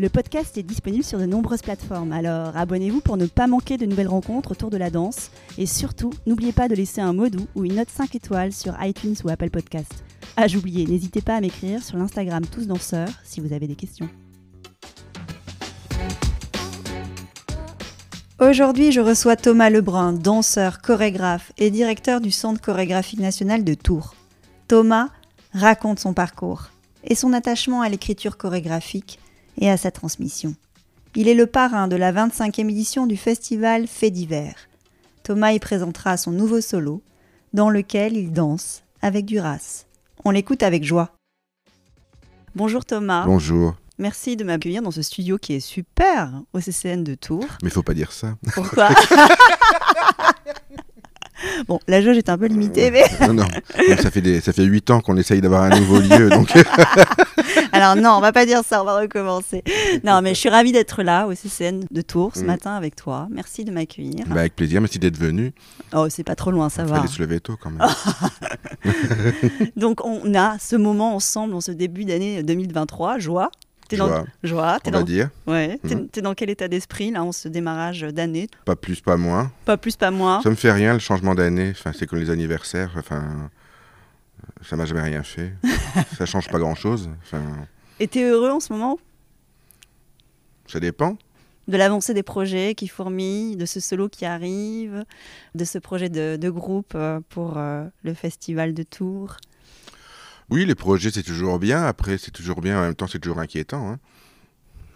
Le 0.00 0.08
podcast 0.08 0.58
est 0.58 0.64
disponible 0.64 1.04
sur 1.04 1.20
de 1.20 1.24
nombreuses 1.24 1.62
plateformes, 1.62 2.10
alors 2.10 2.56
abonnez-vous 2.56 3.00
pour 3.00 3.16
ne 3.16 3.26
pas 3.26 3.46
manquer 3.46 3.76
de 3.76 3.86
nouvelles 3.86 4.08
rencontres 4.08 4.50
autour 4.50 4.68
de 4.68 4.76
la 4.76 4.90
danse. 4.90 5.30
Et 5.56 5.66
surtout, 5.66 6.10
n'oubliez 6.26 6.50
pas 6.50 6.66
de 6.66 6.74
laisser 6.74 7.00
un 7.00 7.12
mot 7.12 7.28
doux 7.28 7.46
ou 7.54 7.64
une 7.64 7.76
note 7.76 7.90
5 7.90 8.12
étoiles 8.16 8.52
sur 8.52 8.74
iTunes 8.82 9.14
ou 9.22 9.28
Apple 9.28 9.50
Podcast. 9.50 10.02
Ah, 10.36 10.48
j'oubliais, 10.48 10.84
n'hésitez 10.84 11.20
pas 11.20 11.36
à 11.36 11.40
m'écrire 11.40 11.80
sur 11.80 11.96
l'Instagram 11.96 12.44
Tous 12.44 12.66
Danseurs 12.66 13.08
si 13.22 13.40
vous 13.40 13.52
avez 13.52 13.68
des 13.68 13.76
questions. 13.76 14.08
Aujourd'hui, 18.40 18.90
je 18.90 19.00
reçois 19.00 19.36
Thomas 19.36 19.70
Lebrun, 19.70 20.12
danseur, 20.12 20.82
chorégraphe 20.82 21.52
et 21.56 21.70
directeur 21.70 22.20
du 22.20 22.32
Centre 22.32 22.60
chorégraphique 22.60 23.20
national 23.20 23.62
de 23.62 23.74
Tours. 23.74 24.16
Thomas 24.66 25.10
raconte 25.52 26.00
son 26.00 26.14
parcours 26.14 26.70
et 27.04 27.14
son 27.14 27.32
attachement 27.32 27.80
à 27.80 27.88
l'écriture 27.88 28.36
chorégraphique 28.36 29.20
et 29.58 29.70
à 29.70 29.76
sa 29.76 29.90
transmission. 29.90 30.54
Il 31.16 31.28
est 31.28 31.34
le 31.34 31.46
parrain 31.46 31.88
de 31.88 31.96
la 31.96 32.12
25e 32.12 32.68
édition 32.68 33.06
du 33.06 33.16
festival 33.16 33.86
Fait 33.86 34.10
d'hiver. 34.10 34.54
Thomas 35.22 35.52
y 35.52 35.58
présentera 35.58 36.16
son 36.16 36.32
nouveau 36.32 36.60
solo, 36.60 37.02
dans 37.52 37.70
lequel 37.70 38.16
il 38.16 38.32
danse 38.32 38.82
avec 39.00 39.24
Duras. 39.24 39.84
On 40.24 40.30
l'écoute 40.30 40.62
avec 40.62 40.84
joie. 40.84 41.12
Bonjour 42.56 42.84
Thomas. 42.84 43.24
Bonjour. 43.26 43.74
Merci 43.98 44.36
de 44.36 44.42
m'accueillir 44.42 44.82
dans 44.82 44.90
ce 44.90 45.02
studio 45.02 45.38
qui 45.38 45.54
est 45.54 45.60
super 45.60 46.32
au 46.52 46.60
CCN 46.60 47.04
de 47.04 47.14
Tours. 47.14 47.46
Mais 47.62 47.68
il 47.68 47.72
faut 47.72 47.82
pas 47.82 47.94
dire 47.94 48.10
ça. 48.10 48.36
Pourquoi 48.52 48.88
Bon, 51.68 51.78
la 51.88 52.02
jauge 52.02 52.16
est 52.18 52.28
un 52.28 52.36
peu 52.38 52.46
limitée, 52.46 52.90
mais... 52.90 53.04
non, 53.26 53.34
non. 53.34 53.46
Ça 54.02 54.10
fait, 54.10 54.20
des, 54.20 54.40
ça 54.40 54.52
fait 54.52 54.64
8 54.64 54.90
ans 54.90 55.00
qu'on 55.00 55.16
essaye 55.16 55.40
d'avoir 55.40 55.62
un 55.64 55.78
nouveau 55.78 55.98
lieu, 56.00 56.28
donc... 56.30 56.52
Alors 57.72 57.96
non, 57.96 58.10
on 58.16 58.20
va 58.20 58.32
pas 58.32 58.46
dire 58.46 58.60
ça, 58.66 58.80
on 58.82 58.84
va 58.84 59.00
recommencer. 59.00 59.62
Non, 60.04 60.22
mais 60.22 60.34
je 60.34 60.40
suis 60.40 60.48
ravie 60.48 60.72
d'être 60.72 61.02
là 61.02 61.26
au 61.26 61.34
CCN 61.34 61.80
de 61.90 62.00
Tours 62.02 62.32
ce 62.34 62.42
Mm. 62.42 62.46
matin 62.46 62.74
avec 62.76 62.94
toi. 62.96 63.26
Merci 63.30 63.64
de 63.64 63.70
m'accueillir. 63.72 64.24
bah, 64.28 64.40
avec 64.40 64.54
plaisir, 64.54 64.80
merci 64.80 64.98
d'être 64.98 65.16
venu. 65.18 65.52
Oh, 65.94 66.06
c'est 66.08 66.22
pas 66.24 66.34
trop 66.36 66.50
loin, 66.50 66.68
ça 66.68 66.82
Il 66.82 66.88
va. 66.88 66.96
fallait 66.96 67.08
se 67.08 67.20
lever 67.20 67.40
tôt 67.40 67.56
quand 67.60 67.70
même. 67.70 67.86
Donc 69.76 70.04
on 70.04 70.34
a 70.34 70.56
ce 70.58 70.76
moment 70.76 71.14
ensemble 71.14 71.54
en 71.54 71.60
ce 71.60 71.72
début 71.72 72.04
d'année 72.04 72.42
2023, 72.42 73.18
joie. 73.18 73.50
T'es 73.94 73.98
dans 73.98 74.08
Joie, 74.08 74.24
joie, 74.42 74.78
on 74.84 74.90
va 74.90 74.98
dans 74.98 75.04
dire. 75.04 75.30
Ouais, 75.46 75.78
t'es 75.86 75.94
Mhm. 75.94 76.08
t'es 76.08 76.22
dans 76.22 76.34
quel 76.34 76.50
état 76.50 76.68
d'esprit 76.68 77.10
là 77.10 77.22
en 77.24 77.32
ce 77.32 77.48
démarrage 77.48 78.02
d'année? 78.02 78.48
Pas 78.64 78.76
plus, 78.76 79.00
pas 79.00 79.16
moins. 79.16 79.50
Pas 79.64 79.76
plus, 79.76 79.96
pas 79.96 80.10
moins. 80.10 80.40
Ça 80.42 80.50
me 80.50 80.54
fait 80.54 80.72
rien, 80.72 80.92
le 80.94 80.98
changement 80.98 81.34
d'année. 81.34 81.70
Enfin, 81.70 81.92
c'est 81.92 82.06
comme 82.06 82.18
les 82.18 82.30
anniversaires. 82.30 82.92
Enfin, 82.98 83.50
ça 84.62 84.76
m'a 84.76 84.84
jamais 84.86 85.02
rien 85.02 85.22
fait. 85.22 85.52
ça 86.18 86.26
change 86.26 86.48
pas 86.48 86.58
grand-chose. 86.58 87.08
Enfin, 87.22 87.42
Et 88.00 88.08
t'es 88.08 88.22
heureux 88.24 88.50
en 88.50 88.60
ce 88.60 88.72
moment? 88.72 88.98
Ça 90.66 90.80
dépend. 90.80 91.16
de 91.68 91.76
l'avancée 91.78 92.12
des 92.14 92.22
projets 92.22 92.74
qui 92.74 92.88
fourmillent, 92.88 93.56
de 93.56 93.64
ce 93.66 93.80
solo 93.80 94.08
qui 94.10 94.24
arrive, 94.26 95.04
de 95.54 95.64
ce 95.64 95.78
projet 95.78 96.08
de, 96.10 96.36
de 96.36 96.50
groupe 96.50 96.92
euh, 96.94 97.20
pour 97.30 97.56
euh, 97.56 97.86
le 98.02 98.12
festival 98.14 98.74
de 98.74 98.82
Tours? 98.82 99.36
Oui, 100.50 100.66
les 100.66 100.74
projets, 100.74 101.10
c'est 101.10 101.22
toujours 101.22 101.58
bien. 101.58 101.84
Après, 101.84 102.18
c'est 102.18 102.30
toujours 102.30 102.60
bien. 102.60 102.78
En 102.78 102.82
même 102.82 102.94
temps, 102.94 103.06
c'est 103.06 103.18
toujours 103.18 103.38
inquiétant. 103.40 103.90
hein. 103.90 103.98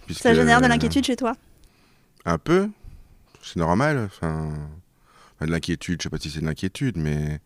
Puisque, 0.07 0.23
Ça 0.23 0.35
génère 0.35 0.61
de 0.61 0.67
l'inquiétude 0.67 1.05
chez 1.05 1.17
toi? 1.17 1.35
Un 2.25 2.39
peu. 2.39 2.69
C'est 3.43 3.57
normal. 3.59 4.05
Enfin, 4.07 4.53
de 5.41 5.47
l'inquiétude, 5.47 6.01
je 6.01 6.05
sais 6.05 6.11
pas 6.11 6.19
si 6.19 6.31
c'est 6.31 6.41
de 6.41 6.47
l'inquiétude, 6.47 6.97
mais 6.97 7.41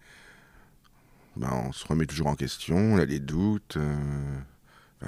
ben, 1.37 1.51
on 1.69 1.73
se 1.73 1.87
remet 1.87 2.07
toujours 2.07 2.27
en 2.27 2.35
question, 2.35 2.77
on 2.77 2.99
a 2.99 3.07
des 3.07 3.21
doutes. 3.21 3.77
euh, 3.77 3.95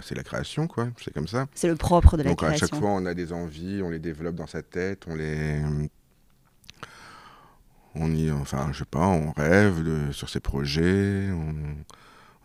c'est 0.02 0.14
la 0.16 0.22
création, 0.24 0.66
quoi. 0.66 0.88
C'est 1.02 1.12
comme 1.14 1.28
ça. 1.28 1.46
C'est 1.54 1.68
le 1.68 1.76
propre 1.76 2.16
de 2.16 2.22
la 2.22 2.30
Donc 2.30 2.42
à 2.42 2.46
création. 2.48 2.66
chaque 2.66 2.78
fois, 2.80 2.90
on 2.90 3.06
a 3.06 3.14
des 3.14 3.32
envies, 3.32 3.80
on 3.82 3.90
les 3.90 3.98
développe 4.00 4.34
dans 4.34 4.46
sa 4.46 4.62
tête, 4.62 5.04
on 5.06 5.14
les. 5.14 5.60
On 7.94 8.12
y, 8.12 8.30
enfin, 8.32 8.70
je 8.72 8.80
sais 8.80 8.84
pas, 8.84 9.06
on 9.06 9.30
rêve 9.32 9.82
de- 9.84 10.10
sur 10.12 10.28
ces 10.28 10.40
projets, 10.40 11.28
on, 11.30 11.54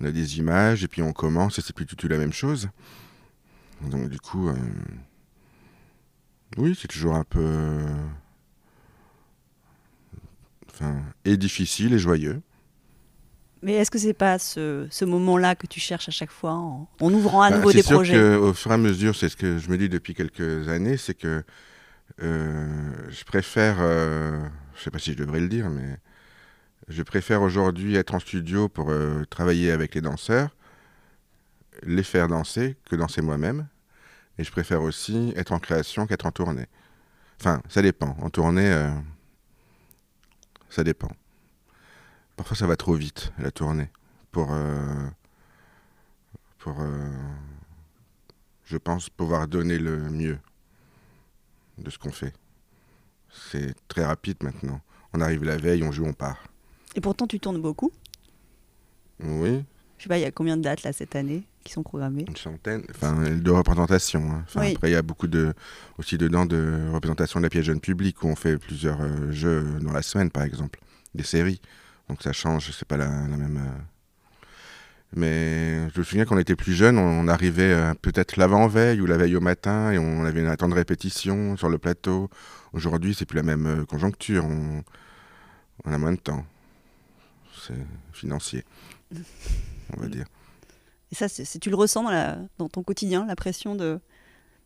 on 0.01 0.05
a 0.05 0.11
des 0.11 0.37
images, 0.39 0.83
et 0.83 0.87
puis 0.87 1.01
on 1.01 1.13
commence, 1.13 1.59
et 1.59 1.61
c'est 1.61 1.73
plus 1.75 1.85
du 1.85 1.95
tout 1.95 2.07
la 2.07 2.17
même 2.17 2.33
chose. 2.33 2.69
Donc 3.81 4.09
du 4.09 4.19
coup, 4.19 4.49
euh, 4.49 4.55
oui, 6.57 6.77
c'est 6.79 6.87
toujours 6.87 7.15
un 7.15 7.23
peu. 7.23 7.85
Enfin, 10.69 11.03
et 11.25 11.37
difficile 11.37 11.93
et 11.93 11.99
joyeux. 11.99 12.41
Mais 13.61 13.73
est-ce 13.73 13.91
que 13.91 13.97
c'est 13.99 14.13
pas 14.13 14.39
ce, 14.39 14.87
ce 14.89 15.05
moment-là 15.05 15.55
que 15.55 15.67
tu 15.67 15.79
cherches 15.79 16.07
à 16.07 16.11
chaque 16.11 16.31
fois 16.31 16.53
en, 16.53 16.89
en 16.99 17.13
ouvrant 17.13 17.41
à 17.41 17.49
Bah, 17.49 17.51
nouveau 17.51 17.73
des 17.73 17.83
sûr 17.83 17.83
projets? 17.83 18.13
que, 18.13 18.37
au 18.37 18.53
fur 18.53 18.71
et 18.71 18.75
à 18.75 18.77
mesure, 18.77 19.15
c'est 19.15 19.29
ce 19.29 19.35
que 19.35 19.57
je 19.57 19.69
me 19.69 19.77
dis 19.77 19.89
depuis 19.89 20.13
quelques 20.13 20.67
années, 20.69 20.97
c'est 20.97 21.15
que 21.15 21.43
euh, 22.21 22.93
je 23.09 23.23
préfère, 23.25 23.77
euh, 23.81 24.47
je 24.75 24.83
sais 24.83 24.91
pas 24.91 24.99
si 24.99 25.13
je 25.13 25.17
devrais 25.17 25.41
le 25.41 25.49
dire, 25.49 25.69
mais 25.69 25.99
je 26.89 27.03
préfère 27.03 27.43
aujourd'hui 27.43 27.95
être 27.95 28.15
en 28.15 28.19
studio 28.19 28.67
pour 28.67 28.89
euh, 28.89 29.23
travailler 29.29 29.71
avec 29.71 29.93
les 29.93 30.01
danseurs, 30.01 30.55
les 31.83 32.03
faire 32.03 32.27
danser 32.27 32.77
que 32.85 32.95
danser 32.95 33.21
moi-même, 33.21 33.67
et 34.39 34.43
je 34.43 34.51
préfère 34.51 34.81
aussi 34.81 35.31
être 35.35 35.51
en 35.51 35.59
création 35.59 36.07
qu'être 36.07 36.25
en 36.25 36.31
tournée. 36.31 36.65
Enfin, 37.39 37.61
ça 37.69 37.83
dépend. 37.83 38.17
En 38.21 38.29
tournée, 38.31 38.71
euh, 38.71 38.89
ça 40.69 40.83
dépend. 40.83 41.11
Parfois, 42.35 42.57
ça 42.57 42.65
va 42.65 42.75
trop 42.75 42.95
vite, 42.95 43.31
la 43.37 43.51
tournée, 43.51 43.89
pour, 44.31 44.49
euh, 44.51 45.07
pour 46.57 46.81
je 48.65 48.77
pense, 48.77 49.09
pouvoir 49.09 49.47
donner 49.47 49.77
le 49.77 50.09
mieux 50.09 50.39
de 51.77 51.89
ce 51.89 51.97
qu'on 51.97 52.11
fait. 52.11 52.33
C'est 53.29 53.75
très 53.87 54.05
rapide 54.05 54.37
maintenant. 54.41 54.81
On 55.13 55.21
arrive 55.21 55.43
la 55.43 55.57
veille, 55.57 55.83
on 55.83 55.91
joue, 55.91 56.05
on 56.05 56.13
part. 56.13 56.49
Et 56.95 57.01
pourtant, 57.01 57.27
tu 57.27 57.39
tournes 57.39 57.61
beaucoup. 57.61 57.91
Oui, 59.21 59.63
Je 59.97 60.03
sais 60.03 60.09
pas, 60.09 60.17
il 60.17 60.21
y 60.21 60.25
a 60.25 60.31
combien 60.31 60.55
de 60.57 60.61
dates 60.63 60.83
là 60.83 60.93
cette 60.93 61.15
année 61.15 61.43
qui 61.63 61.73
sont 61.73 61.83
programmées? 61.83 62.25
Une 62.27 62.37
centaine, 62.37 62.83
enfin, 62.89 63.21
de 63.29 63.51
représentations. 63.51 64.31
hein. 64.31 64.43
Enfin, 64.47 64.61
Oui. 64.61 64.71
Après, 64.75 64.89
il 64.89 64.93
y 64.93 64.95
a 64.97 65.01
beaucoup 65.01 65.27
de, 65.27 65.53
aussi 65.97 66.17
dedans 66.17 66.45
de 66.45 66.89
représentation 66.93 67.39
de 67.41 67.45
la 67.45 67.49
pièce 67.49 67.65
jeune 67.65 67.81
public 67.81 68.23
où 68.23 68.27
on 68.27 68.35
fait 68.35 68.57
plusieurs 68.57 69.01
euh, 69.01 69.31
jeux 69.31 69.63
dans 69.81 69.91
la 69.91 70.01
semaine, 70.01 70.31
par 70.31 70.43
exemple, 70.43 70.79
des 71.15 71.23
séries. 71.25 71.59
Donc 72.07 72.23
ça 72.23 72.31
change, 72.31 72.71
c'est 72.71 72.87
pas 72.87 72.97
la, 72.97 73.07
la 73.07 73.37
même. 73.37 73.57
euh. 73.57 73.81
Mais 75.15 75.89
je 75.89 75.99
me 75.99 76.03
souviens 76.03 76.25
qu'on 76.25 76.37
était 76.37 76.55
plus 76.55 76.73
jeunes, 76.73 76.97
on, 76.97 77.21
on 77.21 77.27
arrivait 77.27 77.73
euh, 77.73 77.93
peut-être 77.95 78.37
l'avant-veille 78.37 79.01
ou 79.01 79.05
la 79.05 79.17
veille 79.17 79.35
au 79.35 79.41
matin 79.41 79.91
et 79.91 79.97
on 79.97 80.23
avait 80.23 80.45
un 80.47 80.55
temps 80.55 80.69
de 80.69 80.75
répétition 80.75 81.57
sur 81.57 81.67
le 81.67 81.77
plateau. 81.77 82.29
Aujourd'hui, 82.73 83.15
c'est 83.15 83.25
plus 83.25 83.35
la 83.37 83.43
même 83.43 83.85
conjoncture, 83.87 84.45
on, 84.45 84.83
on 85.85 85.91
a 85.91 85.97
moins 85.97 86.11
de 86.13 86.17
temps. 86.19 86.45
C'est 87.69 88.17
financier, 88.17 88.65
on 89.95 90.01
va 90.01 90.07
dire. 90.07 90.25
Et 91.11 91.15
ça, 91.15 91.27
tu 91.29 91.69
le 91.69 91.75
ressens 91.75 92.03
dans, 92.03 92.09
la, 92.11 92.37
dans 92.57 92.67
ton 92.67 92.83
quotidien, 92.83 93.25
la 93.27 93.35
pression 93.35 93.75
de, 93.75 93.99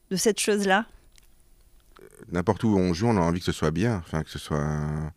de 0.09 0.15
cette 0.15 0.39
chose-là? 0.39 0.85
N'importe 2.31 2.63
où 2.63 2.69
on 2.77 2.93
joue, 2.93 3.07
on 3.07 3.17
a 3.17 3.21
envie 3.21 3.39
que 3.39 3.45
ce 3.45 3.51
soit 3.51 3.71
bien, 3.71 3.97
enfin 3.97 4.23
que 4.23 4.29
ce 4.29 4.39
soit 4.39 5.11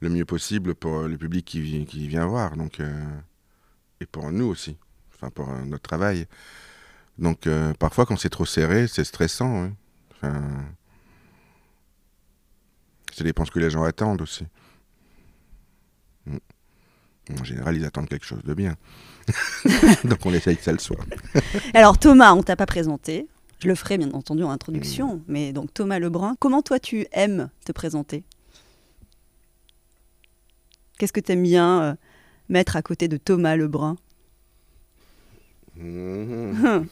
le 0.00 0.08
mieux 0.08 0.24
possible 0.24 0.74
pour 0.74 1.02
le 1.02 1.18
public 1.18 1.44
qui, 1.44 1.60
vi- 1.60 1.84
qui 1.84 2.08
vient 2.08 2.26
voir, 2.26 2.56
donc 2.56 2.80
euh, 2.80 3.18
et 4.00 4.06
pour 4.06 4.32
nous 4.32 4.46
aussi, 4.46 4.76
enfin 5.14 5.30
pour 5.30 5.50
euh, 5.50 5.64
notre 5.64 5.82
travail. 5.82 6.26
Donc 7.18 7.46
euh, 7.46 7.74
parfois 7.74 8.06
quand 8.06 8.16
c'est 8.16 8.30
trop 8.30 8.46
serré, 8.46 8.88
c'est 8.88 9.04
stressant. 9.04 9.64
hein. 9.64 9.72
Enfin, 10.12 10.42
ça 13.14 13.24
dépend 13.24 13.44
ce 13.44 13.50
que 13.50 13.58
les 13.58 13.70
gens 13.70 13.82
attendent 13.84 14.22
aussi. 14.22 14.46
Mm. 16.26 16.36
En 17.40 17.44
général, 17.44 17.76
ils 17.76 17.84
attendent 17.84 18.08
quelque 18.08 18.26
chose 18.26 18.42
de 18.44 18.54
bien. 18.54 18.76
donc 20.04 20.24
on 20.24 20.32
essaye 20.32 20.56
que 20.56 20.62
ça 20.62 20.72
le 20.72 20.78
soit. 20.78 21.04
Alors 21.74 21.98
Thomas, 21.98 22.32
on 22.32 22.42
t'a 22.42 22.56
pas 22.56 22.66
présenté. 22.66 23.26
Je 23.58 23.68
le 23.68 23.74
ferai 23.74 23.98
bien 23.98 24.12
entendu 24.12 24.42
en 24.42 24.50
introduction, 24.50 25.22
mais 25.28 25.52
donc 25.52 25.72
Thomas 25.72 25.98
Lebrun, 25.98 26.36
comment 26.38 26.62
toi 26.62 26.78
tu 26.78 27.06
aimes 27.12 27.48
te 27.64 27.72
présenter? 27.72 28.22
Qu'est-ce 30.98 31.12
que 31.12 31.20
tu 31.20 31.32
aimes 31.32 31.42
bien 31.42 31.82
euh, 31.82 31.94
mettre 32.48 32.76
à 32.76 32.82
côté 32.82 33.08
de 33.08 33.16
Thomas 33.16 33.56
Lebrun? 33.56 33.96
Mhm. 35.78 36.86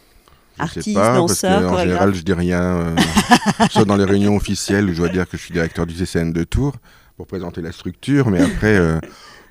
Je 0.57 0.63
Artiste, 0.63 0.85
sais 0.85 0.95
pas, 0.95 1.17
danseur, 1.17 1.63
parce 1.63 1.73
que, 1.73 1.75
en 1.75 1.83
général, 1.83 2.15
je 2.15 2.23
dis 2.23 2.33
rien, 2.33 2.63
euh, 2.63 2.97
sauf 3.71 3.87
dans 3.87 3.97
les 3.97 4.05
réunions 4.05 4.37
officielles 4.37 4.89
où 4.89 4.93
je 4.93 4.99
dois 4.99 5.09
dire 5.09 5.29
que 5.29 5.37
je 5.37 5.43
suis 5.43 5.53
directeur 5.53 5.85
du 5.85 5.95
CCN 5.95 6.33
de 6.33 6.45
Tours 6.45 6.77
pour 7.17 7.27
présenter 7.27 7.61
la 7.61 7.73
structure, 7.73 8.31
mais 8.31 8.41
après, 8.41 8.77
euh, 8.77 9.01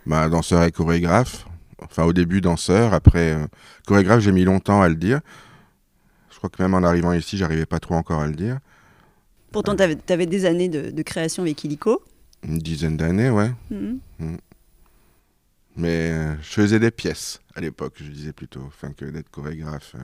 bah, 0.06 0.30
danseur 0.30 0.64
et 0.64 0.72
chorégraphe. 0.72 1.46
Enfin, 1.82 2.04
au 2.04 2.14
début, 2.14 2.40
danseur, 2.42 2.94
après, 2.94 3.34
euh, 3.34 3.46
chorégraphe, 3.88 4.22
j'ai 4.22 4.32
mis 4.32 4.46
longtemps 4.46 4.82
à 4.82 4.88
le 4.90 4.96
dire. 4.96 5.20
Je 6.32 6.38
crois 6.38 6.50
que 6.50 6.62
même 6.62 6.74
en 6.74 6.84
arrivant 6.84 7.14
ici, 7.14 7.38
j'arrivais 7.38 7.66
pas 7.66 7.80
trop 7.80 7.96
encore 7.96 8.22
à 8.22 8.28
le 8.28 8.34
dire. 8.34 8.60
Pourtant, 9.52 9.76
tu 9.76 9.84
avais, 9.84 10.26
des 10.26 10.46
années 10.46 10.70
de, 10.70 10.90
de 10.92 11.02
création 11.04 11.44
avec 11.44 11.64
Illico. 11.64 12.02
Une 12.44 12.58
dizaine 12.60 12.98
d'années, 12.98 13.30
ouais. 13.30 13.52
Mhm. 13.70 14.00
Mais 15.76 16.12
euh, 16.12 16.36
je 16.42 16.50
faisais 16.54 16.80
des 16.80 16.92
pièces 16.92 17.40
à 17.56 17.62
l'époque, 17.62 17.96
je 17.98 18.06
disais 18.06 18.34
plutôt, 18.34 18.62
enfin 18.68 18.92
que 18.94 19.06
d'être 19.06 19.30
chorégraphe. 19.32 19.94
euh. 19.96 20.00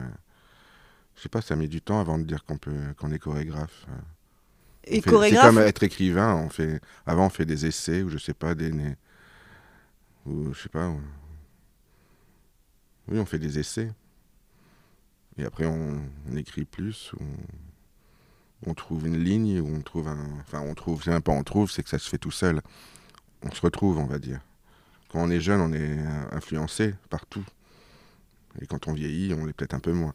Je 1.16 1.22
sais 1.22 1.28
pas, 1.28 1.42
ça 1.42 1.54
met 1.56 1.68
du 1.68 1.80
temps 1.80 2.00
avant 2.00 2.18
de 2.18 2.24
dire 2.24 2.44
qu'on 2.44 2.56
peut, 2.58 2.72
qu'on 2.98 3.12
est 3.12 3.18
chorégraphe. 3.18 3.86
euh. 3.88 3.92
Et 4.84 4.98
On 4.98 5.02
fait- 5.02 5.10
chorégraphe, 5.10 5.42
C'est 5.50 5.54
comme 5.54 5.58
être 5.64 5.82
écrivain. 5.82 6.34
On 6.34 6.48
fait, 6.48 6.80
avant, 7.06 7.26
on 7.26 7.30
fait 7.30 7.44
des 7.44 7.66
essais 7.66 8.02
ou 8.02 8.08
je 8.08 8.18
sais 8.18 8.34
pas, 8.34 8.54
des. 8.54 8.70
des- 8.70 8.96
Ou 10.26 10.52
je 10.52 10.62
sais 10.62 10.68
pas. 10.68 10.88
ou- 10.88 11.00
Oui, 13.08 13.18
on 13.18 13.26
fait 13.26 13.38
des 13.38 13.58
essais. 13.58 13.90
Et 15.38 15.44
après, 15.44 15.66
on, 15.66 16.00
on 16.30 16.36
écrit 16.36 16.64
plus. 16.64 17.12
Ou 17.14 17.24
on 18.66 18.74
trouve 18.74 19.06
une 19.06 19.18
ligne, 19.22 19.60
ou 19.60 19.74
on 19.74 19.80
trouve 19.80 20.08
un. 20.08 20.28
Enfin, 20.40 20.60
on 20.60 20.74
trouve, 20.74 21.02
c'est 21.02 21.10
même 21.10 21.22
pas 21.22 21.32
on 21.32 21.42
trouve, 21.44 21.70
c'est 21.70 21.82
que 21.82 21.88
ça 21.88 21.98
se 21.98 22.08
fait 22.08 22.18
tout 22.18 22.30
seul. 22.30 22.60
On 23.42 23.50
se 23.50 23.60
retrouve, 23.62 23.98
on 23.98 24.06
va 24.06 24.18
dire. 24.18 24.40
Quand 25.10 25.20
on 25.22 25.30
est 25.30 25.40
jeune, 25.40 25.60
on 25.60 25.72
est 25.72 25.98
influencé 26.32 26.94
partout. 27.08 27.44
Et 28.60 28.66
quand 28.66 28.86
on 28.88 28.92
vieillit, 28.92 29.32
on 29.34 29.44
l'est 29.46 29.52
peut-être 29.52 29.74
un 29.74 29.80
peu 29.80 29.92
moins. 29.92 30.12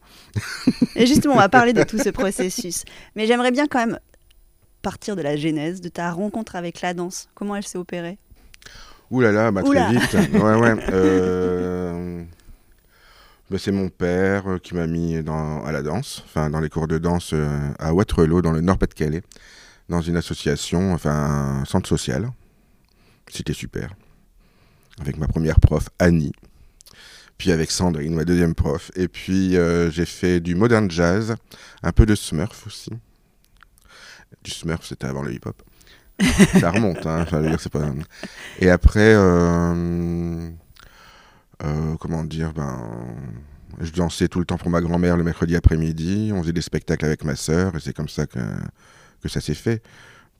Et 0.95 1.05
justement, 1.07 1.33
on 1.33 1.37
va 1.37 1.49
parler 1.49 1.73
de 1.73 1.83
tout 1.87 1.97
ce 1.97 2.09
processus. 2.09 2.83
Mais 3.15 3.25
j'aimerais 3.27 3.51
bien 3.51 3.67
quand 3.67 3.79
même 3.85 3.99
partir 4.81 5.15
de 5.15 5.21
la 5.21 5.35
genèse, 5.35 5.81
de 5.81 5.89
ta 5.89 6.11
rencontre 6.11 6.55
avec 6.55 6.81
la 6.81 6.93
danse. 6.93 7.27
Comment 7.33 7.55
elle 7.55 7.65
s'est 7.65 7.77
opérée? 7.77 8.19
Ouh 9.11 9.21
là 9.21 9.31
là, 9.31 9.51
bah, 9.51 9.63
très 9.63 9.91
vite. 9.91 10.13
Ouais, 10.33 10.55
ouais. 10.55 10.75
euh, 10.91 12.23
bah, 13.49 13.57
c'est 13.59 13.71
mon 13.71 13.89
père 13.89 14.47
euh, 14.49 14.57
qui 14.57 14.73
m'a 14.73 14.87
mis 14.87 15.21
dans, 15.21 15.63
à 15.63 15.71
la 15.71 15.83
danse, 15.83 16.23
enfin 16.25 16.49
dans 16.49 16.59
les 16.59 16.69
cours 16.69 16.87
de 16.87 16.97
danse 16.97 17.31
euh, 17.33 17.69
à 17.77 17.93
Waterloo, 17.93 18.41
dans 18.41 18.51
le 18.51 18.61
Nord-Pas-de-Calais, 18.61 19.21
dans 19.87 20.01
une 20.01 20.17
association, 20.17 20.93
enfin 20.93 21.61
un 21.61 21.65
centre 21.65 21.87
social. 21.87 22.29
C'était 23.31 23.53
super. 23.53 23.93
Avec 24.99 25.17
ma 25.17 25.27
première 25.27 25.59
prof, 25.59 25.89
Annie. 25.99 26.31
Puis 27.37 27.51
avec 27.51 27.69
Sandrine, 27.69 28.15
ma 28.15 28.23
deuxième 28.25 28.55
prof. 28.55 28.91
Et 28.95 29.07
puis 29.07 29.57
euh, 29.57 29.91
j'ai 29.91 30.05
fait 30.05 30.39
du 30.39 30.55
modern 30.55 30.89
jazz, 30.89 31.35
un 31.83 31.91
peu 31.91 32.05
de 32.05 32.15
smurf 32.15 32.65
aussi. 32.65 32.91
Du 34.43 34.51
smurf, 34.51 34.85
c'était 34.85 35.05
avant 35.07 35.21
le 35.21 35.33
hip-hop. 35.33 35.61
Ça 36.59 36.71
remonte, 36.71 37.05
hein. 37.05 37.25
Dire, 37.41 37.59
c'est 37.59 37.71
pas... 37.71 37.85
Et 38.59 38.69
après, 38.69 39.13
euh, 39.15 40.49
euh, 41.63 41.95
comment 41.99 42.23
dire, 42.23 42.53
ben, 42.53 42.89
je 43.81 43.91
dansais 43.91 44.27
tout 44.27 44.39
le 44.39 44.45
temps 44.45 44.57
pour 44.57 44.69
ma 44.69 44.81
grand-mère 44.81 45.17
le 45.17 45.23
mercredi 45.23 45.55
après-midi. 45.55 46.31
On 46.33 46.41
faisait 46.41 46.53
des 46.53 46.61
spectacles 46.61 47.05
avec 47.05 47.23
ma 47.23 47.35
sœur 47.35 47.75
et 47.75 47.79
c'est 47.79 47.93
comme 47.93 48.09
ça 48.09 48.25
que, 48.25 48.39
que 49.21 49.29
ça 49.29 49.41
s'est 49.41 49.53
fait. 49.53 49.83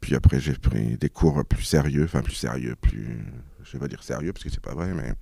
Puis 0.01 0.16
après, 0.16 0.39
j'ai 0.39 0.54
pris 0.54 0.98
des 0.98 1.10
cours 1.10 1.44
plus 1.45 1.63
sérieux, 1.63 2.04
enfin 2.06 2.22
plus 2.22 2.36
sérieux, 2.36 2.75
plus, 2.80 3.18
je 3.63 3.72
vais 3.74 3.80
pas 3.80 3.88
dire 3.88 4.04
sérieux 4.04 4.31
parce 4.33 4.44
que 4.44 4.50
c'est 4.50 4.60
pas 4.62 4.74
vrai, 4.74 4.94
mais 4.94 5.13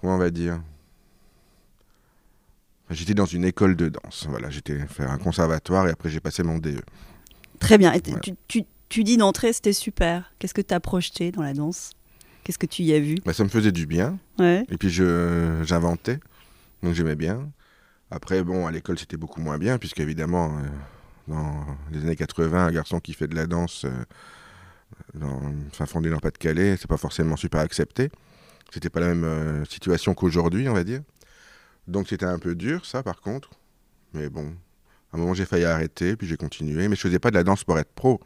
comment 0.00 0.14
on 0.14 0.18
va 0.18 0.30
dire? 0.30 0.60
J'étais 2.90 3.14
dans 3.14 3.26
une 3.26 3.44
école 3.44 3.74
de 3.76 3.88
danse. 3.88 4.26
Voilà, 4.28 4.48
j'étais 4.48 4.78
faire 4.86 5.10
un 5.10 5.18
conservatoire 5.18 5.88
et 5.88 5.90
après 5.90 6.08
j'ai 6.08 6.20
passé 6.20 6.42
mon. 6.44 6.58
DE. 6.58 6.80
Très 7.58 7.78
bien. 7.78 7.92
Et 7.92 8.00
tu- 8.46 8.64
tu 8.96 9.04
dis 9.04 9.18
d'entrée, 9.18 9.52
c'était 9.52 9.74
super. 9.74 10.32
Qu'est-ce 10.38 10.54
que 10.54 10.62
tu 10.62 10.72
as 10.72 10.80
projeté 10.80 11.30
dans 11.30 11.42
la 11.42 11.52
danse? 11.52 11.90
Qu'est-ce 12.42 12.56
que 12.56 12.64
tu 12.64 12.82
y 12.82 12.94
as 12.94 12.98
vu? 12.98 13.16
Bah, 13.26 13.34
ça 13.34 13.44
me 13.44 13.50
faisait 13.50 13.70
du 13.70 13.84
bien. 13.84 14.18
Ouais. 14.38 14.64
Et 14.70 14.78
puis 14.78 14.88
j'inventais, 14.88 16.18
donc 16.82 16.94
j'aimais 16.94 17.14
bien. 17.14 17.46
Après, 18.10 18.42
bon, 18.42 18.66
à 18.66 18.72
l'école, 18.72 18.98
c'était 18.98 19.18
beaucoup 19.18 19.42
moins 19.42 19.58
bien, 19.58 19.76
puisque 19.76 20.00
évidemment, 20.00 20.56
euh, 20.56 20.62
dans 21.28 21.66
les 21.92 22.04
années 22.04 22.16
80, 22.16 22.68
un 22.68 22.72
garçon 22.72 22.98
qui 22.98 23.12
fait 23.12 23.26
de 23.26 23.34
la 23.34 23.46
danse 23.46 23.84
euh, 23.84 23.90
dans 25.12 25.42
fin 25.72 25.84
fond 25.84 26.00
du 26.00 26.08
Nord-Pas-de-Calais, 26.08 26.78
c'est 26.78 26.88
pas 26.88 26.96
forcément 26.96 27.36
super 27.36 27.60
accepté. 27.60 28.08
C'était 28.72 28.88
pas 28.88 29.00
la 29.00 29.08
même 29.08 29.24
euh, 29.24 29.64
situation 29.66 30.14
qu'aujourd'hui, 30.14 30.70
on 30.70 30.72
va 30.72 30.84
dire. 30.84 31.02
Donc 31.86 32.08
c'était 32.08 32.24
un 32.24 32.38
peu 32.38 32.54
dur, 32.54 32.86
ça, 32.86 33.02
par 33.02 33.20
contre. 33.20 33.50
Mais 34.14 34.30
bon, 34.30 34.54
à 35.12 35.18
un 35.18 35.20
moment, 35.20 35.34
j'ai 35.34 35.44
failli 35.44 35.66
arrêter, 35.66 36.16
puis 36.16 36.26
j'ai 36.26 36.38
continué. 36.38 36.88
Mais 36.88 36.96
je 36.96 37.02
faisais 37.02 37.18
pas 37.18 37.28
de 37.28 37.36
la 37.36 37.44
danse 37.44 37.62
pour 37.62 37.78
être 37.78 37.92
pro. 37.92 38.22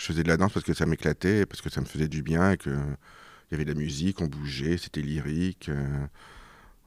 Je 0.00 0.06
faisais 0.06 0.22
de 0.22 0.28
la 0.28 0.38
danse 0.38 0.54
parce 0.54 0.64
que 0.64 0.72
ça 0.72 0.86
m'éclatait, 0.86 1.44
parce 1.44 1.60
que 1.60 1.68
ça 1.68 1.82
me 1.82 1.84
faisait 1.86 2.08
du 2.08 2.22
bien, 2.22 2.52
et 2.52 2.56
que 2.56 2.70
il 2.70 3.50
y 3.52 3.54
avait 3.54 3.66
de 3.66 3.72
la 3.74 3.78
musique, 3.78 4.22
on 4.22 4.28
bougeait, 4.28 4.78
c'était 4.78 5.02
lyrique, 5.02 5.68
euh, 5.68 6.06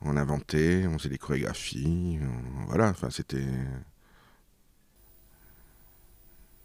on 0.02 0.18
inventait, 0.18 0.88
on 0.88 0.98
faisait 0.98 1.10
des 1.10 1.20
chorégraphies, 1.20 2.18
on- 2.24 2.66
voilà, 2.66 2.90
enfin 2.90 3.12
c'était 3.12 3.46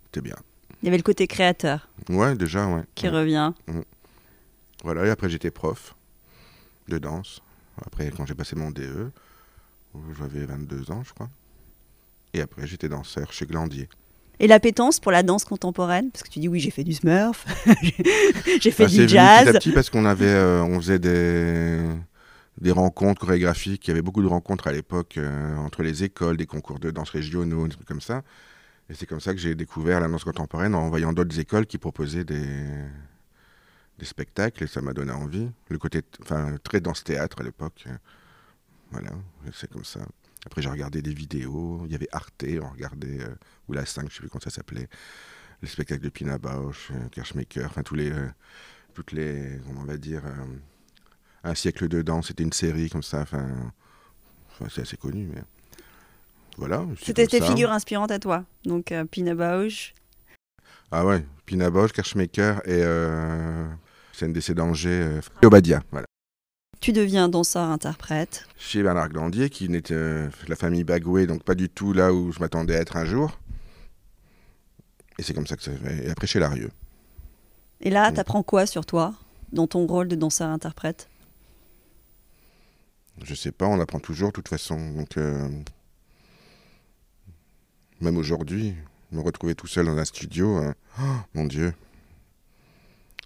c'était 0.05 0.23
bien. 0.23 0.37
Il 0.83 0.87
y 0.87 0.89
avait 0.89 0.97
le 0.97 1.03
côté 1.03 1.27
créateur 1.27 1.87
Ouais, 2.09 2.35
déjà, 2.35 2.67
ouais. 2.67 2.85
qui 2.95 3.09
Ouais. 3.09 3.13
revient. 3.15 3.53
Voilà, 4.83 5.05
et 5.05 5.11
après 5.11 5.29
j'étais 5.29 5.51
prof 5.51 5.95
de 6.89 6.97
danse. 6.97 7.43
Après, 7.85 8.11
quand 8.11 8.25
j'ai 8.25 8.35
passé 8.35 8.57
mon 8.57 8.71
DE, 8.71 9.11
j'avais 10.19 10.47
22 10.47 10.91
ans, 10.91 11.03
je 11.05 11.13
crois. 11.13 11.29
Et 12.33 12.41
après, 12.41 12.67
j'étais 12.67 12.89
danseur 12.89 13.35
chez 13.35 13.45
Glandier. 13.45 13.89
Et 14.41 14.47
l'appétence 14.47 15.01
pour 15.01 15.13
la 15.13 15.23
danse 15.23 15.45
contemporaine? 15.45 16.11
Parce 16.11 16.23
que 16.23 16.29
tu 16.31 16.39
dis 16.39 16.49
oui, 16.49 16.61
j'ai 16.61 16.71
fait 16.71 16.85
du 16.85 16.93
smurf, 16.95 17.45
j'ai 18.61 18.71
fait 18.71 18.85
Bah, 18.85 18.89
du 18.89 18.97
venu 18.97 19.09
jazz. 19.09 19.45
petit 19.45 19.49
à 19.49 19.53
petit 19.55 19.73
parce 19.73 19.91
qu'on 19.91 20.05
avait, 20.05 20.27
euh, 20.27 20.63
on 20.63 20.79
faisait 20.81 20.99
des, 21.01 21.81
des 22.61 22.71
rencontres 22.71 23.21
chorégraphiques. 23.23 23.87
Il 23.89 23.91
y 23.91 23.93
avait 23.93 24.03
beaucoup 24.03 24.23
de 24.23 24.29
rencontres 24.29 24.69
à 24.69 24.73
l'époque 24.73 25.17
euh, 25.19 25.57
entre 25.57 25.83
les 25.83 26.05
écoles, 26.05 26.37
des 26.37 26.47
concours 26.47 26.79
de 26.79 26.91
danse 26.91 27.11
régionaux, 27.11 27.67
des 27.69 27.75
trucs 27.75 27.89
comme 27.89 28.01
ça. 28.01 28.23
Et 28.91 28.95
c'est 28.95 29.07
comme 29.07 29.21
ça 29.21 29.35
que 29.35 29.41
j'ai 29.41 29.55
découvert 29.55 30.01
la 30.01 30.09
danse 30.09 30.25
contemporaine 30.25 30.75
en 30.75 30.89
voyant 30.91 31.13
d'autres 31.13 31.39
écoles 31.41 31.67
qui 31.67 31.79
proposaient 31.79 32.25
des, 32.25 32.47
des 33.99 34.05
spectacles 34.05 34.65
et 34.65 34.67
ça 34.67 34.81
m'a 34.81 34.93
donné 34.93 35.13
envie. 35.13 35.49
Le 35.69 35.79
côté, 35.79 36.03
enfin, 36.23 36.57
très 36.63 36.81
danse-théâtre 36.81 37.41
à 37.41 37.45
l'époque. 37.45 37.85
euh, 37.89 37.93
Voilà, 38.93 39.11
c'est 39.53 39.71
comme 39.71 39.85
ça. 39.85 40.01
Après, 40.49 40.63
j'ai 40.63 40.71
regardé 40.71 41.03
des 41.03 41.13
vidéos. 41.13 41.83
Il 41.85 41.93
y 41.93 41.95
avait 41.95 42.09
Arte, 42.11 42.45
on 42.63 42.69
regardait, 42.71 43.21
euh, 43.21 43.35
ou 43.69 43.75
la 43.75 43.85
5, 43.85 44.09
je 44.09 44.15
sais 44.15 44.21
plus 44.21 44.31
comment 44.31 44.41
ça 44.43 44.51
s'appelait. 44.51 44.89
Les 45.61 45.69
spectacles 45.69 46.03
de 46.03 46.09
Pina 46.09 46.39
Bausch, 46.39 46.91
euh, 46.91 47.09
Kershmaker, 47.11 47.67
enfin, 47.67 47.83
tous 47.83 47.95
les, 47.95 48.11
euh, 48.11 48.29
toutes 48.95 49.13
les, 49.13 49.61
comment 49.67 49.83
on 49.83 49.85
va 49.85 49.99
dire, 49.99 50.23
euh, 50.25 50.45
un 51.45 51.55
siècle 51.55 51.87
de 51.89 52.01
danse, 52.03 52.29
c'était 52.29 52.45
une 52.45 52.53
série 52.53 52.89
comme 52.89 53.03
ça, 53.03 53.21
enfin, 53.21 53.47
enfin, 54.51 54.67
c'est 54.75 54.83
assez 54.83 54.97
connu, 54.97 55.29
mais 55.33 55.43
voilà. 56.57 56.85
c'est 56.99 57.07
C'était 57.07 57.27
tes 57.27 57.41
figures 57.41 57.71
inspirantes 57.71 58.11
à 58.11 58.19
toi. 58.19 58.45
Donc 58.65 58.91
euh, 58.91 59.05
Pina 59.05 59.35
Bausch. 59.35 59.95
Ah 60.91 61.05
ouais, 61.05 61.25
Pina 61.47 61.71
Bausch, 61.71 61.93
Kershmaker 61.93 62.67
et 62.67 62.83
euh, 62.83 63.69
CNDC 64.13 64.55
d'Angers, 64.55 65.03
euh, 65.03 65.21
Obadia, 65.45 65.83
voilà. 65.93 66.08
Tu 66.81 66.93
deviens 66.93 67.29
danseur-interprète. 67.29 68.47
Chez 68.57 68.83
Bernard 68.83 69.09
Glandier, 69.09 69.51
qui 69.51 69.69
n'était 69.69 69.95
euh, 69.95 70.29
la 70.47 70.57
famille 70.57 70.85
Bagoué, 70.85 71.27
donc 71.27 71.43
pas 71.43 71.55
du 71.55 71.69
tout 71.69 71.93
là 71.93 72.13
où 72.13 72.33
je 72.33 72.39
m'attendais 72.39 72.77
à 72.77 72.81
être 72.81 72.97
un 72.97 73.05
jour. 73.05 73.39
Et 75.19 75.23
c'est 75.23 75.35
comme 75.35 75.47
ça 75.47 75.57
que 75.57 75.63
ça 75.63 75.73
fait. 75.73 76.07
Et 76.07 76.11
après 76.11 76.27
chez 76.27 76.39
Larieux. 76.39 76.71
Et 77.81 77.91
là, 77.91 78.11
t'apprends 78.13 78.43
quoi 78.43 78.67
sur 78.67 78.87
toi 78.87 79.15
dans 79.53 79.67
ton 79.67 79.87
rôle 79.87 80.09
de 80.09 80.17
danseur-interprète 80.17 81.09
Je 83.23 83.35
sais 83.35 83.53
pas, 83.53 83.67
on 83.67 83.81
apprend 83.81 84.01
toujours 84.01 84.29
de 84.29 84.35
toute 84.35 84.49
façon. 84.49 84.93
Donc, 84.93 85.17
euh, 85.17 85.49
même 88.01 88.17
aujourd'hui, 88.17 88.75
me 89.13 89.21
retrouver 89.21 89.55
tout 89.55 89.67
seul 89.67 89.87
dans 89.87 89.97
un 89.97 90.05
studio, 90.05 90.59
euh, 90.59 90.73
oh, 91.01 91.17
mon 91.35 91.45
Dieu. 91.45 91.73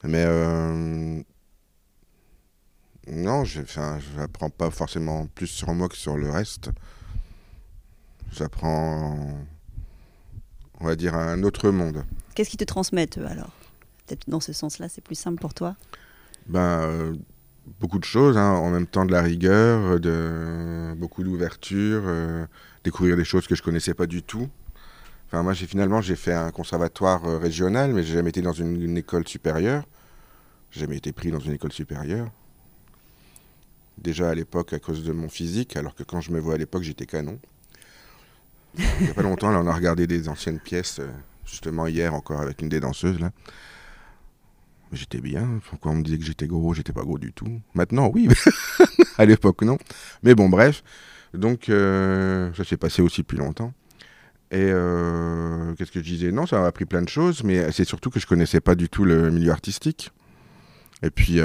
Mais 0.04 0.24
euh, 0.26 1.20
non, 3.08 3.44
je 3.44 3.62
n'apprends 4.16 4.50
pas 4.50 4.70
forcément 4.70 5.26
plus 5.26 5.48
sur 5.48 5.72
moi 5.74 5.88
que 5.88 5.96
sur 5.96 6.16
le 6.16 6.30
reste. 6.30 6.70
J'apprends, 8.32 9.44
on 10.80 10.86
va 10.86 10.96
dire, 10.96 11.14
un 11.14 11.42
autre 11.42 11.70
monde. 11.70 12.04
Qu'est-ce 12.34 12.50
qu'ils 12.50 12.58
te 12.58 12.64
transmettent, 12.64 13.18
eux, 13.18 13.26
alors? 13.26 13.50
Peut-être 14.06 14.28
dans 14.28 14.40
ce 14.40 14.52
sens-là, 14.52 14.88
c'est 14.88 15.02
plus 15.02 15.14
simple 15.16 15.40
pour 15.40 15.52
toi? 15.52 15.76
Ben, 16.46 16.80
euh, 16.82 17.14
beaucoup 17.80 17.98
de 17.98 18.04
choses, 18.04 18.36
hein, 18.36 18.52
en 18.52 18.70
même 18.70 18.86
temps 18.86 19.04
de 19.04 19.12
la 19.12 19.20
rigueur, 19.22 20.00
de 20.00 20.94
beaucoup 20.96 21.22
d'ouverture, 21.22 22.02
euh, 22.06 22.46
découvrir 22.84 23.16
des 23.16 23.24
choses 23.24 23.46
que 23.46 23.54
je 23.54 23.62
connaissais 23.62 23.94
pas 23.94 24.06
du 24.06 24.22
tout. 24.22 24.48
Enfin, 25.26 25.42
moi, 25.42 25.52
j'ai 25.52 25.66
finalement 25.66 26.00
j'ai 26.00 26.16
fait 26.16 26.34
un 26.34 26.50
conservatoire 26.50 27.24
euh, 27.24 27.38
régional, 27.38 27.92
mais 27.92 28.02
j'ai 28.02 28.14
jamais 28.14 28.30
été 28.30 28.42
dans 28.42 28.52
une, 28.52 28.80
une 28.80 28.96
école 28.96 29.26
supérieure. 29.26 29.84
J'ai 30.70 30.80
jamais 30.80 30.96
été 30.96 31.12
pris 31.12 31.30
dans 31.30 31.40
une 31.40 31.52
école 31.52 31.72
supérieure. 31.72 32.30
Déjà 33.98 34.30
à 34.30 34.34
l'époque 34.34 34.72
à 34.72 34.78
cause 34.78 35.04
de 35.04 35.12
mon 35.12 35.28
physique, 35.28 35.76
alors 35.76 35.94
que 35.94 36.02
quand 36.02 36.20
je 36.20 36.32
me 36.32 36.40
vois 36.40 36.54
à 36.54 36.58
l'époque, 36.58 36.82
j'étais 36.82 37.06
canon. 37.06 37.38
Il 38.78 39.04
n'y 39.04 39.10
a 39.10 39.14
pas 39.14 39.22
longtemps, 39.22 39.50
là, 39.50 39.60
on 39.60 39.66
a 39.66 39.74
regardé 39.74 40.06
des 40.06 40.28
anciennes 40.28 40.58
pièces, 40.58 40.98
euh, 40.98 41.10
justement 41.44 41.86
hier 41.86 42.14
encore 42.14 42.40
avec 42.40 42.62
une 42.62 42.68
des 42.68 42.80
danseuses. 42.80 43.20
Là. 43.20 43.30
J'étais 44.92 45.20
bien. 45.20 45.60
Pourquoi 45.68 45.92
on 45.92 45.96
me 45.96 46.02
disait 46.02 46.18
que 46.18 46.24
j'étais 46.24 46.46
gros 46.46 46.74
J'étais 46.74 46.92
pas 46.92 47.02
gros 47.02 47.18
du 47.18 47.32
tout. 47.32 47.60
Maintenant, 47.74 48.10
oui. 48.12 48.28
à 49.18 49.24
l'époque, 49.24 49.62
non. 49.62 49.78
Mais 50.22 50.34
bon, 50.34 50.48
bref. 50.48 50.82
Donc, 51.34 51.68
euh, 51.68 52.52
ça 52.54 52.64
s'est 52.64 52.76
passé 52.76 53.00
aussi 53.00 53.22
depuis 53.22 53.38
longtemps. 53.38 53.72
Et 54.50 54.68
euh, 54.70 55.74
qu'est-ce 55.74 55.92
que 55.92 56.00
je 56.00 56.04
disais? 56.04 56.30
Non, 56.30 56.46
ça 56.46 56.60
m'a 56.60 56.66
appris 56.66 56.84
plein 56.84 57.00
de 57.00 57.08
choses, 57.08 57.42
mais 57.42 57.72
c'est 57.72 57.86
surtout 57.86 58.10
que 58.10 58.20
je 58.20 58.26
connaissais 58.26 58.60
pas 58.60 58.74
du 58.74 58.90
tout 58.90 59.04
le 59.04 59.30
milieu 59.30 59.50
artistique. 59.50 60.12
Et 61.02 61.10
puis, 61.10 61.40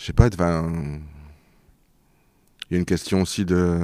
je 0.00 0.06
sais 0.06 0.12
pas, 0.14 0.28
il 0.28 0.40
y 2.70 2.74
a 2.74 2.78
une 2.78 2.86
question 2.86 3.20
aussi 3.20 3.44
de 3.44 3.76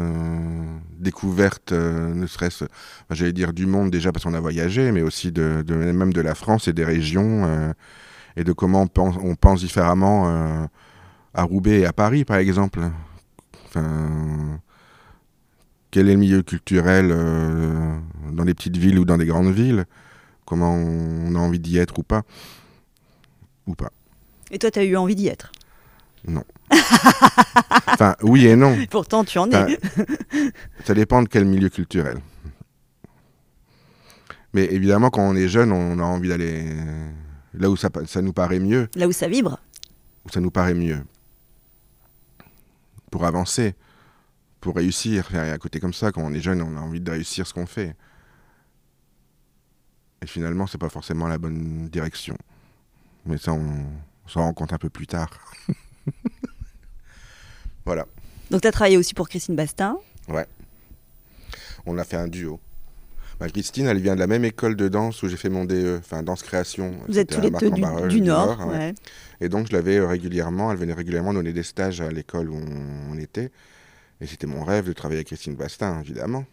découverte, 0.99 1.73
euh, 1.73 2.15
ne 2.15 2.27
serait-ce, 2.27 2.65
j'allais 3.11 3.35
dire 3.35 3.53
du 3.53 3.67
monde 3.67 3.91
déjà 3.91 4.13
parce 4.13 4.25
qu'on 4.25 4.33
a 4.33 4.41
voyagé, 4.41 4.93
mais 4.93 5.03
aussi 5.03 5.31
de, 5.31 5.63
même 5.69 6.15
de 6.15 6.21
la 6.23 6.35
France 6.35 6.69
et 6.69 6.73
des 6.73 6.87
régions, 6.87 7.45
euh, 7.45 7.73
et 8.37 8.45
de 8.45 8.53
comment 8.53 8.83
on 8.83 8.87
pense, 8.87 9.17
on 9.23 9.35
pense 9.35 9.61
différemment 9.61 10.25
euh, 10.27 10.67
à 11.35 11.43
Roubaix 11.43 11.81
et 11.81 11.87
à 11.87 11.93
Paris, 11.93 12.25
par 12.25 12.39
exemple. 12.39 12.81
Enfin, 13.67 14.59
quel 15.91 16.09
est 16.09 16.13
le 16.13 16.19
milieu 16.19 16.43
culturel 16.43 17.11
euh, 17.11 17.99
dans 18.33 18.45
les 18.45 18.55
petites 18.55 18.79
villes 18.79 18.99
ou 18.99 19.05
dans 19.05 19.19
des 19.19 19.27
grandes 19.27 19.53
villes? 19.53 19.85
Comment 20.47 20.73
on 20.73 21.35
a 21.35 21.39
envie 21.39 21.59
d'y 21.59 21.77
être 21.77 21.99
ou 21.99 22.03
pas? 22.03 22.23
Ou 23.67 23.75
pas. 23.75 23.91
Et 24.51 24.59
toi, 24.59 24.71
tu 24.71 24.79
as 24.79 24.85
eu 24.85 24.97
envie 24.97 25.15
d'y 25.15 25.29
être? 25.29 25.53
Enfin, 27.89 28.15
oui 28.23 28.47
et 28.47 28.57
non. 28.57 28.77
Pourtant, 28.91 29.25
tu 29.25 29.39
en 29.39 29.49
Enfin, 29.49 29.67
es. 29.69 29.79
ça 30.85 30.93
dépend 30.95 31.23
de 31.23 31.29
quel 31.29 31.45
milieu 31.47 31.69
culturel. 31.71 32.19
Mais 34.53 34.65
évidemment, 34.67 35.09
quand 35.11 35.23
on 35.23 35.35
est 35.37 35.49
jeune, 35.49 35.73
on 35.73 35.99
a 35.99 36.03
envie 36.03 36.29
d'aller 36.29 36.75
là 37.55 37.71
où 37.71 37.77
ça, 37.77 37.89
ça 38.07 38.21
nous 38.23 38.33
paraît 38.33 38.59
mieux, 38.59 38.89
Là 38.97 39.07
où 39.09 39.13
ça 39.13 39.29
vibre. 39.29 39.59
où 40.25 40.29
ça 40.31 40.41
nous 40.41 40.51
paraît 40.51 40.75
mieux. 40.75 40.99
Pour 43.11 43.25
avancer, 43.25 43.75
pour 44.61 44.77
réussir. 44.77 45.35
Et 45.35 45.39
à 45.51 45.59
côté 45.59 45.81
comme 45.81 45.95
ça, 45.95 46.13
quand 46.13 46.23
on 46.23 46.33
est 46.35 46.41
jeune, 46.41 46.61
on 46.61 46.77
a 46.77 46.81
envie 46.81 47.01
de 47.01 47.11
réussir 47.11 47.47
ce 47.47 47.55
qu'on 47.55 47.67
fait. 47.67 47.95
Et 50.23 50.27
finalement, 50.27 50.67
c'est 50.67 50.79
pas 50.79 50.89
forcément 50.91 51.29
la 51.29 51.39
bonne 51.39 51.89
direction. 51.89 52.37
Mais 53.27 53.39
ça, 53.39 53.53
on, 53.53 53.61
on 54.25 54.29
s'en 54.29 54.41
rend 54.43 54.53
compte 54.53 54.73
un 54.73 54.79
peu 54.79 54.91
plus 54.91 55.07
tard. 55.07 55.31
voilà. 57.85 58.07
Donc, 58.51 58.63
tu 58.63 58.69
as 58.69 58.73
travaillé 58.73 58.97
aussi 58.97 59.15
pour 59.15 59.29
Christine 59.29 59.57
Bastin. 59.57 59.99
On 61.89 61.99
a 61.99 62.05
fait 62.05 62.17
un 62.17 62.29
duo. 62.29 62.59
Bah, 63.39 63.49
Christine, 63.49 63.87
elle 63.87 64.01
vient 64.01 64.15
de 64.15 64.21
la 64.21 64.27
même 64.27 64.45
école 64.45 64.77
de 64.77 64.89
danse 64.89 65.23
où 65.23 65.29
j'ai 65.29 65.37
fait 65.37 65.51
mon 65.51 65.65
DE, 65.65 65.99
enfin 66.01 66.23
danse 66.23 66.43
création. 66.43 66.95
Vous 67.07 67.19
êtes 67.19 67.29
tous 67.29 67.41
les 67.41 67.51
deux 67.51 67.71
du, 67.71 67.83
du 68.09 68.21
Nord. 68.23 68.59
ouais. 68.67 68.77
ouais. 68.77 68.95
Et 69.41 69.51
donc 69.51 69.69
je 69.69 69.73
l'avais 69.73 69.99
euh, 69.99 70.07
régulièrement, 70.07 70.73
elle 70.73 70.79
venait 70.79 70.95
régulièrement 70.95 71.35
donner 71.35 71.53
des 71.53 71.63
stages 71.63 72.01
à 72.01 72.11
l'école 72.11 72.49
où 72.49 72.57
on, 72.57 73.13
on 73.13 73.19
était. 73.19 73.51
Et 74.23 74.27
c'était 74.27 74.47
mon 74.47 74.65
rêve 74.65 74.87
de 74.87 74.95
travailler 74.95 75.19
avec 75.19 75.27
Christine 75.27 75.55
Bastin, 75.55 76.01
évidemment. 76.01 76.47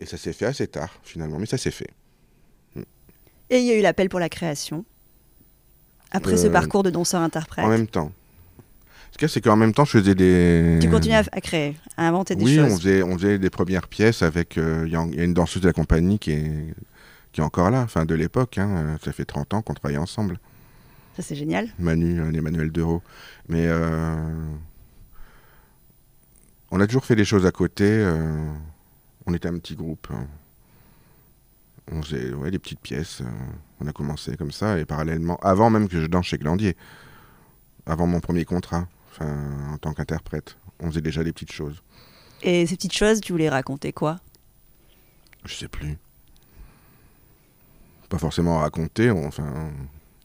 Et 0.00 0.06
ça 0.06 0.16
s'est 0.16 0.32
fait 0.32 0.46
assez 0.46 0.66
tard, 0.66 0.98
finalement, 1.04 1.38
mais 1.38 1.46
ça 1.46 1.58
s'est 1.58 1.70
fait. 1.70 1.90
Et 3.50 3.58
il 3.60 3.64
y 3.66 3.70
a 3.70 3.76
eu 3.76 3.82
l'appel 3.82 4.08
pour 4.08 4.20
la 4.20 4.28
création. 4.28 4.84
Après 6.10 6.36
ce 6.36 6.46
Euh, 6.46 6.50
parcours 6.50 6.82
de 6.82 6.90
danseur-interprète. 6.90 7.64
En 7.64 7.68
même 7.68 7.86
temps. 7.86 8.10
Ce 9.12 9.18
qu'il 9.18 9.22
y 9.22 9.24
a, 9.24 9.28
c'est 9.28 9.40
qu'en 9.40 9.56
même 9.56 9.72
temps, 9.74 9.84
je 9.84 9.98
faisais 9.98 10.14
des. 10.14 10.78
Tu 10.80 10.88
continues 10.88 11.14
à, 11.14 11.22
à 11.32 11.40
créer, 11.40 11.76
à 11.96 12.06
inventer 12.08 12.36
des 12.36 12.44
oui, 12.44 12.60
on 12.60 12.68
choses. 12.68 12.78
faisait, 12.78 13.02
on 13.02 13.16
faisait 13.18 13.38
des 13.38 13.50
premières 13.50 13.88
pièces 13.88 14.22
avec. 14.22 14.56
euh, 14.58 14.84
Il 14.86 14.92
y, 14.92 14.96
a- 14.96 15.06
il 15.10 15.14
y 15.16 15.20
a 15.20 15.24
une 15.24 15.34
danseuse 15.34 15.62
de 15.62 15.66
la 15.66 15.72
compagnie 15.72 16.18
qui 16.18 16.30
est, 16.32 16.74
qui 17.32 17.40
est 17.40 17.44
encore 17.44 17.70
là, 17.70 17.82
enfin 17.82 18.04
de 18.06 18.14
l'époque. 18.14 18.58
hein, 18.58 18.68
euh, 18.76 18.96
ça 19.04 19.12
fait 19.12 19.24
30 19.24 19.52
ans 19.54 19.62
qu'on 19.62 19.74
travaille 19.74 19.98
ensemble. 19.98 20.38
Ça, 21.16 21.22
c'est 21.22 21.34
génial. 21.34 21.68
Manu, 21.78 22.20
Emmanuel 22.36 22.70
Dereau. 22.70 23.02
Mais 23.48 23.68
on 26.70 26.80
a 26.80 26.86
toujours 26.86 27.04
fait 27.04 27.16
des 27.16 27.24
choses 27.24 27.46
à 27.46 27.50
côté. 27.52 27.84
euh, 27.88 28.48
on 29.26 29.34
était 29.34 29.48
un 29.48 29.58
petit 29.58 29.74
groupe. 29.74 30.08
On 31.92 32.02
faisait 32.02 32.32
ouais, 32.32 32.50
des 32.50 32.58
petites 32.58 32.80
pièces. 32.80 33.20
euh, 33.20 33.24
on 33.80 33.86
a 33.86 33.92
commencé 33.92 34.36
comme 34.36 34.52
ça. 34.52 34.78
Et 34.78 34.84
parallèlement, 34.84 35.36
avant 35.42 35.70
même 35.70 35.88
que 35.88 36.00
je 36.00 36.06
danse 36.06 36.26
chez 36.26 36.38
Glandier, 36.38 36.76
avant 37.86 38.06
mon 38.06 38.20
premier 38.20 38.44
contrat, 38.44 38.86
enfin, 39.10 39.70
en 39.72 39.78
tant 39.78 39.92
qu'interprète, 39.92 40.56
on 40.80 40.86
faisait 40.88 41.00
déjà 41.00 41.24
des 41.24 41.32
petites 41.32 41.52
choses. 41.52 41.82
Et 42.42 42.66
ces 42.66 42.76
petites 42.76 42.94
choses, 42.94 43.20
tu 43.20 43.32
voulais 43.32 43.48
raconter 43.48 43.92
quoi? 43.92 44.18
Je 45.44 45.54
sais 45.54 45.68
plus. 45.68 45.96
Pas 48.08 48.18
forcément 48.18 48.58
raconter. 48.58 49.10
on- 49.10 49.26
Enfin, 49.26 49.70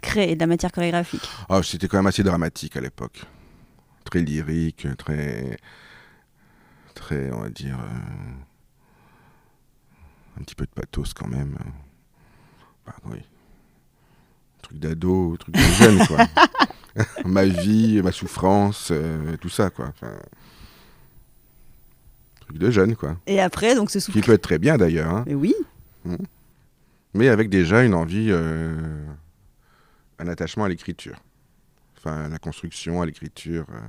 Créer 0.01 0.35
de 0.35 0.39
la 0.39 0.47
matière 0.47 0.71
chorégraphique. 0.71 1.27
Ah, 1.49 1.61
c'était 1.63 1.87
quand 1.87 1.97
même 1.97 2.05
assez 2.07 2.21
dramatique 2.23 2.75
à 2.77 2.81
l'époque. 2.81 3.23
Très 4.03 4.21
lyrique, 4.21 4.87
très. 4.97 5.57
Très, 6.93 7.31
on 7.31 7.41
va 7.41 7.49
dire. 7.49 7.79
euh, 7.79 8.33
un 10.39 10.43
petit 10.43 10.55
peu 10.55 10.65
de 10.65 10.71
pathos 10.71 11.13
quand 11.13 11.27
même. 11.27 11.57
Bah 12.85 12.95
oui. 13.05 13.19
Truc 14.61 14.79
d'ado, 14.79 15.37
truc 15.37 15.55
de 15.55 15.61
jeune, 15.61 16.05
quoi. 16.07 16.25
ma 17.25 17.45
vie, 17.45 18.01
ma 18.01 18.11
souffrance, 18.11 18.89
euh, 18.91 19.37
tout 19.37 19.49
ça, 19.49 19.69
quoi. 19.69 19.87
Enfin, 19.89 20.13
truc 22.41 22.57
de 22.57 22.71
jeune, 22.71 22.95
quoi. 22.95 23.17
Et 23.27 23.39
après, 23.39 23.75
donc 23.75 23.91
ce 23.91 23.99
souffle. 23.99 24.19
Qui 24.19 24.25
peut 24.25 24.33
être 24.33 24.41
très 24.41 24.59
bien 24.59 24.77
d'ailleurs, 24.77 25.13
hein. 25.13 25.23
Mais 25.27 25.35
oui, 25.35 25.53
mais 27.13 27.29
avec 27.29 27.49
déjà 27.49 27.83
une 27.83 27.93
envie, 27.93 28.27
euh, 28.29 29.05
un 30.19 30.27
attachement 30.27 30.65
à 30.65 30.69
l'écriture. 30.69 31.17
Enfin, 31.97 32.25
à 32.25 32.27
la 32.27 32.37
construction, 32.39 33.01
à 33.01 33.05
l'écriture, 33.05 33.65
euh, 33.69 33.79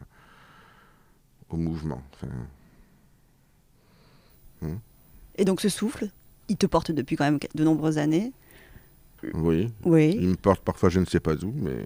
au 1.50 1.56
mouvement. 1.56 2.02
Enfin, 2.14 2.28
et 5.36 5.44
donc 5.44 5.60
ce 5.60 5.68
souffle, 5.68 6.08
il 6.48 6.56
te 6.56 6.66
porte 6.66 6.90
depuis 6.92 7.16
quand 7.16 7.24
même 7.24 7.38
de 7.54 7.64
nombreuses 7.64 7.98
années. 7.98 8.32
oui, 9.34 9.72
Oui, 9.84 10.16
il 10.20 10.28
me 10.28 10.36
porte 10.36 10.62
parfois 10.62 10.88
je 10.88 11.00
ne 11.00 11.04
sais 11.06 11.20
pas 11.20 11.34
où, 11.34 11.52
mais 11.56 11.84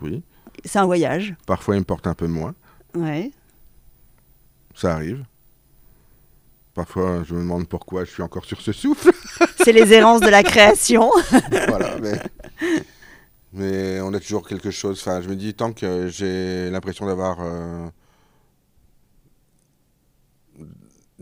oui. 0.00 0.22
c'est 0.64 0.78
un 0.78 0.86
voyage. 0.86 1.34
Parfois 1.46 1.76
il 1.76 1.80
me 1.80 1.84
porte 1.84 2.06
un 2.06 2.14
peu 2.14 2.26
moins, 2.26 2.54
Ouais. 2.94 3.30
ça 4.74 4.94
arrive. 4.94 5.24
Parfois 6.74 7.22
je 7.26 7.34
me 7.34 7.40
demande 7.40 7.68
pourquoi 7.68 8.04
je 8.04 8.10
suis 8.10 8.22
encore 8.22 8.44
sur 8.46 8.60
ce 8.60 8.72
souffle. 8.72 9.10
C'est 9.62 9.72
les 9.72 9.92
errances 9.92 10.20
de 10.22 10.28
la 10.28 10.42
création. 10.42 11.10
voilà, 11.68 11.98
mais, 12.00 12.18
mais 13.52 14.00
on 14.00 14.12
a 14.14 14.18
toujours 14.20 14.48
quelque 14.48 14.70
chose. 14.70 14.98
Enfin, 15.00 15.20
je 15.20 15.28
me 15.28 15.36
dis, 15.36 15.52
tant 15.54 15.72
que 15.72 16.08
j'ai 16.08 16.70
l'impression 16.70 17.04
d'avoir. 17.06 17.38
euh, 17.40 17.86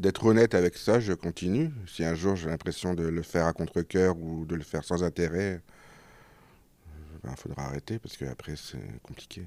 d'être 0.01 0.25
honnête 0.25 0.55
avec 0.55 0.77
ça, 0.77 0.99
je 0.99 1.13
continue. 1.13 1.71
Si 1.87 2.05
un 2.05 2.15
jour 2.15 2.37
j'ai 2.37 2.49
l'impression 2.49 2.95
de 2.95 3.05
le 3.05 3.23
faire 3.23 3.47
à 3.47 3.53
contre-coeur 3.53 4.17
ou 4.19 4.47
de 4.47 4.55
le 4.55 4.63
faire 4.63 4.83
sans 4.85 5.05
intérêt, 5.05 5.61
il 6.89 7.29
ben, 7.29 7.37
faudra 7.37 7.65
arrêter 7.65 7.99
parce 7.99 8.17
qu'après 8.17 8.57
c'est 8.57 9.01
compliqué. 9.03 9.47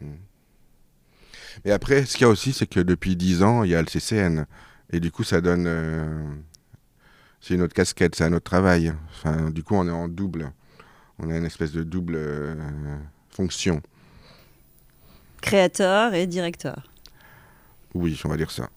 Hmm. 0.00 0.16
Mais 1.64 1.70
après, 1.70 2.04
ce 2.04 2.12
qu'il 2.12 2.22
y 2.22 2.24
a 2.24 2.28
aussi, 2.28 2.52
c'est 2.52 2.66
que 2.66 2.80
depuis 2.80 3.16
10 3.16 3.42
ans, 3.42 3.62
il 3.64 3.70
y 3.70 3.74
a 3.74 3.80
le 3.80 3.88
CCN. 3.88 4.46
Et 4.90 5.00
du 5.00 5.10
coup, 5.10 5.24
ça 5.24 5.40
donne. 5.40 5.64
euh, 5.66 6.34
c'est 7.40 7.54
une 7.54 7.62
autre 7.62 7.74
casquette, 7.74 8.14
c'est 8.14 8.24
un 8.24 8.32
autre 8.32 8.44
travail. 8.44 8.92
Enfin, 9.10 9.50
du 9.50 9.62
coup, 9.62 9.74
on 9.74 9.86
est 9.86 9.92
en 9.92 10.08
double. 10.08 10.52
On 11.18 11.30
a 11.30 11.36
une 11.36 11.44
espèce 11.44 11.72
de 11.72 11.82
double 11.82 12.14
euh, 12.16 12.54
fonction. 13.30 13.82
Créateur 15.40 16.14
et 16.14 16.26
directeur. 16.26 16.90
Oui, 17.94 18.20
on 18.24 18.28
va 18.28 18.36
dire 18.36 18.50
ça. 18.50 18.68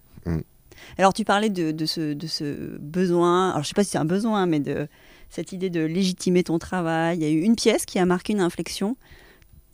Alors 0.97 1.13
tu 1.13 1.23
parlais 1.25 1.49
de, 1.49 1.71
de 1.71 1.85
ce, 1.85 2.13
de 2.13 2.27
ce 2.27 2.77
besoin, 2.79 3.51
alors 3.51 3.63
je 3.63 3.67
sais 3.69 3.73
pas 3.75 3.83
si 3.83 3.91
c'est 3.91 3.97
un 3.97 4.05
besoin, 4.05 4.45
mais 4.47 4.59
de 4.59 4.87
cette 5.29 5.51
idée 5.51 5.69
de 5.69 5.81
légitimer 5.81 6.43
ton 6.43 6.59
travail. 6.59 7.17
Il 7.19 7.23
y 7.23 7.25
a 7.25 7.29
eu 7.29 7.41
une 7.41 7.55
pièce 7.55 7.85
qui 7.85 7.99
a 7.99 8.05
marqué 8.05 8.33
une 8.33 8.41
inflexion. 8.41 8.97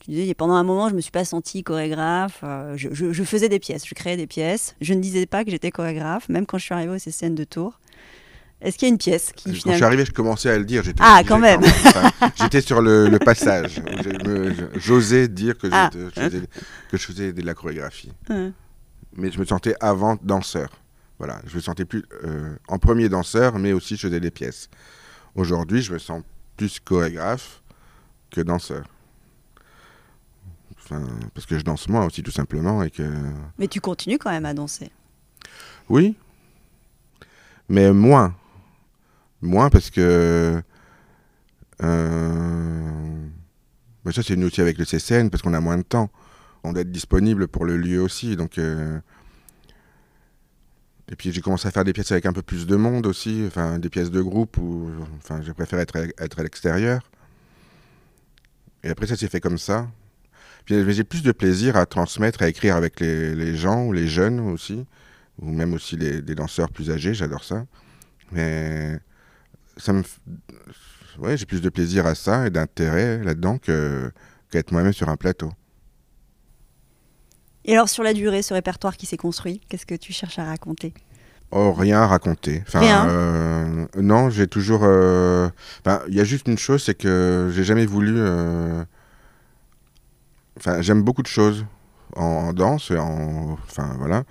Tu 0.01 0.11
disais, 0.11 0.33
pendant 0.33 0.53
un 0.53 0.63
moment, 0.63 0.89
je 0.89 0.95
me 0.95 1.01
suis 1.01 1.11
pas 1.11 1.25
sentie 1.25 1.63
chorégraphe. 1.63 2.41
euh, 2.43 2.73
je, 2.77 2.89
je- 2.93 3.11
je 3.13 3.23
faisais 3.23 3.49
des 3.49 3.59
pièces, 3.59 3.87
je 3.87 3.95
créais 3.95 4.15
des 4.17 4.27
pièces. 4.27 4.75
Je 4.81 4.93
ne 4.93 4.99
disais 5.01 5.25
pas 5.25 5.43
que 5.43 5.51
j'étais 5.51 5.71
chorégraphe, 5.71 6.29
même 6.29 6.45
quand 6.45 6.57
je 6.57 6.63
suis 6.65 6.73
arrivée 6.73 6.93
au 6.93 6.99
CCN 6.99 7.33
de 7.35 7.43
Tours. 7.43 7.79
Est-ce 8.61 8.77
qu'il 8.77 8.87
y 8.87 8.91
a 8.91 8.93
une 8.93 8.97
pièce 8.99 9.31
qui 9.35 9.45
Quand 9.61 9.71
je 9.71 9.75
suis 9.75 9.83
arrivé, 9.83 10.03
je 10.05 10.11
commençais 10.11 10.49
à 10.49 10.57
le 10.57 10.65
dire. 10.65 10.83
j'étais 10.83 11.01
Ah, 11.03 11.21
quand 11.27 11.39
même. 11.39 11.61
J'étais 12.41 12.61
sur 12.61 12.81
le, 12.81 13.07
le 13.07 13.19
passage. 13.19 13.81
J'osais 14.75 15.27
dire 15.27 15.57
que, 15.57 15.67
Ah. 15.71 15.89
j'étais- 15.93 16.05
je 16.15 16.21
faisais, 16.21 16.41
que 16.91 16.97
je 16.97 17.05
faisais 17.05 17.33
de 17.33 17.41
la 17.43 17.53
chorégraphie. 17.53 18.11
Hein. 18.29 18.51
Mais 19.17 19.31
je 19.31 19.39
me 19.39 19.45
sentais 19.45 19.75
avant 19.79 20.17
danseur. 20.21 20.69
Voilà, 21.17 21.41
je 21.47 21.55
me 21.55 21.61
sentais 21.61 21.85
plus 21.85 22.05
euh, 22.23 22.55
en 22.67 22.77
premier 22.77 23.09
danseur, 23.09 23.57
mais 23.57 23.73
aussi 23.73 23.95
je 23.95 24.07
faisais 24.07 24.19
des 24.19 24.31
pièces. 24.31 24.69
Aujourd'hui, 25.35 25.81
je 25.81 25.91
me 25.91 25.97
sens 25.97 26.23
plus 26.55 26.79
chorégraphe 26.79 27.61
que 28.31 28.41
danseur. 28.41 28.85
Enfin, 30.77 31.03
parce 31.33 31.45
que 31.45 31.57
je 31.57 31.63
danse 31.63 31.89
moi 31.89 32.05
aussi, 32.05 32.23
tout 32.23 32.31
simplement. 32.31 32.83
Et 32.83 32.91
que... 32.91 33.03
Mais 33.57 33.67
tu 33.67 33.81
continues 33.81 34.19
quand 34.19 34.31
même 34.31 34.45
à 34.45 34.53
danser. 34.53 34.91
Oui, 35.89 36.15
mais 37.69 37.91
moins. 37.91 38.35
Moins 39.41 39.69
parce 39.69 39.89
que. 39.89 40.61
Euh, 41.83 43.27
ça, 44.11 44.23
c'est 44.23 44.33
venu 44.33 44.45
aussi 44.45 44.61
avec 44.61 44.77
le 44.77 44.85
CCN, 44.85 45.29
parce 45.29 45.43
qu'on 45.43 45.53
a 45.53 45.59
moins 45.59 45.77
de 45.77 45.83
temps. 45.83 46.09
On 46.63 46.73
doit 46.73 46.81
être 46.81 46.91
disponible 46.91 47.47
pour 47.47 47.65
le 47.65 47.77
lieu 47.77 48.01
aussi. 48.01 48.35
Donc. 48.35 48.57
euh, 48.57 48.99
Et 51.09 51.15
puis 51.15 51.31
j'ai 51.31 51.41
commencé 51.41 51.67
à 51.67 51.71
faire 51.71 51.85
des 51.85 51.93
pièces 51.93 52.11
avec 52.11 52.25
un 52.25 52.33
peu 52.33 52.41
plus 52.41 52.65
de 52.67 52.75
monde 52.75 53.05
aussi, 53.07 53.43
enfin 53.47 53.79
des 53.79 53.89
pièces 53.89 54.11
de 54.11 54.21
groupe 54.21 54.57
où 54.57 54.89
enfin, 55.17 55.41
je 55.41 55.51
préfère 55.53 55.79
être, 55.79 55.95
à- 55.97 56.43
l'extérieur. 56.43 57.01
Et 58.83 58.89
après 58.89 59.07
ça 59.07 59.15
s'est 59.15 59.29
fait 59.29 59.39
comme 59.39 59.57
ça. 59.57 59.87
J'ai 60.67 61.03
plus 61.05 61.23
de 61.23 61.31
plaisir 61.31 61.77
à 61.77 61.85
transmettre, 61.85 62.41
à 62.41 62.49
écrire 62.49 62.75
avec 62.75 62.99
les, 62.99 63.55
gens 63.55 63.85
ou 63.85 63.93
les 63.93 64.07
jeunes 64.07 64.41
aussi, 64.41 64.85
ou 65.39 65.49
même 65.51 65.73
aussi 65.73 65.95
les, 65.95 66.21
danseurs 66.21 66.69
plus 66.69 66.91
âgés, 66.91 67.13
j'adore 67.13 67.45
ça. 67.45 67.65
Mais 68.33 68.99
ça 69.77 69.93
me, 69.93 70.03
ouais, 71.19 71.37
j'ai 71.37 71.45
plus 71.45 71.61
de 71.61 71.69
plaisir 71.69 72.05
à 72.05 72.15
ça 72.15 72.47
et 72.47 72.49
d'intérêt 72.49 73.23
là-dedans 73.23 73.57
qu'à 73.59 74.11
être 74.59 74.71
moi-même 74.73 74.91
sur 74.93 75.07
un 75.07 75.15
plateau. 75.15 75.53
Et 77.67 77.73
alors 77.73 77.89
sur 77.89 78.03
la 78.03 78.13
durée, 78.13 78.41
ce 78.41 78.53
répertoire 78.53 78.95
qui 78.97 79.05
s'est 79.05 79.17
construit, 79.17 79.59
qu'est-ce 79.67 79.85
que 79.85 79.95
tu 79.95 80.13
cherches 80.13 80.39
à 80.39 80.45
raconter? 80.45 80.93
Oh, 81.51 81.71
rien 81.73 82.01
à 82.01 82.07
raconter. 82.07 82.63
Enfin, 82.67 82.79
Rien 82.79 83.07
euh, 83.09 83.85
non, 83.97 84.29
j'ai 84.29 84.47
toujours. 84.47 84.81
euh, 84.83 85.49
Enfin, 85.85 86.01
il 86.07 86.15
y 86.15 86.19
a 86.21 86.23
juste 86.23 86.47
une 86.47 86.57
chose, 86.57 86.83
c'est 86.83 86.95
que 86.95 87.49
j'ai 87.53 87.63
jamais 87.63 87.85
voulu. 87.85 88.15
euh, 88.17 88.83
Enfin, 90.57 90.81
j'aime 90.81 91.03
beaucoup 91.03 91.21
de 91.21 91.27
choses 91.27 91.65
en, 92.15 92.23
en 92.23 92.53
danse 92.53 92.89
et 92.91 92.97
en. 92.97 93.57
Enfin, 93.69 93.95
voilà. 93.97 94.23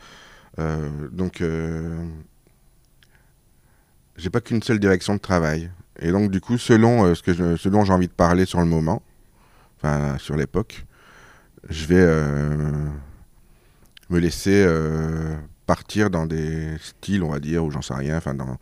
Donc, 1.13 1.43
j'ai 4.17 4.31
pas 4.31 4.41
qu'une 4.41 4.63
seule 4.63 4.79
direction 4.79 5.15
de 5.15 5.21
travail. 5.21 5.71
Et 6.01 6.11
donc, 6.11 6.31
du 6.31 6.41
coup, 6.41 6.59
selon 6.59 7.15
ce, 7.15 7.23
que 7.23 7.33
je- 7.35 7.57
ce 7.57 7.69
dont 7.69 7.85
j'ai 7.85 7.93
envie 7.93 8.09
de 8.09 8.13
parler 8.13 8.45
sur 8.47 8.61
le 8.61 8.67
moment, 8.67 9.03
enfin, 9.79 10.17
sur 10.19 10.37
l'époque, 10.37 10.85
je 11.69 11.87
vais 11.87 12.07
me 14.11 14.19
laisser 14.19 14.65
euh, 14.67 15.37
partir 15.67 16.11
dans 16.11 16.27
des 16.27 16.77
styles, 16.79 17.23
on 17.23 17.31
va 17.31 17.41
dire, 17.41 17.65
ou 17.65 17.71
j'en 17.71 17.83
sais 17.83 17.95
rien, 17.95 18.17
enfin, 18.19 18.35
dans, 18.35 18.57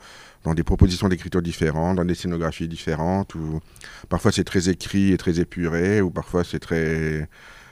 dans 0.45 0.55
des 0.55 0.63
propositions 0.63 1.09
d'écriture 1.09 1.43
différentes, 1.43 1.97
dans 1.97 2.05
des 2.05 2.15
scénographies 2.15 2.69
différentes, 2.69 3.35
ou 3.35 3.61
parfois 4.09 4.33
c'est 4.33 4.45
très 4.45 4.69
écrit 4.69 5.13
et 5.13 5.19
très 5.19 5.41
épuré, 5.41 6.01
ou 6.01 6.11
parfois 6.11 6.45
c'est 6.45 6.61
très 6.61 7.29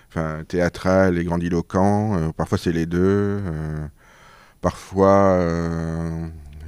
enfin, 0.08 0.44
théâtral 0.46 1.18
et 1.18 1.24
grandiloquent, 1.24 2.16
euh, 2.18 2.32
parfois 2.32 2.58
c'est 2.58 2.72
les 2.72 2.86
deux, 2.86 3.00
euh, 3.00 3.86
parfois 4.60 5.38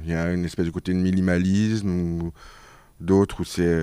il 0.03 0.11
y 0.11 0.13
a 0.13 0.31
une 0.31 0.45
espèce 0.45 0.65
de 0.65 0.71
côté 0.71 0.93
de 0.93 0.99
minimalisme, 0.99 1.89
ou 1.89 2.31
d'autres 2.99 3.41
où 3.41 3.43
c'est 3.43 3.81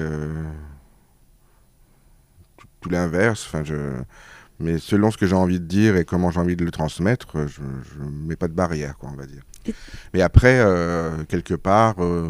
tout, 2.57 2.67
tout 2.81 2.91
l'inverse, 2.91 3.45
enfin, 3.47 3.63
je... 3.65 3.75
Mais 4.63 4.79
selon 4.79 5.11
ce 5.11 5.19
que 5.19 5.27
j'ai 5.27 5.35
envie 5.35 5.59
de 5.59 5.67
dire 5.67 5.97
et 5.97 6.05
comment 6.05 6.31
j'ai 6.31 6.39
envie 6.39 6.55
de 6.55 6.65
le 6.65 6.71
transmettre, 6.71 7.37
euh, 7.37 7.49
je 7.49 7.61
ne 8.01 8.29
mets 8.29 8.37
pas 8.37 8.47
de 8.47 8.53
barrière, 8.53 8.97
quoi, 8.97 9.11
on 9.13 9.17
va 9.17 9.27
dire. 9.27 9.43
Mais 10.15 10.23
après, 10.23 10.61
euh, 10.61 11.25
quelque 11.25 11.55
part, 11.55 11.97
euh, 11.99 12.29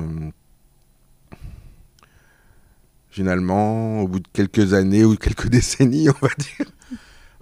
finalement, 3.11 4.01
au 4.01 4.09
bout 4.09 4.21
de 4.21 4.29
quelques 4.33 4.73
années 4.73 5.05
ou 5.05 5.15
quelques 5.17 5.49
décennies, 5.51 6.09
on 6.09 6.27
va 6.27 6.33
dire, 6.39 6.73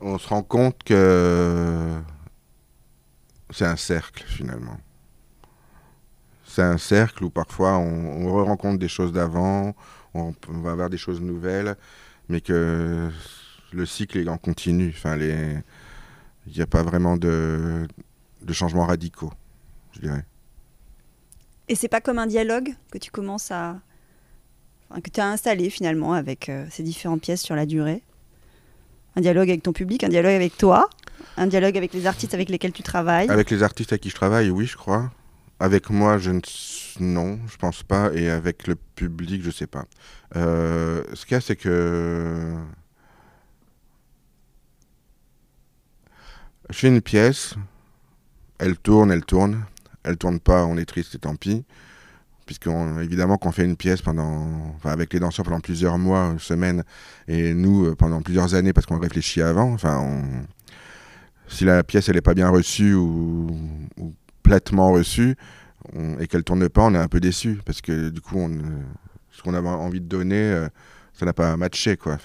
on 0.00 0.18
se 0.18 0.28
rend 0.28 0.42
compte 0.42 0.82
que 0.82 2.00
c'est 3.50 3.66
un 3.66 3.76
cercle, 3.76 4.24
finalement. 4.26 4.78
C'est 6.44 6.62
un 6.62 6.78
cercle 6.78 7.22
où 7.22 7.30
parfois 7.30 7.78
on, 7.78 8.26
on 8.26 8.44
rencontre 8.44 8.80
des 8.80 8.88
choses 8.88 9.12
d'avant, 9.12 9.76
on 10.14 10.34
va 10.48 10.72
avoir 10.72 10.90
des 10.90 10.98
choses 10.98 11.20
nouvelles, 11.20 11.76
mais 12.28 12.40
que 12.40 13.08
le 13.72 13.86
cycle 13.86 14.18
est 14.18 14.28
en 14.28 14.38
continu. 14.38 14.92
Enfin, 14.96 15.16
les... 15.16 15.56
Il 16.46 16.56
n'y 16.56 16.62
a 16.62 16.66
pas 16.66 16.82
vraiment 16.82 17.16
de, 17.16 17.86
de 18.42 18.52
changements 18.52 18.86
radicaux, 18.86 19.32
je 19.92 20.00
dirais. 20.00 20.24
Et 21.68 21.74
c'est 21.74 21.88
pas 21.88 22.00
comme 22.00 22.18
un 22.18 22.26
dialogue 22.26 22.74
que 22.90 22.98
tu 22.98 23.10
commences 23.10 23.50
à. 23.50 23.78
enfin, 24.88 25.00
que 25.00 25.10
tu 25.10 25.20
as 25.20 25.28
installé 25.28 25.70
finalement 25.70 26.14
avec 26.14 26.48
euh, 26.48 26.66
ces 26.70 26.82
différentes 26.82 27.20
pièces 27.20 27.42
sur 27.42 27.54
la 27.54 27.66
durée? 27.66 28.02
Un 29.16 29.20
dialogue 29.20 29.50
avec 29.50 29.62
ton 29.62 29.72
public, 29.72 30.02
un 30.02 30.08
dialogue 30.08 30.32
avec 30.32 30.56
toi, 30.56 30.88
un 31.36 31.46
dialogue 31.46 31.76
avec 31.76 31.92
les 31.92 32.06
artistes 32.06 32.34
avec 32.34 32.48
lesquels 32.48 32.72
tu 32.72 32.82
travailles? 32.82 33.28
Avec 33.28 33.50
les 33.50 33.62
artistes 33.62 33.92
avec 33.92 34.02
qui 34.02 34.10
je 34.10 34.14
travaille, 34.14 34.50
oui, 34.50 34.66
je 34.66 34.76
crois. 34.76 35.12
Avec 35.60 35.90
moi, 35.90 36.16
je 36.16 36.30
ne... 36.30 36.40
non, 37.00 37.38
je 37.46 37.56
pense 37.58 37.82
pas. 37.82 38.10
Et 38.14 38.30
avec 38.30 38.66
le 38.66 38.76
public, 38.96 39.42
je 39.42 39.50
sais 39.50 39.66
pas. 39.66 39.84
Euh, 40.36 41.04
ce 41.12 41.26
qu'il 41.26 41.34
y 41.34 41.38
a, 41.38 41.40
c'est 41.40 41.56
que 41.56 42.56
je 46.70 46.78
fais 46.78 46.88
une 46.88 47.00
pièce, 47.00 47.54
elle 48.58 48.76
tourne, 48.76 49.10
elle 49.10 49.24
tourne, 49.24 49.64
elle 50.04 50.16
tourne 50.16 50.40
pas, 50.40 50.64
on 50.64 50.76
est 50.76 50.84
triste 50.84 51.14
et 51.14 51.18
tant 51.18 51.36
pis. 51.36 51.64
Puisqu'on, 52.46 52.98
évidemment, 52.98 53.36
qu'on 53.38 53.52
fait 53.52 53.64
une 53.64 53.76
pièce 53.76 54.02
pendant, 54.02 54.74
enfin, 54.74 54.90
avec 54.90 55.12
les 55.12 55.20
danseurs 55.20 55.44
pendant 55.44 55.60
plusieurs 55.60 55.98
mois, 55.98 56.34
semaines, 56.38 56.82
et 57.28 57.54
nous 57.54 57.86
euh, 57.86 57.94
pendant 57.94 58.22
plusieurs 58.22 58.54
années 58.54 58.72
parce 58.72 58.86
qu'on 58.86 58.98
réfléchit 58.98 59.40
avant. 59.40 59.72
Enfin, 59.72 60.22
si 61.46 61.64
la 61.64 61.84
pièce 61.84 62.08
elle 62.08 62.16
est 62.16 62.22
pas 62.22 62.34
bien 62.34 62.48
reçue 62.48 62.94
ou, 62.94 63.56
ou 63.98 64.14
platement 64.42 64.90
reçue 64.90 65.36
et 66.18 66.26
qu'elle 66.26 66.44
tourne 66.44 66.68
pas, 66.68 66.82
on 66.82 66.94
est 66.94 66.98
un 66.98 67.08
peu 67.08 67.20
déçu 67.20 67.60
parce 67.64 67.80
que 67.80 68.08
du 68.10 68.20
coup, 68.20 68.40
euh, 68.40 68.48
ce 69.30 69.42
qu'on 69.42 69.54
avait 69.54 69.68
envie 69.68 70.00
de 70.00 70.06
donner, 70.06 70.42
euh, 70.42 70.68
ça 71.12 71.26
n'a 71.26 71.32
pas 71.32 71.56
matché 71.56 71.96
quoi. 71.96 72.18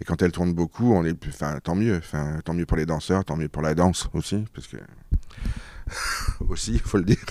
Et 0.00 0.04
quand 0.04 0.22
elle 0.22 0.32
tourne 0.32 0.52
beaucoup, 0.52 0.92
on 0.92 1.04
est, 1.04 1.14
plus- 1.14 1.32
tant 1.62 1.74
mieux. 1.74 2.00
Tant 2.44 2.54
mieux 2.54 2.66
pour 2.66 2.76
les 2.76 2.86
danseurs, 2.86 3.24
tant 3.24 3.36
mieux 3.36 3.48
pour 3.48 3.62
la 3.62 3.74
danse 3.74 4.08
aussi, 4.12 4.44
parce 4.54 4.66
que 4.66 4.76
aussi, 6.48 6.74
il 6.74 6.80
faut 6.80 6.98
le 6.98 7.04
dire. 7.04 7.24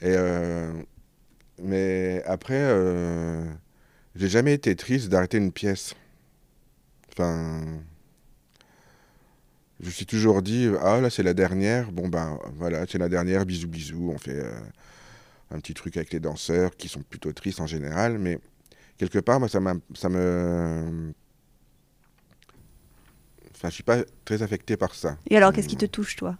Et 0.00 0.14
euh, 0.16 0.72
mais 1.62 2.22
après, 2.26 2.58
euh, 2.58 3.44
j'ai 4.14 4.28
jamais 4.28 4.54
été 4.54 4.74
triste 4.76 5.08
d'arrêter 5.08 5.38
une 5.38 5.52
pièce. 5.52 5.94
Enfin, 7.12 7.60
je 9.80 9.86
me 9.86 9.90
suis 9.90 10.06
toujours 10.06 10.42
dit, 10.42 10.68
ah 10.82 11.00
là 11.00 11.10
c'est 11.10 11.22
la 11.22 11.34
dernière, 11.34 11.90
bon 11.92 12.08
ben 12.08 12.38
voilà, 12.56 12.84
c'est 12.88 12.98
la 12.98 13.08
dernière, 13.08 13.46
bisous 13.46 13.68
bisous, 13.68 14.10
on 14.14 14.18
fait 14.18 14.38
euh, 14.40 14.52
un 15.50 15.58
petit 15.60 15.74
truc 15.74 15.96
avec 15.96 16.12
les 16.12 16.20
danseurs 16.20 16.76
qui 16.76 16.88
sont 16.88 17.02
plutôt 17.02 17.32
tristes 17.32 17.60
en 17.60 17.66
général, 17.66 18.18
mais 18.18 18.38
quelque 18.98 19.18
part, 19.18 19.40
moi 19.40 19.48
ça, 19.48 19.60
ça 19.94 20.08
me... 20.08 21.12
Enfin, 23.60 23.68
je 23.68 23.74
suis 23.74 23.82
pas 23.82 23.98
très 24.24 24.42
affecté 24.42 24.78
par 24.78 24.94
ça. 24.94 25.18
Et 25.28 25.36
alors, 25.36 25.52
qu'est-ce 25.52 25.68
qui 25.68 25.76
te 25.76 25.84
touche, 25.84 26.16
toi, 26.16 26.34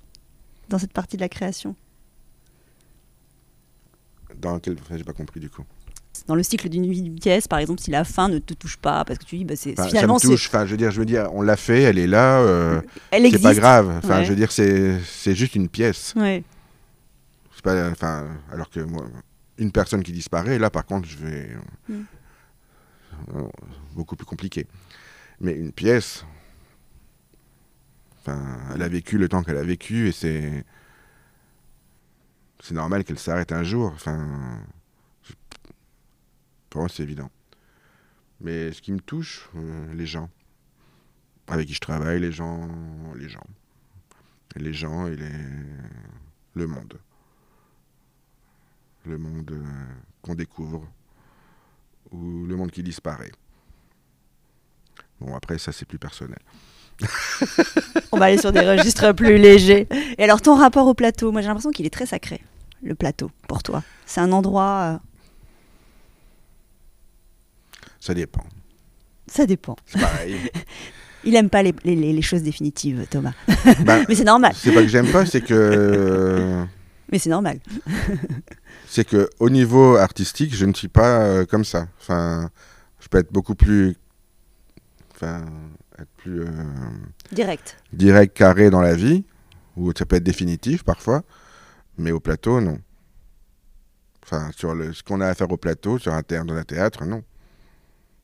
dans 0.71 0.79
cette 0.79 0.95
partie 0.95 1.17
de 1.19 1.21
la 1.21 1.29
création? 1.29 1.77
Dans 4.39 4.59
quel... 4.59 4.79
Enfin, 4.81 4.97
j'ai 4.97 5.05
pas 5.05 5.13
compris 5.13 5.39
du 5.39 5.51
coup. 5.51 5.65
Dans 6.27 6.35
le 6.35 6.43
cycle 6.43 6.69
d'une 6.71 6.91
vie 6.91 7.03
d'une 7.03 7.19
pièce, 7.19 7.47
par 7.47 7.59
exemple, 7.59 7.81
si 7.81 7.91
la 7.91 8.05
fin 8.05 8.29
ne 8.29 8.39
te 8.39 8.55
touche 8.55 8.77
pas, 8.79 9.05
parce 9.05 9.19
que 9.19 9.25
tu 9.25 9.37
dis, 9.37 9.45
bah, 9.45 9.55
c'est 9.55 9.73
Enfin, 9.79 9.89
finalement, 9.89 10.19
ça 10.19 10.29
me 10.29 10.33
touche, 10.33 10.47
enfin, 10.49 10.65
je 10.65 10.71
veux 10.71 10.77
dire, 10.79 10.91
je 10.91 10.99
veux 10.99 11.05
dire, 11.07 11.29
on 11.35 11.43
l'a 11.43 11.57
fait, 11.57 11.83
elle 11.83 11.99
est 11.99 12.07
là, 12.07 12.41
euh, 12.41 12.81
c'est- 12.81 13.01
elle 13.11 13.23
c'est 13.23 13.29
existe. 13.29 13.43
pas 13.45 13.55
grave. 13.55 13.89
Enfin, 13.99 14.19
Ouais. 14.19 14.25
je 14.25 14.31
veux 14.31 14.37
dire, 14.37 14.51
c'est 14.53 14.99
c'est 15.05 15.35
juste 15.35 15.55
une 15.57 15.69
pièce. 15.69 16.15
Ouais. 16.17 16.43
C'est 17.55 17.63
pas, 17.63 17.91
enfin, 17.91 18.29
alors 18.51 18.71
que 18.71 18.81
moi, 18.81 19.05
une 19.59 19.73
personne 19.73 20.03
qui 20.03 20.13
disparaît, 20.13 20.59
là, 20.59 20.71
par 20.71 20.87
contre, 20.87 21.07
je 21.09 21.17
vais 21.19 21.49
Mm. 21.89 22.01
euh, 23.35 23.43
beaucoup 23.95 24.17
plus 24.17 24.27
compliqué. 24.27 24.67
Mais 25.41 25.53
une 25.53 25.73
pièce, 25.73 26.25
elle 28.27 28.83
a 28.83 28.89
vécu 28.89 29.19
le 29.19 29.29
temps 29.29 29.43
qu'elle 29.43 29.57
a 29.57 29.65
vécu 29.65 30.09
et 30.09 30.13
c'est 30.13 30.65
c'est 32.61 32.75
normal 32.75 33.05
qu'elle 33.05 33.19
s'arrête 33.19 33.53
un 33.53 33.63
jour. 33.63 33.91
Enfin, 33.95 34.63
pour 36.69 36.83
moi, 36.83 36.89
c'est 36.89 37.03
évident. 37.03 37.31
Mais 38.41 38.73
ce 38.73 38.83
qui 38.83 38.93
me 38.93 39.01
touche, 39.01 39.49
euh, 39.57 39.95
les 39.95 40.07
gens 40.07 40.29
avec 41.49 41.67
qui 41.67 41.75
je 41.75 41.81
travaille, 41.81 42.21
les 42.21 42.33
gens, 42.33 42.69
les 43.17 43.29
gens, 43.29 43.47
les 44.57 44.73
gens 44.73 45.07
et 45.07 45.17
les, 45.17 45.33
le 46.55 46.67
monde 46.67 46.99
le 49.07 49.19
monde 49.19 49.51
euh, 49.51 49.95
qu'on 50.23 50.35
découvre 50.35 50.87
ou 52.11 52.47
le 52.47 52.57
monde 52.57 52.71
qui 52.71 52.83
disparaît. 52.83 53.33
Bon, 55.21 55.35
après, 55.35 55.59
ça, 55.59 55.73
c'est 55.73 55.85
plus 55.85 55.99
personnel. 55.99 56.39
On 58.13 58.19
va 58.19 58.27
aller 58.27 58.39
sur 58.39 58.53
des 58.53 58.61
registres 58.61 59.13
plus 59.13 59.37
légers. 59.39 59.87
Et 60.19 60.25
alors, 60.25 60.41
ton 60.43 60.55
rapport 60.57 60.87
au 60.87 60.95
plateau, 60.95 61.33
moi 61.33 61.41
j'ai 61.41 61.49
l'impression 61.49 61.71
qu'il 61.71 61.87
est 61.87 61.91
très 61.91 62.07
sacré, 62.07 62.41
le 62.83 62.95
plateau, 62.95 63.31
pour 63.49 63.63
toi. 63.63 63.83
C'est 64.07 64.21
un 64.21 64.33
endroit. 64.33 64.95
euh, 64.95 64.99
Ça 68.01 68.15
dépend. 68.15 68.45
Ça 69.27 69.47
dépend. 69.47 69.77
C'est 69.87 70.01
pareil. 70.01 70.37
Il 71.25 71.37
aime 71.37 71.51
pas 71.51 71.63
les, 71.63 71.75
les- 71.85 71.95
les 72.15 72.23
choses 72.23 72.43
définitives, 72.43 73.07
Thomas. 73.11 73.35
Ben, 73.85 74.05
Mais 74.09 74.15
c'est 74.15 74.25
normal. 74.25 74.53
c'est 74.57 74.73
pas 74.73 74.81
que 74.81 74.89
j'aime 74.89 75.11
pas, 75.13 75.27
c'est 75.27 75.43
que 75.43 76.65
Mais 77.13 77.19
c'est 77.19 77.29
normal. 77.29 77.59
c'est 78.89 79.05
que 79.07 79.29
au 79.39 79.51
niveau 79.51 79.97
artistique, 79.97 80.55
je 80.57 80.65
ne 80.65 80.73
suis 80.73 80.89
pas 80.89 81.21
euh, 81.21 81.45
comme 81.45 81.65
ça. 81.65 81.89
Enfin, 82.01 82.49
je 83.01 83.09
peux 83.09 83.19
être 83.19 83.31
beaucoup 83.33 83.55
plus, 83.55 83.97
enfin, 85.15 85.45
être 86.03 86.11
plus 86.17 86.43
euh, 86.43 86.51
Direct. 87.33 87.77
direct, 87.93 88.37
carré 88.37 88.71
dans 88.71 88.81
la 88.81 88.95
vie, 88.95 89.25
ou 89.77 89.93
ça 89.97 90.07
peut 90.07 90.17
être 90.17 90.25
définitif 90.25 90.83
parfois, 90.83 91.23
mais 91.99 92.13
au 92.13 92.21
plateau, 92.21 92.61
non. 92.61 92.79
Enfin, 94.23 94.51
sur 94.57 94.75
le, 94.75 94.93
ce 94.93 95.03
qu'on 95.03 95.21
a 95.21 95.27
à 95.27 95.35
faire 95.35 95.51
au 95.51 95.57
plateau, 95.57 95.99
sur 95.99 96.13
un 96.15 96.23
théâtre, 96.23 96.47
dans 96.47 96.55
un 96.55 96.65
théâtre, 96.65 97.05
non. 97.05 97.23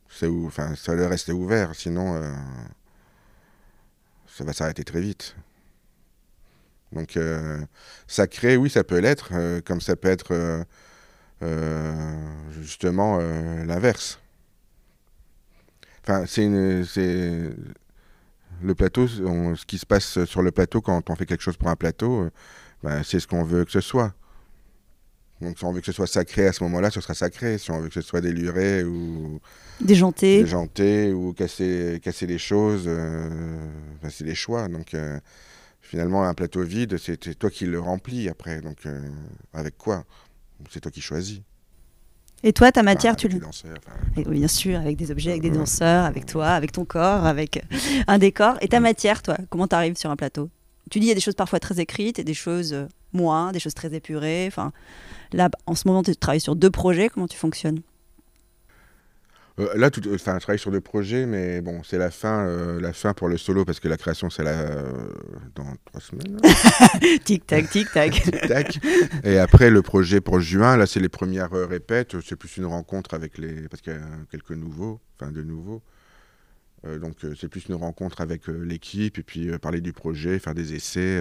C'est 0.08 0.26
où, 0.26 0.46
enfin, 0.46 0.74
ça 0.76 0.96
doit 0.96 1.08
rester 1.08 1.32
ouvert, 1.32 1.74
sinon 1.74 2.14
euh, 2.14 2.32
ça 4.26 4.44
va 4.44 4.52
s'arrêter 4.52 4.84
très 4.84 5.00
vite. 5.00 5.36
Donc, 6.92 7.16
euh, 7.16 7.60
sacré, 8.06 8.56
oui, 8.56 8.70
ça 8.70 8.84
peut 8.84 8.98
l'être, 8.98 9.32
comme 9.62 9.80
ça 9.80 9.96
peut 9.96 10.08
être 10.08 10.64
justement 12.60 13.18
l'inverse. 13.64 14.20
Enfin, 16.09 16.25
c'est 16.27 16.47
le 18.62 18.75
plateau, 18.75 19.07
on- 19.25 19.57
ce 19.57 19.66
qui 19.66 19.79
se 19.79 19.87
passe 19.87 20.25
sur 20.25 20.40
le 20.42 20.51
plateau 20.53 20.81
quand 20.81 21.11
on 21.11 21.16
fait 21.16 21.27
quelque 21.27 21.42
chose 21.42 21.57
pour 21.57 21.69
un 21.69 21.77
plateau, 21.77 22.23
euh, 22.23 22.31
ben, 22.83 23.03
c'est 23.03 23.19
ce 23.21 23.27
qu'on 23.27 23.42
veut 23.45 23.64
que 23.64 23.73
ce 23.73 23.81
soit. 23.81 24.14
Donc, 25.40 25.59
si 25.59 25.64
on 25.64 25.73
veut 25.73 25.81
que 25.81 25.87
ce 25.87 25.92
soit 25.92 26.07
sacré 26.07 26.47
à 26.47 26.53
ce 26.53 26.62
moment-là, 26.64 26.90
ce 26.90 27.01
sera 27.01 27.12
sacré. 27.14 27.59
Si 27.59 27.71
on 27.71 27.81
veut 27.81 27.88
que 27.88 27.95
ce 27.95 28.01
soit 28.03 28.21
déluré 28.23 28.85
ou 28.85 29.40
Déjanté. 29.81 30.40
déjanté 30.42 31.12
ou 31.12 31.35
casser, 31.35 32.01
casser 32.03 32.27
les 32.27 32.38
choses, 32.38 32.85
euh, 32.87 33.29
ben, 34.03 34.09
c'est 34.09 34.25
des 34.25 34.35
choix. 34.35 34.69
Donc, 34.69 34.95
euh, 34.95 35.19
finalement, 35.83 36.25
un 36.27 36.33
plateau 36.35 36.62
vide, 36.62 36.97
c'est 36.99 37.23
c'est 37.23 37.35
toi 37.35 37.51
qui 37.51 37.66
le 37.66 37.81
remplis 37.81 38.29
après. 38.29 38.61
Donc, 38.62 38.87
euh, 38.87 39.01
avec 39.53 39.77
quoi? 39.77 40.05
C'est 40.71 40.81
toi 40.81 40.90
qui 40.90 41.03
choisis. 41.03 41.40
Et 42.42 42.53
toi, 42.53 42.70
ta 42.70 42.81
Enfin, 42.81 42.85
matière, 42.85 43.16
tu 43.16 43.29
danseurs, 43.29 43.77
enfin, 43.79 44.22
oui, 44.29 44.38
bien 44.38 44.49
sûr, 44.49 44.79
avec 44.79 44.96
des 44.96 45.11
objets, 45.11 45.31
avec 45.31 45.42
des 45.42 45.51
danseurs, 45.51 46.05
avec 46.05 46.27
toi, 46.27 46.49
avec 46.49 46.70
ton 46.70 46.85
corps, 46.85 47.25
avec 47.25 47.62
un 48.07 48.18
décor. 48.18 48.57
Et 48.61 48.68
ta 48.68 48.79
matière, 48.81 49.22
toi, 49.22 49.37
comment 49.51 49.66
t'arrives 49.66 49.96
sur 49.96 50.11
un 50.11 50.16
plateau? 50.16 50.51
Tu 50.90 51.01
dis 51.01 51.07
il 51.07 51.09
y 51.09 51.12
a 51.12 51.14
des 51.14 51.20
choses 51.20 51.35
parfois 51.35 51.59
très 51.59 51.81
écrites 51.81 52.18
et 52.18 52.25
des 52.25 52.35
choses 52.35 52.72
euh, 52.72 52.87
moins, 53.12 53.51
des 53.51 53.59
choses 53.59 53.75
très 53.75 53.92
épurées. 53.94 54.44
Enfin, 54.46 54.72
là, 55.33 55.51
en 55.66 55.75
ce 55.75 55.88
moment, 55.88 56.03
tu 56.03 56.14
travailles 56.14 56.40
sur 56.40 56.55
deux 56.55 56.70
projets. 56.70 57.09
Comment 57.09 57.27
tu 57.27 57.37
fonctionnes? 57.37 57.81
Euh, 59.59 59.75
là, 59.75 59.90
tout, 59.90 60.03
enfin, 60.12 60.35
je 60.35 60.40
travaille 60.40 60.59
sur 60.59 60.71
deux 60.71 60.81
projets, 60.81 61.25
mais 61.25 61.62
bon, 61.62 61.83
c'est 61.83 61.97
la 61.97 62.11
fin, 62.11 62.47
euh, 62.47 62.79
la 62.81 62.92
fin 62.92 63.14
pour 63.14 63.29
le 63.29 63.38
solo 63.38 63.64
parce 63.64 63.81
que 63.81 63.88
la 63.88 63.97
création, 63.97 64.29
c'est 64.29 64.42
là 64.42 64.53
euh, 64.53 65.09
dans 65.55 65.73
trois 65.87 66.01
semaines. 66.01 66.38
Tic 67.25 67.47
tac, 67.47 67.71
tic 67.71 67.90
tac. 67.90 68.23
Tac. 68.49 68.79
Et 69.25 69.38
après, 69.38 69.71
le 69.71 69.81
projet 69.81 70.21
pour 70.21 70.40
juin, 70.40 70.77
là, 70.77 70.87
c'est 70.87 71.01
les 71.01 71.09
premières 71.09 71.53
répètes. 71.53 72.16
C'est 72.23 72.37
plus 72.37 72.57
une 72.59 72.66
rencontre 72.66 73.14
avec 73.14 73.38
les. 73.38 73.69
Parce 73.69 73.81
qu'il 73.81 73.95
y 73.95 73.97
a 73.97 74.01
quelques 74.31 74.53
nouveaux, 74.53 75.01
enfin, 75.19 75.33
de 75.33 75.42
nouveaux. 75.42 75.83
Donc, 77.01 77.16
c'est 77.37 77.49
plus 77.49 77.66
une 77.66 77.75
rencontre 77.75 78.21
avec 78.21 78.47
l'équipe 78.47 79.19
et 79.19 79.23
puis 79.25 79.59
parler 79.59 79.81
du 79.81 79.92
projet, 79.92 80.38
faire 80.38 80.55
des 80.55 80.75
essais. 80.75 81.21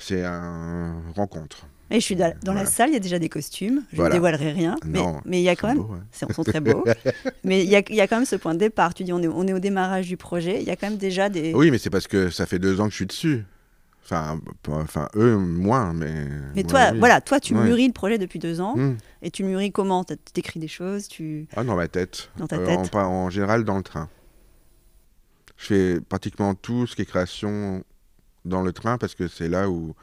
Euh, 0.00 0.04
c'est 0.04 0.22
une 0.24 1.12
rencontre. 1.14 1.66
Et 1.90 2.00
je 2.00 2.04
suis 2.04 2.16
dans, 2.16 2.52
la 2.52 2.66
salle, 2.66 2.90
il 2.90 2.92
y 2.92 2.96
a 2.96 3.00
déjà 3.00 3.18
des 3.18 3.30
costumes. 3.30 3.82
Je 3.88 3.94
ne 3.94 3.96
Voilà. 3.96 4.14
dévoilerai 4.14 4.52
rien. 4.52 4.76
Mais 4.84 5.00
mais 5.24 5.40
il 5.40 5.44
y 5.44 5.48
a 5.48 5.56
quand 5.56 5.68
même. 5.68 5.78
beau, 5.78 5.90
hein. 5.94 6.04
C'est- 6.12 6.26
Ils 6.28 6.34
sont 6.34 6.44
très 6.44 6.60
beaux. 6.60 6.84
mais 7.44 7.64
il 7.64 7.70
y 7.70 7.76
a, 7.76 7.82
il 7.88 7.94
y 7.94 8.00
a 8.02 8.06
quand 8.06 8.16
même 8.16 8.26
ce 8.26 8.36
point 8.36 8.52
de 8.52 8.58
départ. 8.58 8.92
Tu 8.92 9.04
dis 9.04 9.12
on 9.14 9.22
est, 9.22 9.26
on 9.28 9.46
est 9.46 9.54
au 9.54 9.58
démarrage 9.58 10.06
du 10.06 10.18
projet. 10.18 10.60
Il 10.60 10.66
y 10.66 10.70
a 10.70 10.76
quand 10.76 10.88
même 10.90 10.98
déjà 10.98 11.30
des. 11.30 11.54
Oui, 11.54 11.70
mais 11.70 11.78
c'est 11.78 11.88
parce 11.88 12.06
que 12.06 12.28
ça 12.28 12.44
fait 12.44 12.58
deux 12.58 12.80
ans 12.80 12.84
que 12.84 12.90
je 12.90 12.96
suis 12.96 13.06
dessus. 13.06 13.44
Enfin, 14.04 14.38
enfin 14.68 15.08
eux, 15.16 15.36
moins, 15.36 15.94
mais. 15.94 16.12
Mais 16.54 16.62
moi, 16.62 16.70
toi, 16.70 16.88
oui. 16.92 16.98
voilà, 16.98 17.20
toi, 17.22 17.40
tu 17.40 17.54
Ouais. 17.54 17.64
mûris 17.64 17.86
le 17.86 17.92
projet 17.94 18.18
depuis 18.18 18.38
deux 18.38 18.60
ans. 18.60 18.76
Hmm. 18.76 18.96
Et 19.22 19.30
tu 19.30 19.42
mûris 19.42 19.72
comment? 19.72 20.04
Tu 20.04 20.14
t'écris 20.34 20.60
des 20.60 20.68
choses 20.68 21.08
tu... 21.08 21.46
Ah, 21.56 21.64
dans 21.64 21.76
ma 21.76 21.88
tête. 21.88 22.30
Dans 22.36 22.46
ta 22.46 22.56
Euh, 22.56 22.66
tête. 22.66 22.78
en, 22.78 22.86
pas- 22.86 23.06
en 23.06 23.30
général, 23.30 23.64
dans 23.64 23.76
le 23.78 23.82
train. 23.82 24.08
Je 25.56 25.66
fais 25.66 26.00
pratiquement 26.00 26.54
tout 26.54 26.86
ce 26.86 26.94
qui 26.96 27.02
est 27.02 27.06
création 27.06 27.82
dans 28.44 28.62
le 28.62 28.72
train 28.72 28.98
parce 28.98 29.14
que 29.14 29.28
c'est 29.28 29.48
là 29.48 29.68
où 29.68 29.94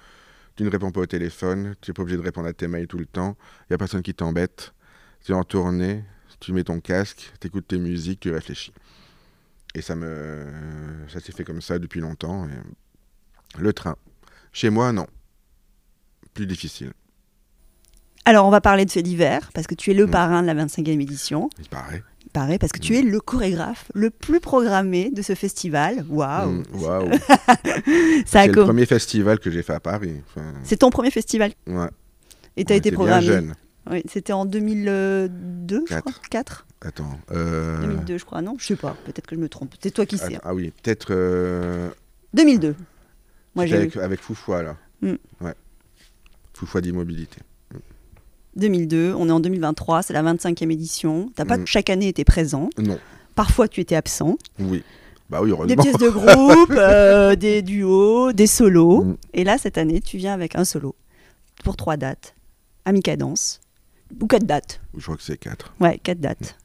tu 0.56 0.64
ne 0.64 0.70
réponds 0.70 0.92
pas 0.92 1.02
au 1.02 1.06
téléphone, 1.06 1.76
tu 1.82 1.90
n'es 1.92 1.94
pas 1.94 2.02
obligé 2.04 2.18
de 2.18 2.22
répondre 2.24 2.48
à 2.48 2.54
tes 2.54 2.68
mails 2.68 2.88
tout 2.88 2.98
le 2.98 3.06
temps, 3.06 3.36
il 3.62 3.66
n'y 3.72 3.76
a 3.76 3.78
personne 3.78 4.02
qui 4.02 4.14
t'embête, 4.14 4.74
tu 5.24 5.32
es 5.32 5.36
en 5.36 5.44
tournée, 5.44 6.04
tu 6.40 6.54
mets 6.54 6.64
ton 6.64 6.80
casque, 6.80 7.32
tu 7.42 7.48
écoutes 7.48 7.68
tes 7.68 7.78
musiques, 7.80 8.20
tu 8.22 8.32
réfléchis. 8.32 8.74
Et 9.74 9.82
ça 9.82 9.96
me, 9.96 10.46
ça 11.10 11.20
s'est 11.20 11.34
fait 11.34 11.44
comme 11.44 11.62
ça 11.62 11.78
depuis 11.80 12.00
longtemps. 12.00 12.48
et 12.48 13.60
Le 13.60 13.74
train. 13.74 13.98
Chez 14.54 14.70
moi, 14.70 14.94
non. 14.94 15.08
Plus 16.34 16.48
difficile, 16.48 16.94
Alors, 18.26 18.46
on 18.48 18.50
va 18.50 18.62
parler 18.62 18.86
de 18.86 18.90
ce 18.92 19.00
d'hiver, 19.00 19.50
parce 19.54 19.68
que 19.68 19.76
tu 19.76 19.92
es 19.92 19.94
le 19.94 20.08
Mm. 20.08 20.12
parrain 20.12 20.42
de 20.42 20.48
la 20.48 20.54
25e 20.54 21.00
édition. 21.02 21.50
il 21.60 21.68
paraît. 21.70 22.04
Paraît, 22.36 22.60
parce 22.60 22.74
que 22.74 22.80
tu 22.80 22.98
es 22.98 23.02
le 23.02 23.22
chorégraphe 23.22 23.90
le 23.94 24.10
plus 24.10 24.42
programmé 24.42 25.10
de 25.10 25.22
ce 25.22 25.36
festival. 25.36 26.06
Waouh 26.10 26.52
Mm, 26.52 26.64
Waouh. 26.74 27.10
Ça 28.26 28.42
a 28.42 28.44
C'est 28.44 28.48
le 28.48 28.64
premier 28.64 28.86
festival 28.86 29.40
que 29.40 29.50
j'ai 29.50 29.64
fait 29.64 29.74
à 29.74 29.80
Paris. 29.80 30.22
Enfin, 30.28 30.54
C'est 30.64 30.76
ton 30.78 30.90
premier 30.90 31.12
festival 31.12 31.54
ouais. 31.68 31.88
et 32.58 32.66
tu 32.66 32.74
as 32.74 32.76
été 32.76 32.90
était 32.90 32.90
bien 32.92 32.98
programmé. 32.98 33.26
jeune. 33.26 33.54
Oui, 33.90 34.04
C'était 34.12 34.34
en 34.34 34.46
2002, 34.46 35.84
je 35.86 35.90
Quatre. 35.90 36.02
crois 36.04 36.14
4 36.30 36.66
Attends. 36.82 37.20
euh, 37.32 37.80
2002, 37.82 38.18
je 38.18 38.26
crois, 38.26 38.42
non 38.42 38.56
Je 38.60 38.66
sais 38.66 38.76
pas, 38.76 38.98
peut-être 39.06 39.28
que 39.28 39.36
je 39.36 39.40
me 39.40 39.48
trompe. 39.48 39.74
C'est 39.82 39.92
toi 39.92 40.06
qui 40.06 40.18
sais. 40.18 40.38
ah 40.44 40.54
oui, 40.54 40.74
peut-être. 40.84 41.08
euh, 41.12 41.90
2002. 42.34 42.76
Moi, 43.56 43.64
c'était 43.66 43.68
j'ai 43.68 43.76
avec, 43.84 43.96
avec 43.98 44.20
Foufoua, 44.22 44.62
là. 44.62 44.76
Mm. 45.02 45.14
Ouais. 45.40 45.54
Foufoua 46.54 46.82
d'immobilité. 46.82 47.38
2002, 48.56 49.14
on 49.18 49.28
est 49.30 49.32
en 49.32 49.40
2023, 49.40 50.04
c'est 50.04 50.14
la 50.14 50.24
25e 50.24 50.72
édition. 50.72 51.30
T'as 51.36 51.46
pas 51.46 51.58
Mm. 51.58 51.66
chaque 51.68 51.90
année 51.90 52.08
été 52.08 52.24
présent. 52.24 52.70
Non. 52.78 52.98
Parfois, 53.36 53.68
tu 53.68 53.82
étais 53.82 53.96
absent. 53.96 54.38
Oui. 54.60 54.84
Bah 55.30 55.42
oui, 55.42 55.52
Des 55.68 55.76
pièces 55.76 55.98
de 55.98 56.10
groupe, 56.10 56.72
euh, 56.72 57.36
des 57.36 57.62
duos, 57.62 58.32
des 58.32 58.48
solos. 58.48 59.04
Mm. 59.04 59.18
Et 59.34 59.44
là, 59.44 59.58
cette 59.58 59.78
année, 59.78 60.00
tu 60.02 60.18
viens 60.18 60.34
avec 60.34 60.56
un 60.56 60.64
solo 60.66 60.96
pour 61.64 61.76
trois 61.76 61.98
dates. 61.98 62.36
à 62.86 62.92
Micadance. 62.92 63.60
Ou 64.22 64.28
quatre 64.28 64.46
dates. 64.46 64.80
Je 64.96 65.02
crois 65.04 65.18
que 65.18 65.24
c'est 65.24 65.38
4. 65.38 65.74
Ouais, 65.80 65.98
quatre 66.04 66.20
dates. 66.22 66.56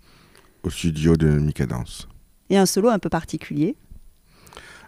Au 0.63 0.69
studio 0.69 1.17
de 1.17 1.27
Micadance. 1.29 2.07
Et 2.51 2.59
un 2.59 2.67
solo 2.67 2.91
un 2.91 2.99
peu 2.99 3.09
particulier. 3.09 3.75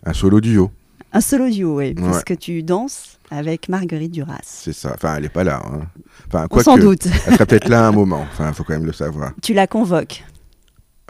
Un 0.04 0.12
solo 0.12 0.40
duo, 0.42 0.70
Un 1.12 1.20
solo 1.20 1.48
duo, 1.50 1.78
oui. 1.78 1.94
Parce 1.94 2.18
Ouais. 2.18 2.22
que 2.24 2.34
tu 2.34 2.62
danses 2.62 3.18
avec 3.30 3.68
Marguerite 3.68 4.12
Duras. 4.12 4.38
c'est 4.42 4.72
ça. 4.74 4.92
Enfin, 4.94 5.16
elle 5.16 5.22
n'est 5.24 5.28
pas 5.28 5.44
là. 5.44 5.62
hein. 5.64 5.82
Enfin, 6.28 6.46
quoi 6.48 6.62
que, 6.62 6.80
doute. 6.80 7.06
Elle 7.26 7.32
serait 7.34 7.46
peut-être 7.46 7.68
là 7.68 7.86
un 7.86 7.92
moment. 7.92 8.26
Enfin, 8.32 8.48
il 8.48 8.54
faut 8.54 8.64
quand 8.64 8.74
même 8.74 8.86
le 8.86 8.92
savoir. 8.92 9.32
Tu 9.42 9.54
la 9.54 9.66
convoques 9.66 10.24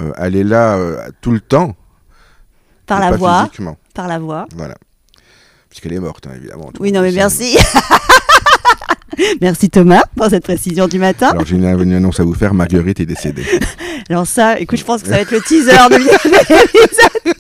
Euh, 0.01 0.13
elle 0.19 0.37
est 0.37 0.45
là 0.45 0.77
euh, 0.77 1.09
tout 1.21 1.33
le 1.33 1.41
temps. 1.41 1.75
par 2.87 3.01
la 3.01 3.11
pas 3.11 3.17
voix. 3.17 3.45
Physiquement. 3.45 3.77
Par 3.95 4.09
la 4.09 4.19
voix. 4.19 4.47
Voilà. 4.57 4.77
Puisqu'elle 5.69 5.93
est 5.95 6.01
morte, 6.01 6.27
hein, 6.27 6.33
évidemment. 6.37 6.71
Oui, 6.81 6.93
non, 6.93 7.01
mais 7.03 7.13
merci. 7.13 7.57
merci 9.41 9.71
Thomas 9.71 10.03
pour 10.17 10.27
cette 10.29 10.43
précision 10.45 10.87
du 10.89 10.99
matin. 10.99 11.29
Alors, 11.31 11.45
j'ai 11.47 11.57
une, 11.57 11.65
une 11.65 11.95
annonce 11.95 12.21
à 12.21 12.25
vous 12.25 12.35
faire. 12.35 12.53
Marguerite 12.55 13.01
est 13.01 13.07
décédée. 13.07 13.45
Alors 14.11 14.27
ça, 14.27 14.59
écoute, 14.61 14.79
je 14.79 14.85
pense 14.85 15.03
que 15.03 15.09
ça 15.09 15.15
va 15.15 15.21
être 15.21 15.31
le 15.31 15.41
teaser 15.41 15.71
de 15.91 15.97
l'épisode. 15.97 17.35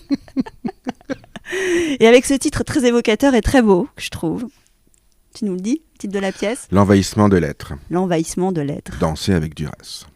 Et 2.00 2.06
avec 2.06 2.24
ce 2.24 2.34
titre 2.34 2.62
très 2.64 2.84
évocateur 2.86 3.34
et 3.34 3.40
très 3.42 3.62
beau, 3.62 3.88
que 3.96 4.02
je 4.02 4.10
trouve. 4.10 4.46
Tu 5.34 5.44
nous 5.44 5.54
le 5.54 5.60
dis, 5.60 5.82
titre 5.98 6.12
de 6.14 6.18
la 6.18 6.32
pièce 6.32 6.66
L'envahissement 6.70 7.28
de 7.28 7.36
l'être. 7.36 7.74
L'envahissement 7.90 8.52
de 8.52 8.60
l'être. 8.60 8.98
Danser 8.98 9.32
avec 9.34 9.54
Duras. 9.54 10.06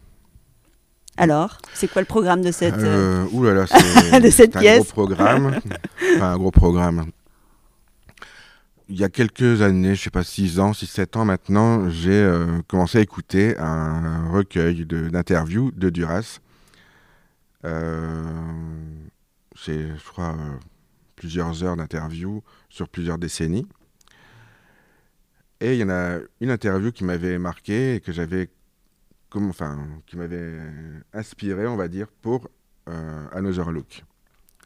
Alors, 1.17 1.59
c'est 1.73 1.89
quoi 1.91 2.03
le 2.03 2.07
programme 2.07 2.43
de 2.43 2.53
cette... 2.53 2.75
euh, 2.75 3.25
Euh, 3.25 3.29
ouh 3.33 3.43
là 3.45 3.55
là, 3.55 3.67
c'est 3.67 4.21
de 4.21 4.29
cette 4.31 4.53
c'est 4.53 4.57
un 4.57 4.61
pièce. 4.61 4.79
gros 4.93 5.07
programme. 5.07 5.59
Enfin, 6.17 6.33
un 6.33 6.37
gros 6.37 6.51
programme. 6.51 7.07
Il 8.89 8.97
y 9.01 9.05
a 9.05 9.09
quelques 9.09 9.63
années, 9.63 9.95
je 9.95 10.03
sais 10.05 10.11
pas, 10.11 10.23
6 10.23 10.61
ans, 10.61 10.73
6, 10.73 10.87
7 10.87 11.17
ans 11.17 11.25
maintenant, 11.25 11.89
j'ai 11.91 12.13
euh, 12.13 12.61
commencé 12.69 12.99
à 12.99 13.01
écouter 13.01 13.57
un 13.59 14.31
recueil 14.31 14.85
de- 14.87 15.09
d'interviews 15.09 15.73
de, 15.75 15.89
Duras. 15.91 16.39
Euh, 17.65 18.23
c'est, 19.57 19.89
je 19.89 20.05
crois, 20.13 20.37
plusieurs 21.17 21.65
heures 21.65 21.77
d'interviews 21.77 22.43
sur 22.69 22.89
plusieurs 22.89 23.19
décennies. 23.19 23.67
Et 25.61 25.75
il 25.75 25.79
y 25.79 25.85
en 25.85 25.91
a 25.91 26.19
une 26.41 26.51
interview 26.51 26.93
qui 26.93 27.05
m'avait 27.05 27.39
marqué 27.39 27.97
et 27.97 28.01
que 28.01 28.13
j'avais 28.13 28.51
enfin, 29.45 29.87
qui 30.07 30.17
m'avait 30.17 30.59
inspiré, 31.13 31.67
on 31.67 31.77
va 31.77 31.89
dire, 31.89 32.09
pour 32.23 32.49
euh, 32.89 33.27
Another 33.33 33.71
Look, 33.71 34.05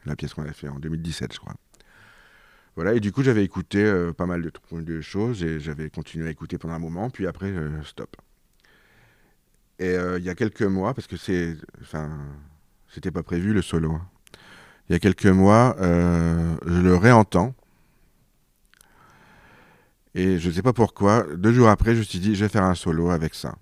la 0.05 0.15
pièce 0.15 0.33
qu'on 0.33 0.45
a 0.45 0.53
fait 0.53 0.67
en 0.67 0.79
2017, 0.79 1.33
je 1.33 1.39
crois. 1.39 1.55
Voilà, 2.75 2.93
et 2.93 2.99
du 2.99 3.11
coup, 3.11 3.21
j'avais 3.21 3.43
écouté 3.43 3.83
euh, 3.83 4.13
pas 4.13 4.25
mal 4.25 4.41
de, 4.41 5.01
choses 5.01 5.43
et 5.43 5.59
j'avais 5.59 5.89
continué 5.89 6.27
à 6.27 6.31
écouter 6.31 6.57
pendant 6.57 6.73
un 6.73 6.79
moment, 6.79 7.09
puis 7.09 7.27
après, 7.27 7.51
euh, 7.51 7.83
stop. 7.83 8.15
Et 9.79 9.95
il 10.17 10.23
y 10.23 10.29
a 10.29 10.35
quelques 10.35 10.61
mois, 10.61 10.93
parce 10.93 11.07
que 11.07 11.17
c'est, 11.17 11.57
enfin, 11.81 12.15
c'était 12.87 13.09
pas 13.09 13.23
prévu 13.23 13.51
le 13.51 13.63
solo. 13.63 13.93
hein. 13.93 14.07
Il 14.91 14.93
y 14.93 14.97
a 14.97 14.99
quelques 14.99 15.25
mois, 15.27 15.77
euh, 15.79 16.57
je 16.65 16.81
le 16.81 16.97
réentends. 16.97 17.55
Et 20.15 20.37
je 20.37 20.49
ne 20.49 20.53
sais 20.53 20.61
pas 20.61 20.73
pourquoi, 20.73 21.25
deux 21.37 21.53
jours 21.53 21.69
après, 21.69 21.93
je 21.93 21.99
me 21.99 22.03
suis 22.03 22.19
dit, 22.19 22.35
je 22.35 22.43
vais 22.43 22.49
faire 22.49 22.65
un 22.65 22.75
solo 22.75 23.09
avec 23.09 23.33
ça. 23.33 23.55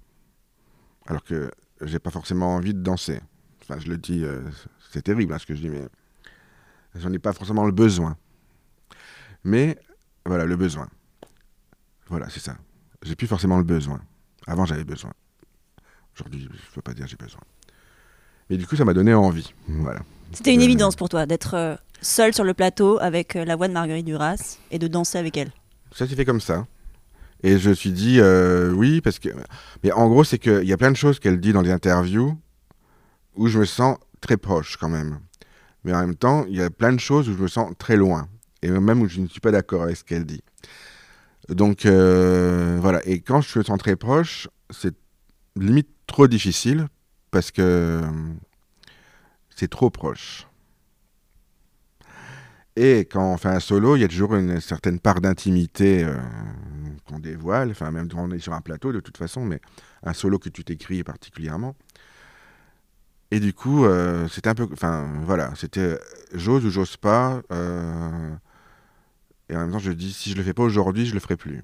Alors 1.06 1.24
que 1.24 1.52
j'ai 1.82 2.00
pas 2.00 2.10
forcément 2.10 2.56
envie 2.56 2.74
de 2.74 2.82
danser. 2.82 3.22
Enfin, 3.62 3.80
je 3.80 3.90
le 3.90 3.98
dis, 3.98 4.24
euh, 4.24 4.42
c'est 4.90 5.04
terrible 5.04 5.32
hein, 5.32 5.38
ce 5.38 5.46
que 5.46 5.54
je 5.54 5.62
dis, 5.62 5.70
mais 5.70 5.88
j'en 6.96 7.14
ai 7.14 7.20
pas 7.20 7.32
forcément 7.32 7.68
le 7.68 7.74
besoin. 7.74 8.18
Mais 9.44 9.78
voilà, 10.26 10.46
le 10.46 10.56
besoin. 10.56 10.90
Voilà, 12.08 12.28
c'est 12.30 12.40
ça. 12.40 12.58
J'ai 13.04 13.16
plus 13.16 13.28
forcément 13.28 13.60
le 13.60 13.64
besoin. 13.64 14.02
Avant, 14.48 14.66
j'avais 14.66 14.84
besoin. 14.84 15.14
Aujourd'hui, 16.16 16.42
je 16.42 16.48
ne 16.48 16.74
peux 16.74 16.82
pas 16.82 16.96
dire 16.96 17.06
j'ai 17.06 17.18
besoin. 17.18 17.42
Mais 18.50 18.58
du 18.58 18.66
coup, 18.66 18.76
ça 18.76 18.86
m'a 18.86 18.94
donné 18.94 19.14
envie. 19.14 19.54
Voilà. 19.68 20.02
C'était 20.32 20.54
une 20.54 20.62
évidence 20.62 20.96
pour 20.96 21.10
toi 21.10 21.26
d'être 21.26 21.56
euh, 21.56 21.76
seul 22.02 22.34
sur 22.34 22.44
le 22.44 22.54
plateau 22.54 22.98
avec 23.00 23.36
euh, 23.36 23.46
la 23.46 23.56
voix 23.56 23.68
de 23.68 23.74
Marguerite 23.74 24.06
Duras 24.06 24.58
et 24.72 24.80
de 24.80 24.88
danser 24.88 25.18
avec 25.18 25.38
elle. 25.38 25.52
Ça 25.92 26.08
s'est 26.08 26.16
fait 26.16 26.26
comme 26.26 26.42
ça. 26.42 26.66
Et 27.42 27.58
je 27.58 27.70
me 27.70 27.74
suis 27.74 27.92
dit, 27.92 28.20
euh, 28.20 28.72
oui, 28.72 29.02
parce 29.02 29.20
que. 29.20 29.30
Mais 29.84 29.92
en 29.92 30.10
gros, 30.10 30.24
c'est 30.24 30.38
qu'il 30.38 30.66
y 30.66 30.74
a 30.74 30.78
plein 30.78 30.92
de 30.92 30.98
choses 30.98 31.20
qu'elle 31.20 31.40
dit 31.40 31.54
dans 31.54 31.64
des 31.64 31.72
interviews 31.72 32.38
où 33.36 33.48
je 33.48 33.60
me 33.60 33.66
sens 33.66 33.98
très 34.22 34.38
proche 34.38 34.78
quand 34.78 34.90
même. 34.90 35.20
Mais 35.84 35.94
en 35.94 36.02
même 36.02 36.16
temps, 36.16 36.46
il 36.50 36.58
y 36.58 36.62
a 36.62 36.70
plein 36.70 36.92
de 36.92 37.00
choses 37.00 37.30
où 37.30 37.34
je 37.34 37.42
me 37.42 37.48
sens 37.48 37.72
très 37.78 37.96
loin. 37.96 38.28
Et 38.62 38.70
même 38.70 39.02
où 39.02 39.08
je 39.08 39.22
ne 39.22 39.28
suis 39.28 39.40
pas 39.40 39.52
d'accord 39.52 39.84
avec 39.84 39.96
ce 39.96 40.04
qu'elle 40.04 40.26
dit. 40.26 40.42
Donc, 41.48 41.86
euh, 41.86 42.78
voilà. 42.82 43.02
Et 43.06 43.22
quand 43.22 43.42
je 43.42 43.60
me 43.60 43.64
sens 43.64 43.78
très 43.80 43.96
proche, 43.96 44.50
c'est 44.70 44.94
limite 45.56 45.90
trop 46.08 46.28
difficile 46.28 46.88
parce 47.32 47.52
que 47.52 47.62
euh, 47.62 48.02
c'est 49.56 49.70
trop 49.70 49.90
proche. 49.90 50.50
Et 52.82 53.00
quand 53.02 53.34
on 53.34 53.38
fait 53.38 53.50
un 53.50 53.60
solo, 53.60 53.98
il 53.98 54.00
y 54.00 54.04
a 54.06 54.08
toujours 54.08 54.36
une 54.36 54.62
certaine 54.62 55.02
part 55.02 55.20
d'intimité 55.20 56.06
euh, 56.06 56.16
qu'on 57.06 57.20
dévoile, 57.20 57.72
enfin 57.72 57.92
même 57.92 58.08
quand 58.08 58.24
on 58.24 58.32
est 58.32 58.40
sur 58.40 58.54
un 58.54 58.62
plateau 58.62 58.94
de 58.94 59.02
toute 59.02 59.18
façon, 59.18 59.44
mais 59.44 59.60
un 60.04 60.14
solo 60.14 60.40
que 60.40 60.48
tu 60.48 60.64
t'écris 60.64 61.04
particulièrement. 61.04 61.76
Et 63.32 63.42
du 63.42 63.52
coup, 63.54 63.84
euh, 63.84 64.30
c'était 64.30 64.48
un 64.48 64.56
peu, 64.56 64.66
enfin 64.72 65.10
voilà, 65.24 65.54
c'était 65.56 65.82
euh, 65.82 65.98
j'ose 66.34 66.66
ou 66.66 66.70
j'ose 66.70 66.96
pas. 66.96 67.42
et 69.50 69.56
en 69.56 69.60
même 69.60 69.72
temps, 69.74 69.80
je 69.80 69.92
dis 69.92 70.14
si 70.14 70.32
je 70.32 70.38
le 70.38 70.44
fais 70.44 70.54
pas 70.54 70.64
aujourd'hui, 70.64 71.06
je 71.06 71.14
le 71.14 71.20
ferai 71.20 71.36
plus. 71.36 71.64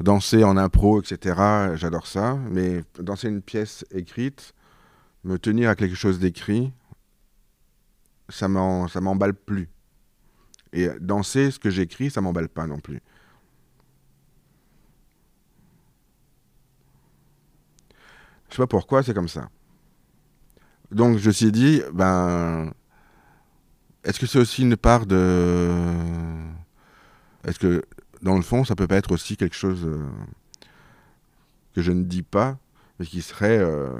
Danser 0.00 0.44
en 0.44 0.58
impro, 0.58 1.00
etc. 1.00 1.76
J'adore 1.76 2.06
ça, 2.06 2.36
mais 2.50 2.84
danser 2.98 3.28
une 3.28 3.40
pièce 3.40 3.86
écrite, 3.90 4.52
me 5.24 5.38
tenir 5.38 5.70
à 5.70 5.76
quelque 5.76 5.94
chose 5.96 6.18
d'écrit, 6.18 6.72
ça 8.28 8.48
ça 8.88 9.00
m'emballe 9.00 9.34
plus. 9.34 9.68
Et 10.72 10.88
danser 11.00 11.50
ce 11.50 11.58
que 11.58 11.70
j'écris, 11.70 12.10
ça 12.10 12.20
m'emballe 12.20 12.48
pas 12.48 12.66
non 12.66 12.78
plus. 12.78 13.02
Je 18.48 18.56
sais 18.56 18.62
pas 18.62 18.66
pourquoi, 18.66 19.02
c'est 19.02 19.14
comme 19.14 19.28
ça. 19.28 19.48
Donc 20.90 21.18
je 21.18 21.28
me 21.28 21.32
suis 21.32 21.52
dit, 21.52 21.82
ben, 21.92 22.72
est-ce 24.04 24.18
que 24.18 24.26
c'est 24.26 24.38
aussi 24.38 24.62
une 24.62 24.76
part 24.76 25.06
de, 25.06 25.70
est-ce 27.44 27.58
que 27.58 27.84
dans 28.22 28.36
le 28.36 28.42
fond, 28.42 28.64
ça 28.64 28.74
peut 28.74 28.86
pas 28.86 28.96
être 28.96 29.12
aussi 29.12 29.36
quelque 29.36 29.56
chose 29.56 29.84
euh, 29.84 30.08
que 31.74 31.82
je 31.82 31.92
ne 31.92 32.02
dis 32.02 32.22
pas, 32.22 32.58
mais 32.98 33.06
qui 33.06 33.22
serait 33.22 33.58
euh, 33.58 33.90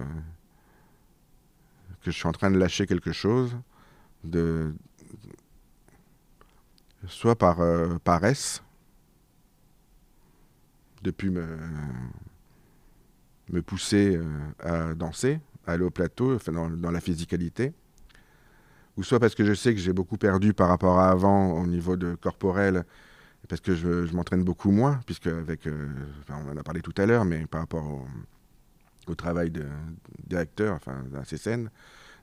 que 2.03 2.11
je 2.11 2.17
suis 2.17 2.27
en 2.27 2.33
train 2.33 2.51
de 2.51 2.59
lâcher 2.59 2.87
quelque 2.87 3.13
chose, 3.13 3.57
de 4.25 4.75
soit 7.07 7.37
par 7.37 7.61
euh, 7.61 7.99
paresse, 8.05 8.63
depuis 11.03 11.31
me, 11.31 11.47
me 13.51 13.63
pousser 13.63 14.17
euh, 14.17 14.91
à 14.91 14.95
danser, 14.95 15.41
à 15.67 15.73
aller 15.73 15.85
au 15.85 15.91
plateau, 15.91 16.35
enfin 16.35 16.53
dans, 16.53 16.91
la 16.91 17.01
physicalité, 17.01 17.73
ou 18.97 19.03
soit 19.03 19.19
parce 19.19 19.35
que 19.35 19.45
je 19.45 19.55
sais 19.55 19.75
que 19.75 19.81
j'ai 19.81 19.93
beaucoup 19.93 20.17
perdu 20.17 20.53
par 20.53 20.69
rapport 20.69 20.99
à 20.99 21.11
avant 21.11 21.53
au 21.53 21.67
niveau 21.67 21.97
de 21.97 22.15
corporel, 22.15 22.85
parce 23.49 23.61
que 23.61 23.75
je, 23.75 24.15
m'entraîne 24.15 24.45
beaucoup 24.45 24.71
moins, 24.71 25.01
puisque 25.07 25.27
avec, 25.27 25.67
euh, 25.67 25.89
on 26.29 26.51
en 26.51 26.57
a 26.57 26.63
parlé 26.63 26.83
tout 26.83 26.95
à 26.99 27.07
l'heure, 27.07 27.25
mais 27.25 27.47
par 27.47 27.63
rapport 27.63 27.85
au, 27.85 28.05
au 29.07 29.15
travail 29.15 29.51
de 29.51 29.67
directeur, 30.27 30.75
enfin 30.75 31.05
à 31.19 31.25
ces 31.25 31.37
scènes, 31.37 31.71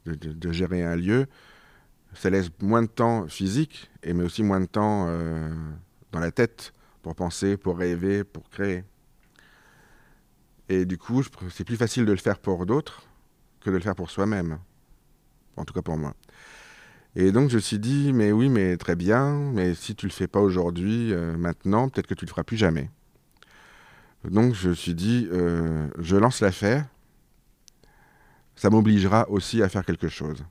de, 0.05 0.51
gérer 0.51 0.83
un 0.83 0.95
lieu, 0.95 1.27
ça 2.13 2.29
laisse 2.29 2.49
moins 2.61 2.81
de 2.81 2.87
temps 2.87 3.27
physique, 3.27 3.89
et 4.03 4.13
mais 4.13 4.23
aussi 4.23 4.43
moins 4.43 4.61
de 4.61 4.65
temps 4.65 5.05
euh, 5.07 5.49
dans 6.11 6.19
la 6.19 6.31
tête 6.31 6.73
pour 7.01 7.15
penser, 7.15 7.57
pour 7.57 7.77
rêver, 7.77 8.23
pour 8.23 8.49
créer. 8.49 8.83
Et 10.69 10.85
du 10.85 10.97
coup, 10.97 11.23
c'est 11.49 11.63
plus 11.63 11.77
facile 11.77 12.05
de 12.05 12.11
le 12.11 12.17
faire 12.17 12.39
pour 12.39 12.65
d'autres 12.65 13.03
que 13.61 13.69
de 13.69 13.75
le 13.75 13.81
faire 13.81 13.95
pour 13.95 14.09
soi-même. 14.09 14.59
En 15.55 15.65
tout 15.65 15.73
cas 15.73 15.81
pour 15.81 15.97
moi. 15.97 16.13
Et 17.15 17.31
donc 17.31 17.49
je 17.49 17.55
me 17.55 17.61
suis 17.61 17.79
dit, 17.79 18.13
mais 18.13 18.31
oui, 18.31 18.47
mais 18.47 18.77
très 18.77 18.95
bien, 18.95 19.33
mais 19.53 19.73
si 19.73 19.95
tu 19.95 20.05
le 20.05 20.11
fais 20.11 20.27
pas 20.27 20.39
aujourd'hui, 20.39 21.11
euh, 21.13 21.35
maintenant, 21.35 21.89
peut-être 21.89 22.07
que 22.07 22.13
tu 22.13 22.25
le 22.25 22.29
feras 22.29 22.43
plus 22.43 22.57
jamais. 22.57 22.91
Donc 24.23 24.53
je 24.53 24.69
me 24.69 24.73
suis 24.73 24.93
dit, 24.93 25.27
euh, 25.31 25.87
je 25.99 26.15
lance 26.15 26.41
l'affaire, 26.41 26.85
ça 28.55 28.69
m'obligera 28.69 29.29
aussi 29.29 29.61
à 29.61 29.69
faire 29.69 29.85
quelque 29.85 30.09
chose. 30.09 30.43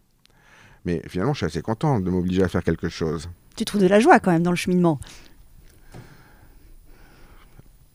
Mais 0.85 1.03
finalement, 1.09 1.35
je 1.35 1.39
suis 1.39 1.47
assez 1.47 1.63
content 1.63 1.99
de 2.01 2.09
m'obliger 2.11 2.43
à 2.45 2.49
faire 2.49 2.63
quelque 2.63 2.89
chose. 2.89 3.29
Tu 3.57 3.65
trouves 3.65 3.83
de 3.83 3.89
la 3.89 3.99
joie 3.99 4.21
quand 4.21 4.31
même 4.31 4.45
dans 4.45 4.51
le 4.53 4.57
cheminement. 4.57 5.01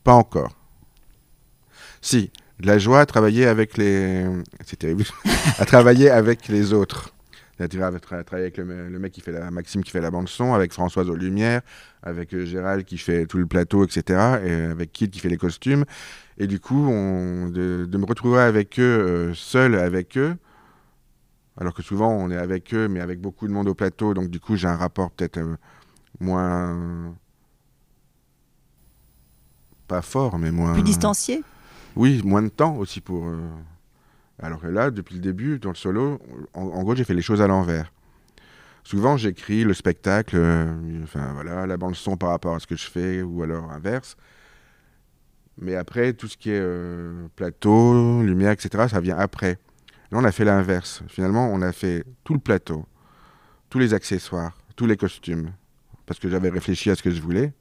Pas 0.04 0.14
encore. 0.14 0.58
Si, 2.02 2.32
de 2.60 2.68
la 2.68 2.78
joie 2.80 3.00
à 3.00 3.06
travailler 3.06 3.46
avec 3.46 3.78
les. 3.78 4.26
C'est 4.66 4.78
terrible. 4.78 5.06
à 5.60 5.66
travailler 5.66 6.10
avec 6.10 6.48
les 6.48 6.74
autres. 6.74 7.14
C'est-à-dire 7.62 7.84
à 7.86 7.92
tra- 7.92 8.24
travailler 8.24 8.46
avec 8.46 8.58
le, 8.58 8.66
me- 8.66 8.90
le 8.90 8.98
mec 9.00 9.12
qui 9.12 9.22
fait 9.22 9.32
la. 9.32 9.52
Maxime 9.52 9.84
qui 9.84 9.92
fait 9.92 10.02
la 10.02 10.10
bande-son, 10.10 10.56
avec 10.56 10.74
Françoise 10.74 11.10
aux 11.12 11.16
Lumières, 11.16 11.62
avec 12.02 12.34
euh, 12.34 12.44
Gérald 12.44 12.86
qui 12.86 12.98
fait 12.98 13.28
tout 13.28 13.38
le 13.38 13.46
plateau, 13.46 13.86
etc. 13.86 14.40
Et 14.44 14.52
avec 14.52 14.92
Kid 14.92 15.12
qui 15.12 15.20
fait 15.20 15.30
les 15.30 15.38
costumes. 15.38 15.86
Et 16.40 16.48
du 16.48 16.60
coup, 16.60 16.88
on, 16.88 17.50
de, 17.50 17.86
de 17.88 17.98
me 18.00 18.06
retrouver 18.06 18.40
avec 18.40 18.80
eux, 18.80 18.82
euh, 19.30 19.34
seul 19.36 19.76
avec 19.76 20.18
eux. 20.18 20.36
Alors 21.56 21.76
que 21.76 21.84
souvent, 21.84 22.10
on 22.12 22.32
est 22.32 22.38
avec 22.38 22.74
eux, 22.74 22.88
mais 22.88 23.00
avec 23.00 23.22
beaucoup 23.22 23.48
de 23.48 23.54
monde 23.54 23.68
au 23.68 23.76
plateau. 23.76 24.16
Donc, 24.16 24.30
du 24.30 24.40
coup, 24.40 24.56
j'ai 24.56 24.68
un 24.68 24.76
rapport 24.78 25.12
peut-être 25.12 25.38
euh, 25.38 25.56
moins. 26.20 27.14
Pas 29.88 30.02
fort, 30.02 30.40
mais 30.40 30.50
moins. 30.52 30.74
Plus 30.74 30.82
distancié? 30.82 31.44
Oui, 31.96 32.22
moins 32.26 32.42
de 32.42 32.48
temps 32.50 32.76
aussi 32.78 33.02
pour. 33.02 33.28
euh, 33.28 33.38
Alors 34.42 34.60
que 34.60 34.68
là, 34.68 34.90
depuis 34.90 35.16
le 35.16 35.22
début, 35.22 35.60
dans 35.60 35.70
le 35.70 35.76
solo, 35.76 36.20
en, 36.54 36.84
gros, 36.84 36.96
j'ai 36.96 37.04
fait 37.04 37.14
les 37.14 37.22
choses 37.22 37.42
à 37.42 37.48
l'envers. 37.48 37.92
Souvent, 38.84 39.16
j'écris 39.16 39.64
le 39.64 39.76
spectacle, 39.76 40.36
euh, 40.38 40.74
enfin 41.04 41.34
voilà, 41.34 41.68
la 41.68 41.78
bande 41.78 41.96
son 41.96 42.18
par 42.18 42.30
rapport 42.30 42.56
à 42.56 42.60
ce 42.60 42.66
que 42.66 42.76
je 42.76 42.90
fais, 42.90 43.22
ou 43.22 43.44
alors 43.44 43.72
inverse. 43.72 44.18
Mais 45.60 45.76
après, 45.76 46.14
tout 46.14 46.28
ce 46.28 46.38
qui 46.38 46.50
est 46.50 46.60
euh, 46.60 47.28
plateau, 47.36 48.24
lumière, 48.24 48.52
etc., 48.52 48.88
ça 48.90 49.00
vient 49.00 49.18
après. 49.18 49.60
Là, 50.12 50.18
on 50.18 50.24
a 50.24 50.32
fait 50.32 50.46
l'inverse. 50.46 51.04
Finalement, 51.08 51.48
on 51.54 51.62
a 51.62 51.72
fait 51.72 52.04
tout 52.24 52.34
le 52.34 52.40
plateau, 52.40 52.86
tous 53.70 53.78
les 53.78 53.94
accessoires, 53.94 54.58
tous 54.76 54.88
les 54.88 54.98
costumes, 54.98 55.52
parce 56.08 56.20
que 56.20 56.28
j'avais 56.28 56.50
réfléchi 56.50 56.90
à 56.90 56.96
ce 56.96 57.04
que 57.04 57.12
je 57.12 57.22
voulais. 57.22 57.54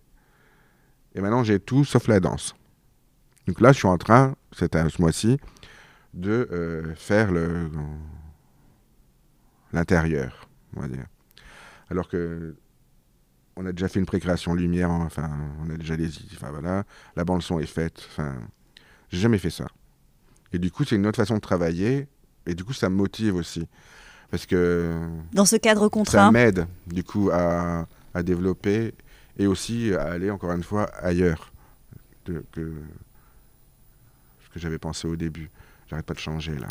Et 1.15 1.21
maintenant, 1.21 1.45
j'ai 1.45 1.61
tout 1.61 1.85
sauf 1.85 2.09
la 2.09 2.21
danse. 2.21 2.55
Donc 3.47 3.61
là, 3.61 3.73
je 3.73 3.79
suis 3.79 3.89
en 3.89 3.99
train, 3.99 4.35
c'est 4.53 4.75
un- 4.77 4.89
ce 4.89 5.03
mois-ci, 5.03 5.39
de 6.15 6.49
euh, 6.53 6.95
faire 6.95 7.31
le 7.33 7.71
l'intérieur, 9.73 10.49
on 10.77 10.81
va 10.81 10.89
dire. 10.89 11.07
Alors 11.91 12.09
que 12.09 12.55
on 13.57 13.67
a 13.67 13.73
déjà 13.73 13.89
fait 13.89 13.99
une 14.01 14.07
précréation 14.07 14.55
lumière, 14.55 14.91
enfin, 14.91 15.31
on 15.61 15.71
a 15.71 15.77
déjà 15.77 15.97
les, 15.97 16.09
enfin 16.35 16.51
voilà, 16.51 16.85
la 17.17 17.25
bande 17.25 17.43
son 17.43 17.59
est 17.61 17.67
faite, 17.67 18.03
enfin, 18.11 18.37
j'ai 19.11 19.19
jamais 19.19 19.39
fait 19.39 19.51
ça. 19.51 19.67
Et 20.53 20.59
du 20.59 20.71
coup, 20.71 20.85
c'est 20.85 20.97
une 20.97 21.07
autre 21.07 21.17
façon 21.17 21.35
de 21.35 21.41
travailler, 21.41 22.09
et 22.47 22.55
du 22.55 22.65
coup, 22.65 22.73
ça 22.73 22.89
me 22.89 22.95
motive 22.97 23.35
aussi, 23.37 23.67
parce 24.31 24.47
que 24.47 24.97
Dans 25.33 25.45
ce 25.45 25.57
cadre 25.57 25.83
ça 25.83 25.89
contraint, 25.91 26.33
m'aide 26.33 26.67
du 26.87 27.05
coup 27.05 27.31
à, 27.33 27.87
à 28.15 28.23
développer 28.23 28.95
et 29.37 29.47
aussi 29.47 29.93
à 29.95 30.03
aller 30.13 30.31
encore 30.31 30.53
une 30.53 30.63
fois 30.65 30.85
ailleurs 31.05 31.53
de- 32.27 32.45
que 32.53 32.73
ce 34.45 34.49
que 34.55 34.59
j'avais 34.61 34.79
pensé 34.79 35.07
au 35.07 35.17
début. 35.17 35.51
J'arrête 35.91 36.07
pas 36.07 36.15
de 36.15 36.19
changer 36.21 36.55
là. 36.57 36.69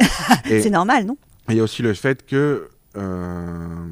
c'est 0.44 0.68
normal, 0.70 1.06
non? 1.06 1.16
il 1.48 1.54
y 1.56 1.60
a 1.60 1.62
aussi 1.62 1.82
le 1.82 1.94
fait 1.94 2.26
que 2.26 2.68
euh, 2.96 3.86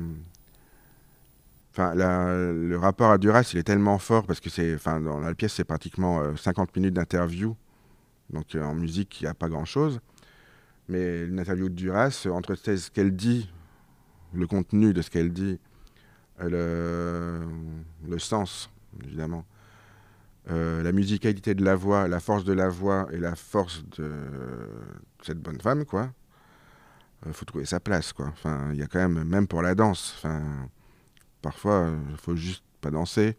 enfin, 1.73 1.95
la- 1.95 2.53
le 2.53 2.77
rapport 2.79 3.11
à 3.13 3.19
Duras, 3.19 3.49
il 3.55 3.59
est 3.59 3.63
tellement 3.65 3.99
fort 3.99 4.27
parce 4.27 4.41
que 4.41 4.51
c'est, 4.51 4.75
enfin, 4.75 5.01
dans 5.01 5.21
la 5.21 5.35
pièce, 5.35 5.55
c'est 5.55 5.65
pratiquement 5.65 6.21
euh, 6.21 6.37
50 6.37 6.75
minutes 6.77 6.95
d'interview. 6.95 7.57
Donc 8.31 8.55
euh, 8.55 8.63
en 8.65 8.75
musique, 8.75 9.21
il 9.21 9.25
n'y 9.25 9.31
a 9.31 9.35
pas 9.35 9.49
grand-chose. 9.49 10.01
Mais 10.89 11.25
une 11.25 11.39
interview 11.39 11.69
de 11.69 11.75
Duras, 11.75 12.27
entre 12.33 12.57
ce 12.57 12.91
qu'elle 12.91 13.15
dit, 13.15 13.49
le 14.33 14.47
contenu 14.49 14.93
de 14.93 15.03
ce 15.03 15.11
qu'elle 15.11 15.33
dit, 15.33 15.59
le, 16.41 17.41
le 18.09 18.19
sens, 18.19 18.71
évidemment, 19.05 19.45
euh, 20.51 20.83
la 20.83 20.93
musicalité 20.93 21.55
de 21.55 21.65
la 21.65 21.77
voix, 21.77 22.09
la 22.09 22.21
force 22.21 22.45
de 22.45 22.53
la 22.53 22.69
voix 22.69 23.07
et 23.13 23.19
la 23.19 23.35
force 23.37 23.85
de 23.97 24.11
cette 25.23 25.39
bonne 25.39 25.61
femme, 25.61 25.85
quoi. 25.85 26.11
Il 27.27 27.33
faut 27.33 27.45
trouver 27.45 27.67
sa 27.67 27.81
place, 27.81 28.13
quoi. 28.13 28.27
Enfin, 28.29 28.71
il 28.73 28.79
y 28.79 28.83
a 28.83 28.87
quand 28.87 28.99
même, 28.99 29.25
même 29.25 29.47
pour 29.47 29.63
la 29.63 29.75
danse, 29.75 30.15
enfin, 30.17 30.41
parfois, 31.43 31.91
il 32.11 32.17
faut 32.17 32.35
juste 32.35 32.65
pas 32.81 32.91
danser, 32.91 33.37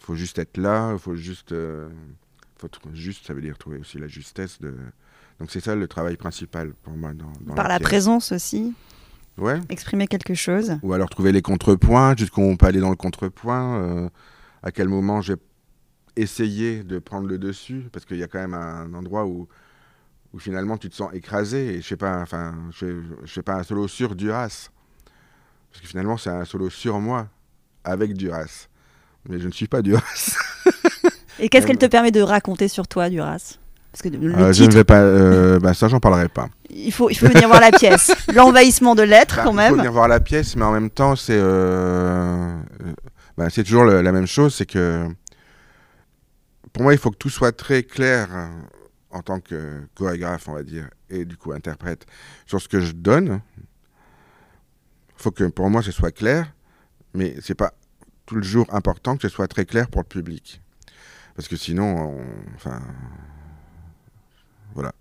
il 0.00 0.04
faut 0.04 0.14
juste 0.14 0.38
être 0.38 0.56
là, 0.56 0.92
il 0.92 0.98
faut 0.98 1.14
juste, 1.14 1.52
euh, 1.52 1.88
faut 2.56 2.68
juste, 2.92 3.26
ça 3.26 3.34
veut 3.34 3.42
dire 3.42 3.58
trouver 3.58 3.78
aussi 3.78 3.98
la 3.98 4.08
justesse 4.08 4.60
de. 4.60 4.74
Donc 5.38 5.50
c'est 5.50 5.60
ça 5.60 5.76
le 5.76 5.86
travail 5.86 6.16
principal 6.16 6.72
pour 6.82 6.94
moi 6.94 7.12
dans, 7.14 7.54
Par 7.54 7.68
la, 7.68 7.78
présence 7.78 8.32
aussi. 8.32 8.74
Ouais. 9.36 9.60
Exprimer 9.68 10.08
quelque 10.08 10.34
chose. 10.34 10.78
Ou 10.82 10.92
alors 10.92 11.08
trouver 11.08 11.30
les 11.30 11.42
contrepoints, 11.42 12.16
jusqu'où 12.16 12.40
on 12.40 12.56
peut 12.56 12.66
aller 12.66 12.80
dans 12.80 12.90
le 12.90 12.96
contrepoint. 12.96 13.76
Euh, 13.76 14.08
à 14.64 14.72
quel 14.72 14.88
moment 14.88 15.20
j'ai 15.20 15.36
essayer 16.18 16.82
de 16.82 16.98
prendre 16.98 17.28
le 17.28 17.38
dessus, 17.38 17.88
parce 17.92 18.04
qu'il 18.04 18.18
y 18.18 18.22
a 18.22 18.26
quand 18.26 18.38
même 18.38 18.54
un 18.54 18.92
endroit 18.94 19.26
où, 19.26 19.48
où 20.32 20.38
finalement 20.38 20.76
tu 20.76 20.88
te 20.90 20.94
sens 20.94 21.12
écrasé, 21.14 21.74
et 21.74 21.80
je 21.80 21.86
sais 21.86 21.96
pas, 21.96 22.20
enfin, 22.20 22.54
je, 22.72 23.00
je 23.24 23.32
fais 23.32 23.42
pas 23.42 23.54
un 23.54 23.62
solo 23.62 23.88
sur 23.88 24.14
Duras, 24.14 24.70
parce 25.70 25.80
que 25.82 25.86
finalement 25.86 26.16
c'est 26.16 26.30
un 26.30 26.44
solo 26.44 26.70
sur 26.70 27.00
moi, 27.00 27.28
avec 27.84 28.14
Duras, 28.14 28.68
mais 29.28 29.38
je 29.38 29.46
ne 29.46 29.52
suis 29.52 29.68
pas 29.68 29.82
Duras. 29.82 30.36
et 31.38 31.48
qu'est-ce 31.48 31.66
qu'elle 31.66 31.78
te 31.78 31.86
permet 31.86 32.10
de 32.10 32.20
raconter 32.20 32.68
sur 32.68 32.88
toi, 32.88 33.08
Duras? 33.08 33.58
Parce 33.92 34.02
que 34.02 34.08
le 34.08 34.34
euh, 34.34 34.52
je 34.52 34.64
ne 34.64 34.72
vais 34.72 34.84
pas, 34.84 35.00
euh, 35.00 35.58
bah, 35.58 35.72
ça 35.72 35.88
j'en 35.88 35.98
parlerai 35.98 36.28
pas. 36.28 36.48
Il 36.68 36.92
faut, 36.92 37.08
il 37.08 37.16
faut 37.16 37.26
venir 37.26 37.48
voir 37.48 37.60
la 37.60 37.72
pièce. 37.72 38.12
L'envahissement 38.34 38.94
de 38.94 39.02
l'être 39.02 39.36
bah, 39.36 39.42
quand 39.44 39.52
même. 39.54 39.68
Il 39.68 39.70
faut 39.70 39.76
venir 39.76 39.92
voir 39.92 40.08
la 40.08 40.20
pièce, 40.20 40.56
mais 40.56 40.64
en 40.64 40.72
même 40.72 40.90
temps 40.90 41.16
c'est, 41.16 41.38
euh, 41.40 42.54
bah, 43.38 43.48
c'est 43.50 43.64
toujours 43.64 43.84
la 43.84 44.12
même 44.12 44.26
chose, 44.26 44.54
c'est 44.54 44.66
que 44.66 45.08
pour 46.78 46.84
moi, 46.84 46.94
il 46.94 46.98
faut 47.00 47.10
que 47.10 47.16
tout 47.16 47.28
soit 47.28 47.50
très 47.50 47.82
clair 47.82 48.28
euh, 48.30 48.48
en 49.10 49.20
tant 49.20 49.40
que 49.40 49.82
chorégraphe, 49.96 50.46
on 50.46 50.52
va 50.52 50.62
dire, 50.62 50.88
et 51.10 51.24
du 51.24 51.36
coup 51.36 51.50
interprète, 51.50 52.06
sur 52.46 52.62
ce 52.62 52.68
que 52.68 52.78
je 52.78 52.92
donne. 52.92 53.40
Il 53.58 55.16
faut 55.16 55.32
que 55.32 55.42
pour 55.42 55.68
moi, 55.70 55.82
ce 55.82 55.90
soit 55.90 56.12
clair, 56.12 56.54
mais 57.14 57.34
c'est 57.40 57.56
pas 57.56 57.74
tout 58.26 58.36
le 58.36 58.42
jour 58.42 58.64
important 58.72 59.16
que 59.16 59.22
ce 59.22 59.28
soit 59.28 59.48
très 59.48 59.66
clair 59.66 59.88
pour 59.88 60.02
le 60.02 60.06
public. 60.06 60.62
Parce 61.34 61.48
que 61.48 61.56
sinon, 61.56 62.16
enfin, 62.54 62.80
voilà. 64.72 64.94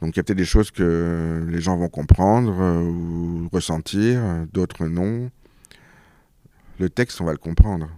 Donc 0.00 0.14
il 0.14 0.16
y 0.16 0.20
a 0.20 0.22
peut-être 0.22 0.38
des 0.38 0.46
choses 0.46 0.70
que 0.70 1.46
les 1.46 1.60
gens 1.60 1.76
vont 1.76 1.90
comprendre 1.90 2.58
euh, 2.58 2.80
ou 2.80 3.50
ressentir, 3.52 4.46
d'autres 4.50 4.86
non. 4.86 5.30
Le 6.78 6.88
texte, 6.88 7.20
on 7.20 7.26
va 7.26 7.32
le 7.32 7.38
comprendre. 7.38 7.90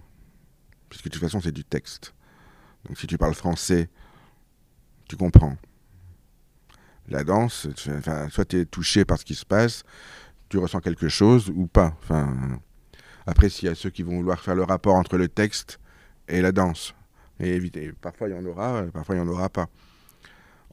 Puisque 0.89 1.05
de 1.05 1.11
toute 1.11 1.21
façon, 1.21 1.39
c'est 1.39 1.53
du 1.53 1.63
texte. 1.63 2.13
Donc 2.87 2.97
si 2.97 3.07
tu 3.07 3.17
parles 3.17 3.33
français, 3.33 3.89
tu 5.07 5.15
comprends. 5.15 5.57
La 7.09 7.23
danse, 7.23 7.67
soit 8.29 8.45
tu 8.45 8.59
es 8.59 8.65
touché 8.65 9.05
par 9.05 9.17
ce 9.17 9.25
qui 9.25 9.35
se 9.35 9.45
passe, 9.45 9.83
tu 10.49 10.57
ressens 10.57 10.79
quelque 10.79 11.07
chose 11.07 11.49
ou 11.49 11.67
pas. 11.67 11.95
Enfin, 12.03 12.59
après, 13.25 13.49
s'il 13.49 13.67
y 13.67 13.71
a 13.71 13.75
ceux 13.75 13.89
qui 13.89 14.03
vont 14.03 14.15
vouloir 14.15 14.39
faire 14.39 14.55
le 14.55 14.63
rapport 14.63 14.95
entre 14.95 15.17
le 15.17 15.27
texte 15.27 15.79
et 16.27 16.41
la 16.41 16.51
danse, 16.51 16.93
et 17.39 17.53
éviter. 17.53 17.93
Parfois 18.01 18.27
il 18.27 18.35
y 18.35 18.37
en 18.37 18.45
aura, 18.45 18.83
parfois 18.93 19.15
il 19.15 19.21
n'y 19.21 19.27
en 19.27 19.31
aura 19.31 19.49
pas. 19.49 19.67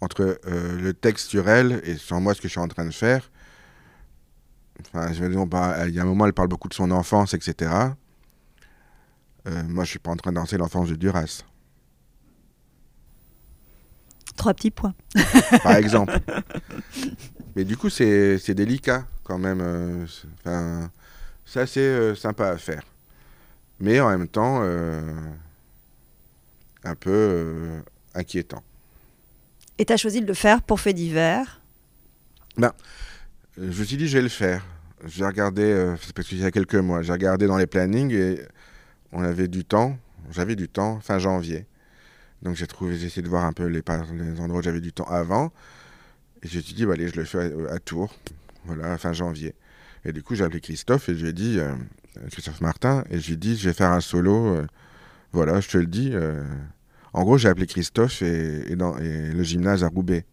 Entre 0.01 0.41
euh, 0.47 0.81
le 0.81 0.93
textuel 0.93 1.81
et 1.85 1.97
sans 1.97 2.21
moi 2.21 2.35
ce 2.35 2.41
que 2.41 2.49
je 2.49 2.53
suis 2.53 2.61
en 2.61 2.69
train 2.69 2.85
de 2.85 2.91
faire, 2.91 3.31
enfin, 4.81 5.13
je 5.13 5.25
dire, 5.25 5.47
bah, 5.47 5.87
il 5.89 5.95
y 5.95 5.99
a 5.99 6.03
un 6.03 6.07
moment, 6.07 6.27
elle 6.27 6.33
parle 6.33 6.49
beaucoup 6.49 6.69
de 6.69 6.75
son 6.75 6.91
enfance, 6.91 7.35
etc. 7.35 7.71
Euh, 9.47 9.63
moi, 9.65 9.85
je 9.85 9.91
suis 9.91 9.99
pas 9.99 10.11
en 10.11 10.17
train 10.17 10.31
de 10.31 10.37
danser 10.37 10.57
l'enfance 10.57 10.89
de 10.89 10.97
Duras. 10.97 11.45
Trois 14.37 14.55
petits 14.55 14.71
points. 14.71 14.95
Par 15.63 15.77
exemple. 15.77 16.19
Mais 17.57 17.65
du 17.65 17.77
coup, 17.77 17.91
c'est 17.91 18.51
délicat 18.51 19.07
quand 19.23 19.39
même. 19.39 19.61
Euh, 19.61 20.07
enfin, 20.39 20.91
c'est 21.45 21.61
assez 21.61 21.81
euh, 21.81 22.15
sympa 22.15 22.49
à 22.49 22.59
faire. 22.59 22.83
Mais 23.81 24.01
en 24.01 24.11
même 24.11 24.29
temps, 24.29 24.61
euh, 24.63 25.03
un 26.85 26.95
peu 26.95 27.81
inquiétant. 28.15 28.63
Et 29.79 29.85
tu 29.85 29.93
as 29.93 29.97
choisi 29.97 30.21
de 30.21 30.27
le 30.27 30.35
faire 30.35 30.63
pour 30.63 30.81
fait 30.81 30.93
divers? 30.93 31.61
Ben, 32.57 32.73
Je 33.57 33.81
me 33.81 33.85
suis 33.85 33.97
dit, 33.97 34.07
je 34.07 34.19
vais 34.19 34.23
le 34.23 34.29
faire. 34.29 34.65
J'ai 35.05 35.25
regardé, 35.25 35.95
parce 36.15 36.29
qu'il 36.29 36.39
y 36.39 36.45
a 36.45 36.51
quelques 36.51 36.77
mois, 36.77 37.03
j'ai 37.03 37.13
regardé 37.13 37.47
dans 37.47 37.59
les 37.59 37.67
plannings 37.67 38.13
et 38.13 38.41
on 39.13 39.23
avait 39.23 39.49
du 39.49 39.65
temps, 39.65 39.99
j'avais 40.31 40.57
du 40.57 40.69
temps, 40.69 41.01
fin 41.01 41.19
janvier. 41.19 41.67
Donc 42.43 42.57
j'ai 42.57 42.67
trouvé, 42.67 42.97
j'ai 42.97 43.07
essayé 43.07 43.23
de 43.23 43.29
voir 43.29 43.45
un 43.45 43.53
peu 43.53 43.65
les, 43.67 43.83
les 43.83 44.41
endroits 44.41 44.61
où 44.61 44.63
j'avais 44.63 44.81
du 44.81 44.93
temps 44.93 45.09
avant. 45.09 45.53
Et 46.45 46.49
j'ai 46.49 46.61
dit, 46.61 46.85
bah, 46.85 46.93
allez, 46.93 47.09
je 47.09 47.17
le 47.17 47.25
fais 47.25 47.53
à, 47.71 47.79
Tours, 47.79 48.15
voilà, 48.67 48.99
fin 48.99 49.13
janvier. 49.13 49.55
Et 50.05 50.13
du 50.13 50.23
coup, 50.23 50.35
j'ai 50.35 50.45
appelé 50.45 50.61
Christophe 50.61 51.09
et 51.09 51.17
je 51.17 51.23
lui 51.23 51.31
ai 51.31 51.33
dit, 51.33 51.59
euh, 51.59 51.73
Christophe 52.31 52.61
Martin, 52.61 53.03
et 53.11 53.19
je 53.19 53.29
lui 53.29 53.33
ai 53.35 53.37
dit, 53.37 53.57
je 53.57 53.71
vais 53.71 53.75
faire 53.75 53.91
un 53.91 54.03
solo, 54.03 54.49
euh, 54.49 54.67
voilà, 55.33 55.61
je 55.61 55.69
te 55.69 55.79
le 55.79 55.87
dis. 55.87 56.11
Euh. 56.13 56.45
En 57.15 57.25
gros, 57.25 57.39
j'ai 57.39 57.49
appelé 57.49 57.67
Christophe 57.67 58.21
et, 58.21 58.77
dans, 58.77 58.95
le 58.97 59.43
gymnase 59.43 59.85
à 59.85 59.89
Roubaix. 59.89 60.27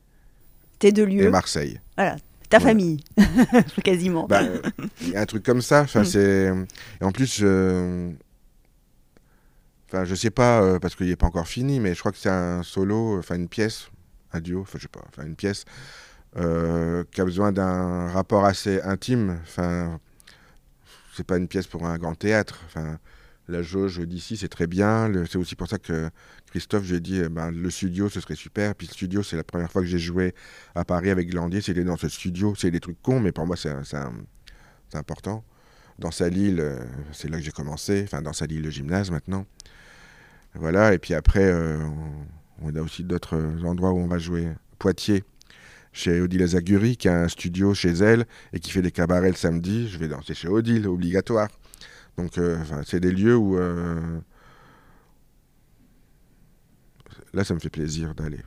Tes 0.79 0.91
deux 0.91 1.05
lieux 1.05 1.23
Et 1.23 1.29
Marseille. 1.29 1.79
Voilà, 1.95 2.17
ta 2.49 2.59
famille, 2.59 3.03
quasiment. 3.83 4.27
Bah, 4.27 4.41
un 5.15 5.25
truc 5.25 5.43
comme 5.43 5.61
ça, 5.61 5.83
enfin, 5.83 6.01
mm. 6.01 6.05
c'est... 6.05 6.51
Et 6.99 7.03
en 7.05 7.11
plus, 7.11 7.37
je 7.37 8.11
Enfin, 9.91 10.05
je 10.05 10.15
sais 10.15 10.29
pas, 10.29 10.61
euh, 10.61 10.79
parce 10.79 10.95
qu'il 10.95 11.07
n'est 11.07 11.17
pas 11.17 11.27
encore 11.27 11.49
fini, 11.49 11.81
mais 11.81 11.93
je 11.93 11.99
crois 11.99 12.13
que 12.13 12.17
c'est 12.17 12.29
un 12.29 12.63
solo, 12.63 13.19
enfin 13.19 13.35
une 13.35 13.49
pièce, 13.49 13.89
un 14.31 14.39
duo, 14.39 14.61
enfin 14.61 14.77
je 14.77 14.83
sais 14.83 14.87
pas, 14.87 15.03
enfin 15.09 15.25
une 15.25 15.35
pièce 15.35 15.65
euh, 16.37 17.03
qui 17.11 17.19
a 17.19 17.25
besoin 17.25 17.51
d'un 17.51 18.07
rapport 18.07 18.45
assez 18.45 18.81
intime. 18.83 19.39
Enfin, 19.43 19.99
c'est 21.13 21.25
pas 21.25 21.35
une 21.35 21.49
pièce 21.49 21.67
pour 21.67 21.85
un 21.85 21.97
grand 21.97 22.15
théâtre. 22.15 22.61
Enfin, 22.67 22.99
la 23.49 23.61
jauge 23.61 23.99
d'ici, 23.99 24.37
c'est 24.37 24.47
très 24.47 24.65
bien. 24.65 25.11
C'est 25.29 25.37
aussi 25.37 25.55
pour 25.55 25.67
ça 25.67 25.77
que 25.77 26.09
Christophe, 26.51 26.85
j'ai 26.85 27.01
dit, 27.01 27.19
eh 27.25 27.27
ben, 27.27 27.51
le 27.51 27.69
studio, 27.69 28.07
ce 28.07 28.21
serait 28.21 28.35
super. 28.35 28.75
Puis 28.75 28.87
le 28.87 28.93
studio, 28.93 29.23
c'est 29.23 29.35
la 29.35 29.43
première 29.43 29.69
fois 29.69 29.81
que 29.81 29.89
j'ai 29.89 29.99
joué 29.99 30.33
à 30.73 30.85
Paris 30.85 31.09
avec 31.09 31.29
Glandier. 31.29 31.59
C'était 31.59 31.83
dans 31.83 31.97
ce 31.97 32.07
studio. 32.07 32.55
C'est 32.57 32.71
des 32.71 32.79
trucs 32.79 33.01
cons, 33.01 33.19
mais 33.19 33.33
pour 33.33 33.45
moi, 33.45 33.57
c'est 33.57 33.97
important. 34.93 35.43
Dans 36.01 36.11
sa 36.11 36.29
Lille, 36.29 36.59
euh, 36.59 36.79
c'est 37.11 37.29
là 37.29 37.37
que 37.37 37.43
j'ai 37.43 37.51
commencé. 37.51 38.01
Enfin, 38.03 38.21
dans 38.23 38.33
sa 38.33 38.47
Lille, 38.47 38.63
le 38.63 38.71
gymnase 38.71 39.11
maintenant. 39.11 39.45
Voilà, 40.55 40.93
et 40.93 40.97
puis 40.97 41.13
après, 41.13 41.45
euh, 41.45 41.79
on, 42.61 42.75
a 42.75 42.81
aussi 42.81 43.03
d'autres 43.03 43.37
endroits 43.63 43.91
où 43.91 43.99
on 43.99 44.07
va 44.07 44.17
jouer. 44.17 44.49
Poitiers, 44.79 45.23
chez 45.93 46.19
Odile 46.19 46.41
Azaguri, 46.41 46.97
qui 46.97 47.07
a 47.07 47.21
un 47.21 47.27
studio 47.27 47.75
chez 47.75 47.91
elle 47.91 48.25
et 48.51 48.59
qui 48.59 48.71
fait 48.71 48.81
des 48.81 48.91
cabarets 48.91 49.29
le 49.29 49.35
samedi. 49.35 49.87
Je 49.87 49.99
vais 49.99 50.07
danser 50.07 50.33
chez 50.33 50.47
Odile, 50.47 50.87
obligatoire. 50.87 51.49
Donc, 52.17 52.37
euh, 52.39 52.57
c'est 52.85 52.99
des 52.99 53.11
lieux 53.11 53.35
où. 53.35 53.57
Euh, 53.57 54.19
là, 57.33 57.43
ça 57.43 57.53
me 57.53 57.59
fait 57.59 57.69
plaisir 57.69 58.15
d'aller. 58.15 58.41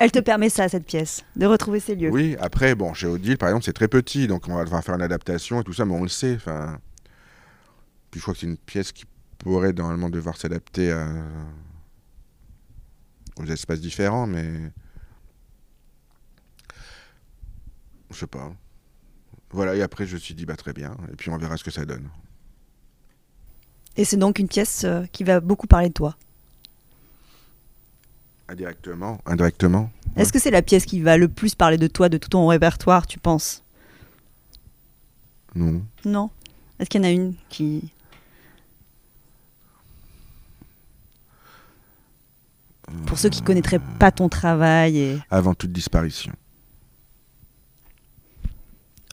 Elle 0.00 0.10
te 0.10 0.18
permet 0.18 0.48
ça, 0.48 0.66
cette 0.68 0.86
pièce, 0.86 1.24
de 1.36 1.44
retrouver 1.44 1.78
ces 1.78 1.94
lieux. 1.94 2.10
Oui, 2.10 2.34
après, 2.40 2.74
bon, 2.74 2.94
chez 2.94 3.06
Odile, 3.06 3.36
par 3.36 3.50
exemple, 3.50 3.66
c'est 3.66 3.74
très 3.74 3.86
petit, 3.86 4.26
donc 4.26 4.48
on 4.48 4.54
va 4.54 4.64
devoir 4.64 4.82
faire 4.82 4.94
une 4.94 5.02
adaptation 5.02 5.60
et 5.60 5.64
tout 5.64 5.74
ça, 5.74 5.84
mais 5.84 5.94
on 5.94 6.02
le 6.02 6.08
sait. 6.08 6.34
Enfin, 6.36 6.80
puis 8.10 8.18
je 8.18 8.22
crois 8.24 8.32
que 8.32 8.40
c'est 8.40 8.46
une 8.46 8.56
pièce 8.56 8.92
qui 8.92 9.04
pourrait 9.36 9.74
normalement 9.74 10.08
devoir 10.08 10.38
s'adapter 10.38 10.92
aux 13.36 13.44
espaces 13.44 13.80
différents, 13.80 14.26
mais 14.26 14.72
je 18.10 18.18
sais 18.18 18.26
pas. 18.26 18.52
Voilà, 19.50 19.74
et 19.74 19.82
après 19.82 20.06
je 20.06 20.14
me 20.14 20.20
suis 20.20 20.34
dit 20.34 20.46
bah 20.46 20.56
très 20.56 20.72
bien, 20.72 20.96
et 21.12 21.16
puis 21.16 21.30
on 21.30 21.36
verra 21.36 21.56
ce 21.56 21.64
que 21.64 21.70
ça 21.70 21.84
donne. 21.84 22.08
Et 23.96 24.04
c'est 24.04 24.16
donc 24.16 24.38
une 24.38 24.48
pièce 24.48 24.84
euh, 24.84 25.04
qui 25.12 25.24
va 25.24 25.40
beaucoup 25.40 25.66
parler 25.66 25.88
de 25.88 25.94
toi. 25.94 26.16
Indirectement, 28.50 29.20
indirectement. 29.26 29.92
Est-ce 30.16 30.32
que 30.32 30.40
c'est 30.40 30.50
la 30.50 30.60
pièce 30.60 30.84
qui 30.84 31.00
va 31.00 31.16
le 31.16 31.28
plus 31.28 31.54
parler 31.54 31.78
de 31.78 31.86
toi, 31.86 32.08
de 32.08 32.18
tout 32.18 32.30
ton 32.30 32.48
répertoire, 32.48 33.06
tu 33.06 33.20
penses? 33.20 33.62
Non. 35.54 35.82
Non? 36.04 36.30
Est-ce 36.80 36.90
qu'il 36.90 37.00
y 37.00 37.04
en 37.04 37.06
a 37.06 37.12
une 37.12 37.34
qui 37.48 37.92
Pour 43.06 43.20
ceux 43.20 43.28
qui 43.28 43.40
ne 43.40 43.46
connaîtraient 43.46 43.80
pas 44.00 44.10
ton 44.10 44.28
travail. 44.28 44.98
Et... 44.98 45.18
Avant 45.30 45.54
toute 45.54 45.70
disparition. 45.70 46.32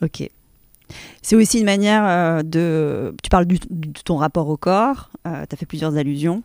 Ok. 0.02 0.28
C'est 1.22 1.36
aussi 1.36 1.60
une 1.60 1.64
manière 1.64 2.04
euh, 2.04 2.42
de... 2.42 3.14
Tu 3.22 3.30
parles 3.30 3.46
de 3.46 3.56
ton 4.04 4.16
rapport 4.16 4.48
au 4.48 4.56
corps, 4.56 5.10
euh, 5.28 5.44
tu 5.48 5.54
as 5.54 5.56
fait 5.56 5.66
plusieurs 5.66 5.96
allusions. 5.96 6.42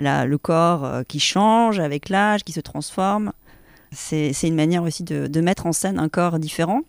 Là, 0.00 0.24
le 0.26 0.38
corps 0.38 0.84
euh, 0.84 1.02
qui 1.02 1.20
change 1.20 1.78
avec 1.78 2.08
l'âge, 2.08 2.42
qui 2.44 2.52
se 2.52 2.60
transforme. 2.60 3.32
C'est 3.92 4.32
c'est 4.32 4.48
une 4.48 4.54
manière 4.54 4.82
aussi 4.82 5.02
de, 5.04 5.26
de 5.26 5.40
mettre 5.40 5.66
en 5.66 5.72
scène 5.72 5.98
un 5.98 6.08
corps 6.08 6.38
différent. 6.38 6.82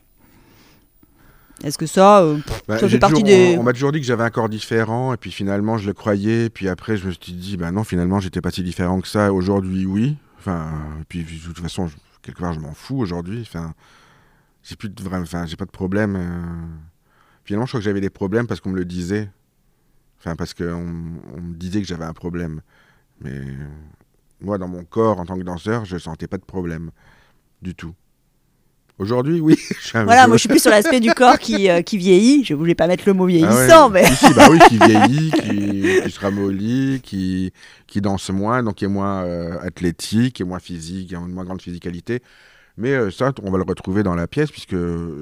Est-ce 1.63 1.77
que 1.77 1.85
ça, 1.85 2.21
euh, 2.23 2.37
Bah, 2.67 2.75
Ça 2.75 2.79
fait 2.81 2.89
j'ai 2.89 2.99
partie 2.99 3.21
toujours- 3.21 3.25
des- 3.27 3.55
On, 3.57 3.61
on 3.61 3.63
m'a 3.63 3.73
toujours 3.73 3.91
dit 3.91 3.99
que 3.99 4.05
j'avais 4.05 4.23
un 4.23 4.29
corps 4.31 4.49
différent, 4.49 5.13
et 5.13 5.17
puis 5.17 5.31
finalement, 5.31 5.77
je 5.77 5.85
le 5.87 5.93
croyais, 5.93 6.49
puis 6.49 6.67
après, 6.67 6.97
je 6.97 7.05
me 7.05 7.11
suis 7.11 7.33
dit, 7.33 7.55
bah 7.57 7.71
non, 7.71 7.83
finalement, 7.83 8.19
j'étais 8.19 8.41
pas 8.41 8.49
si 8.49 8.63
différent 8.63 8.99
que 9.01 9.07
ça. 9.07 9.31
Aujourd'hui, 9.31 9.85
oui. 9.85 10.17
Enfin, 10.39 10.71
et 11.01 11.03
puis 11.07 11.23
de 11.23 11.43
toute 11.45 11.59
façon, 11.59 11.87
je- 11.87 11.95
quelque 12.23 12.39
part, 12.39 12.53
je 12.53 12.59
m'en 12.59 12.73
fous 12.73 12.97
aujourd'hui. 12.97 13.41
Enfin, 13.41 13.73
j'ai 14.63 14.75
plus 14.75 14.89
de 14.89 15.03
enfin, 15.07 15.45
j'ai 15.45 15.55
pas 15.55 15.65
de 15.65 15.71
problème. 15.71 16.15
euh. 16.15 16.65
Finalement, 17.43 17.65
je 17.65 17.71
crois 17.71 17.79
que 17.79 17.85
j'avais 17.85 18.01
des 18.01 18.09
problèmes 18.09 18.47
parce 18.47 18.59
qu'on 18.59 18.69
me 18.71 18.77
le 18.77 18.85
disait. 18.85 19.29
Enfin, 20.19 20.35
parce 20.35 20.53
qu'on 20.53 20.63
on 21.35 21.41
me 21.41 21.53
disait 21.55 21.81
que 21.81 21.87
j'avais 21.87 22.05
un 22.05 22.13
problème. 22.13 22.61
Mais 23.21 23.39
moi, 24.41 24.57
dans 24.57 24.67
mon 24.67 24.83
corps, 24.83 25.19
en 25.19 25.25
tant 25.25 25.37
que 25.37 25.43
danseur, 25.43 25.85
je 25.85 25.97
sentais 25.97 26.27
pas 26.27 26.37
de 26.37 26.43
problème 26.45 26.91
du 27.61 27.75
tout. 27.75 27.93
Aujourd'hui, 28.97 29.39
oui. 29.39 29.57
voilà, 29.93 30.23
peu- 30.23 30.27
moi 30.29 30.37
je 30.37 30.41
suis 30.41 30.49
plus 30.49 30.61
sur 30.61 30.69
l'aspect 30.69 30.99
du 30.99 31.11
corps 31.11 31.39
qui, 31.39 31.69
euh, 31.69 31.81
qui 31.81 31.97
vieillit. 31.97 32.43
Je 32.43 32.53
voulais 32.53 32.75
pas 32.75 32.85
mettre 32.87 33.03
le 33.07 33.13
mot 33.13 33.23
Ah 33.23 33.27
ouais, 33.27 33.33
vieillissant, 33.33 33.89
mais 33.89 34.05
si, 34.05 34.15
si, 34.27 34.33
bah 34.33 34.47
oui, 34.51 34.59
qui 34.67 34.77
vieillit, 34.85 35.31
qui, 35.31 36.01
qui 36.03 36.11
se 36.11 36.19
ramollit, 36.19 37.01
qui, 37.01 37.51
qui 37.87 38.01
danse 38.01 38.29
moins, 38.29 38.61
donc 38.61 38.75
qui 38.75 38.85
est 38.85 38.89
moins 38.89 39.23
euh, 39.23 39.59
athlétique, 39.61 40.35
qui 40.35 40.43
est 40.43 40.45
moins 40.45 40.59
physique, 40.59 41.09
qui 41.09 41.15
a 41.15 41.19
une 41.19 41.33
moins 41.33 41.45
grande 41.45 41.61
physicalité. 41.61 42.21
Mais 42.77 42.91
euh, 42.91 43.09
ça, 43.11 43.31
on 43.41 43.49
va 43.51 43.57
le 43.57 43.63
retrouver 43.63 44.03
dans 44.03 44.13
la 44.15 44.27
pièce, 44.27 44.51
puisque, 44.51 44.75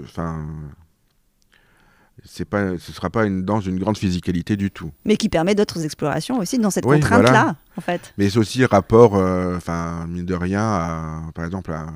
enfin, 0.04 0.46
c'est 2.26 2.46
pas, 2.46 2.78
ce 2.78 2.92
sera 2.92 3.10
pas 3.10 3.26
une 3.26 3.44
danse 3.44 3.64
d'une 3.64 3.80
grande 3.80 3.98
physicalité 3.98 4.56
du 4.58 4.72
tout. 4.72 4.92
mais 5.06 5.18
qui 5.18 5.30
permet 5.30 5.56
d'autres 5.56 5.84
explorations 5.86 6.38
aussi 6.40 6.58
dans 6.58 6.70
cette 6.72 6.86
Oui, 6.86 6.96
contrainte-là, 7.00 7.30
voilà. 7.32 7.56
en 7.78 7.82
fait. 7.82 8.14
Mais 8.18 8.30
c'est 8.30 8.38
aussi 8.40 8.66
rapport, 8.66 9.16
euh, 9.16 9.56
enfin, 9.58 10.06
mine 10.08 10.26
de 10.26 10.34
rien, 10.36 10.62
à, 10.64 11.22
par 11.34 11.46
exemple, 11.46 11.72
à, 11.72 11.88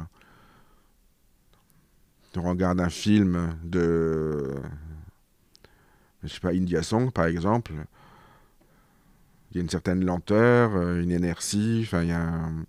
on 2.36 2.42
regarde 2.50 2.82
un 2.82 2.90
film 2.90 3.56
de, 3.64 4.56
je 6.24 6.30
sais 6.34 6.40
pas, 6.40 6.50
India 6.52 6.82
Song, 6.82 7.12
par 7.12 7.26
exemple, 7.26 7.74
il 9.52 9.58
y 9.58 9.60
a 9.60 9.62
une 9.64 9.70
certaine 9.70 10.04
lenteur, 10.04 10.72
euh, 10.76 11.02
une 11.02 11.12
inertie, 11.12 11.82
enfin, 11.86 12.02
il 12.02 12.10
y 12.10 12.12
a, 12.12 12.20
un- 12.22 12.66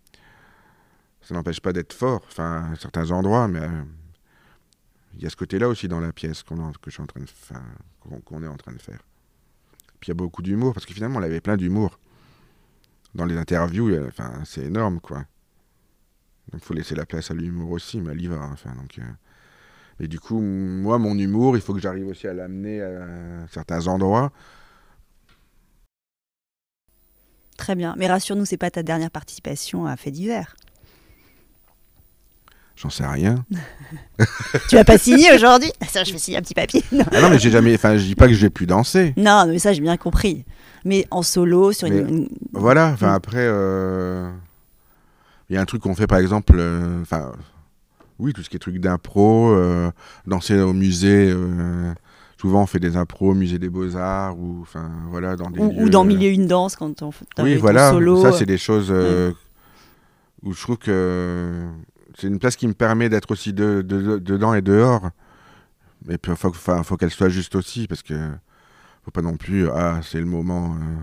ça 1.22 1.34
n'empêche 1.34 1.60
pas 1.60 1.72
d'être 1.72 1.94
fort, 1.94 2.20
enfin, 2.28 2.72
à 2.72 2.76
certains 2.76 3.10
endroits, 3.10 3.48
mais 3.48 3.60
euh, 3.60 3.82
il 5.16 5.22
y 5.22 5.26
a 5.26 5.30
ce 5.30 5.36
côté-là 5.36 5.68
aussi 5.68 5.88
dans 5.88 6.00
la 6.00 6.12
pièce 6.12 6.42
qu'on 6.42 6.56
est 6.56 6.62
en- 6.62 7.06
train 7.06 7.20
de, 7.20 7.26
faire. 8.80 9.00
Puis 10.00 10.08
il 10.08 10.08
y 10.08 10.12
a 10.12 10.14
beaucoup 10.14 10.42
d'humour, 10.42 10.74
parce 10.74 10.86
que 10.86 10.92
finalement, 10.94 11.18
on 11.18 11.22
avait 11.22 11.40
plein 11.40 11.56
d'humour 11.56 11.98
dans 13.14 13.24
les 13.24 13.36
interviews, 13.36 13.88
euh, 13.90 14.10
c'est 14.44 14.64
énorme, 14.64 15.00
quoi. 15.00 15.24
Donc, 16.52 16.62
faut 16.62 16.74
laisser 16.74 16.94
la 16.94 17.06
place 17.06 17.30
à 17.30 17.34
l'humour 17.34 17.70
aussi, 17.70 18.00
mais 18.00 18.14
y 18.16 18.26
va. 18.26 18.42
Enfin, 18.52 18.74
donc, 18.74 18.98
euh, 18.98 19.02
Mais 20.00 20.08
du 20.08 20.18
coup, 20.18 20.40
moi, 20.40 20.98
mon 20.98 21.16
humour, 21.16 21.56
il 21.56 21.62
faut 21.62 21.72
que 21.72 21.80
j'arrive 21.80 22.08
aussi 22.08 22.26
à 22.26 22.34
l'amener 22.34 22.82
à 22.82 23.46
certains 23.48 23.86
endroits. 23.86 24.32
Très 27.56 27.76
bien. 27.76 27.94
Mais 27.96 28.08
rassure-nous, 28.08 28.44
c'est 28.44 28.56
pas 28.56 28.70
ta 28.70 28.82
dernière 28.82 29.10
participation 29.10 29.86
à 29.86 29.96
Fait 29.96 30.10
divers. 30.10 30.56
J'en 32.76 32.90
sais 32.90 33.06
rien. 33.06 33.44
tu 34.68 34.74
vas 34.76 34.84
pas 34.84 34.98
signer 34.98 35.32
aujourd'hui? 35.34 35.70
Ça, 35.88 36.02
je 36.04 36.12
vais 36.12 36.18
signer 36.18 36.38
un 36.38 36.42
petit 36.42 36.54
papier. 36.54 36.82
Non, 36.92 37.04
Ah 37.12 37.20
non, 37.20 37.30
mais 37.30 37.38
j'ai 37.38 37.50
jamais. 37.50 37.74
Enfin, 37.74 37.96
je 37.96 38.04
dis 38.04 38.14
pas 38.16 38.26
que 38.26 38.34
j'ai 38.34 38.50
pu 38.50 38.66
danser. 38.66 39.14
non 39.16 39.46
mais 39.46 39.58
ça, 39.58 39.72
j'ai 39.72 39.80
bien 39.80 39.96
compris. 39.96 40.44
Mais 40.84 41.06
en 41.10 41.22
solo, 41.22 41.72
sur 41.72 41.86
une- 41.86 41.94
Mais- 41.94 42.00
une, 42.10 42.28
Voilà. 42.52 42.88
Enfin, 42.92 43.14
après, 43.14 43.38
euh, 43.40 44.30
il 45.48 45.54
y 45.54 45.56
a 45.56 45.60
un 45.60 45.64
truc 45.64 45.82
qu'on 45.82 45.94
fait, 45.94 46.06
par 46.06 46.18
exemple. 46.18 46.54
euh, 46.58 47.00
Enfin, 47.02 47.32
oui, 48.18 48.32
tout 48.32 48.42
ce 48.42 48.50
qui 48.50 48.56
est 48.56 48.58
truc 48.58 48.78
d'impro, 48.80 49.50
euh, 49.52 49.90
danser 50.26 50.60
au 50.60 50.72
musée. 50.72 51.34
souvent, 52.40 52.62
on 52.62 52.66
fait 52.66 52.80
des 52.80 52.96
impros 52.98 53.30
au 53.30 53.34
musée 53.34 53.58
des 53.58 53.70
Beaux-Arts 53.70 54.36
ou, 54.38 54.58
enfin, 54.62 54.90
voilà, 55.10 55.36
dans 55.36 55.48
des 55.50 55.60
ou, 55.60 55.88
dans 55.88 56.06
et 56.10 56.26
une 56.26 56.46
danse 56.46 56.76
quand 56.76 57.00
on 57.02 57.10
fait 57.12 57.24
Oui, 57.38 57.54
voilà, 57.56 57.90
solo. 57.90 58.20
ça 58.20 58.32
c'est 58.32 58.44
des 58.46 58.58
choses 58.58 58.92
où 60.42 60.52
je 60.52 60.60
trouve 60.60 60.76
que 60.76 61.62
c'est 62.16 62.26
une 62.28 62.38
place 62.38 62.56
qui 62.56 62.68
me 62.68 62.74
permet 62.74 63.08
d'être 63.08 63.30
aussi 63.30 63.52
de, 63.52 63.82
de- 63.86 64.00
de- 64.02 64.18
dedans 64.18 64.54
et 64.54 64.62
dehors. 64.62 65.10
Mais 66.06 66.18
puis 66.18 66.34
faut, 66.36 66.48
enfin, 66.48 66.82
faut 66.82 66.96
qu'elle 66.96 67.10
soit 67.10 67.28
juste 67.30 67.54
aussi, 67.56 67.86
parce 67.88 68.02
que 68.02 68.30
faut 69.04 69.10
pas 69.10 69.22
non 69.22 69.36
plus, 69.36 69.68
ah, 69.70 70.00
c'est 70.02 70.20
le 70.20 70.26
moment 70.26 70.74
euh, 70.76 70.96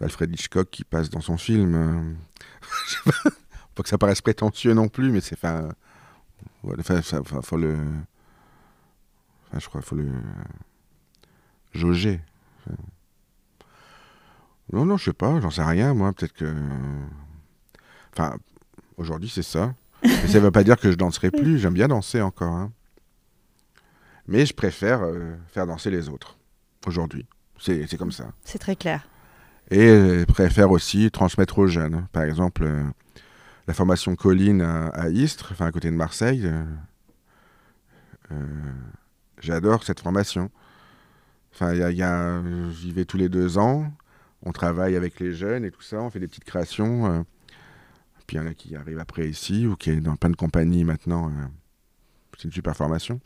d'Alfred 0.00 0.32
Hitchcock 0.32 0.68
qui 0.70 0.84
passe 0.84 1.10
dans 1.10 1.20
son 1.20 1.36
film. 1.38 1.74
euh. 1.74 2.14
Faut 3.76 3.82
que 3.84 3.88
ça 3.88 3.98
paraisse 3.98 4.20
prétentieux 4.20 4.74
non 4.74 4.88
plus, 4.88 5.10
mais 5.10 5.20
c'est, 5.20 5.36
enfin, 5.36 5.68
enfin, 6.66 7.40
faut 7.42 7.56
le, 7.56 7.76
enfin, 9.48 9.58
je 9.58 9.68
crois, 9.68 9.80
faut 9.80 9.96
le 9.96 10.08
jauger. 11.72 12.20
Non, 14.72 14.84
non, 14.84 14.96
je 14.96 15.04
sais 15.06 15.12
pas, 15.12 15.40
j'en 15.40 15.50
sais 15.50 15.64
rien, 15.64 15.94
moi. 15.94 16.12
Peut-être 16.12 16.32
que. 16.32 16.52
Enfin, 18.12 18.36
aujourd'hui, 18.96 19.28
c'est 19.28 19.42
ça. 19.42 19.74
Mais 20.02 20.26
ça 20.28 20.38
ne 20.38 20.44
veut 20.44 20.50
pas 20.50 20.64
dire 20.64 20.76
que 20.78 20.90
je 20.90 20.96
danserai 20.96 21.30
plus. 21.30 21.58
J'aime 21.58 21.74
bien 21.74 21.88
danser 21.88 22.20
encore. 22.22 22.52
hein. 22.52 22.72
Mais 24.26 24.46
je 24.46 24.54
préfère 24.54 25.02
euh, 25.02 25.34
faire 25.48 25.66
danser 25.66 25.90
les 25.90 26.08
autres. 26.08 26.36
Aujourd'hui. 26.86 27.26
C'est 27.58 27.96
comme 27.98 28.12
ça. 28.12 28.32
C'est 28.44 28.58
très 28.58 28.76
clair. 28.76 29.06
Et 29.70 29.86
euh, 29.88 30.20
je 30.20 30.24
préfère 30.24 30.70
aussi 30.70 31.10
transmettre 31.10 31.58
aux 31.58 31.66
jeunes. 31.66 32.06
Par 32.12 32.22
exemple, 32.22 32.62
euh, 32.64 32.82
la 33.66 33.74
formation 33.74 34.16
Colline 34.16 34.62
à, 34.62 34.86
à 34.88 35.08
Istres, 35.10 35.50
enfin 35.52 35.66
à 35.66 35.72
côté 35.72 35.90
de 35.90 35.96
Marseille. 35.96 36.50
euh, 38.32 38.46
J'adore 39.40 39.84
cette 39.84 40.00
formation. 40.00 40.50
Enfin, 41.54 41.74
y 41.74 41.82
a- 41.82 41.90
il 41.90 41.96
y 41.96 42.02
a- 42.02 42.42
j'y 42.72 42.92
vais 42.92 43.04
tous 43.04 43.16
les 43.16 43.28
deux 43.28 43.58
ans. 43.58 43.90
On 44.42 44.52
travaille 44.52 44.96
avec 44.96 45.18
les 45.20 45.32
jeunes 45.32 45.64
et 45.64 45.70
tout 45.70 45.82
ça. 45.82 46.00
On 46.00 46.10
fait 46.10 46.20
des 46.20 46.28
petites 46.28 46.44
créations. 46.44 47.24
Puis 48.30 48.36
il 48.36 48.40
y 48.42 48.44
en 48.44 48.46
a 48.48 48.54
qui 48.54 48.76
arrivent 48.76 49.00
après 49.00 49.28
ici 49.28 49.66
ou 49.66 49.74
qui 49.74 49.90
est 49.90 49.96
dans 50.00 50.14
plein 50.14 50.30
de 50.30 50.36
compagnies 50.36 50.84
maintenant. 50.84 51.30
euh. 51.30 51.46
C'est 52.38 52.44
une 52.44 52.52
super 52.52 52.76
formation. 52.76 53.20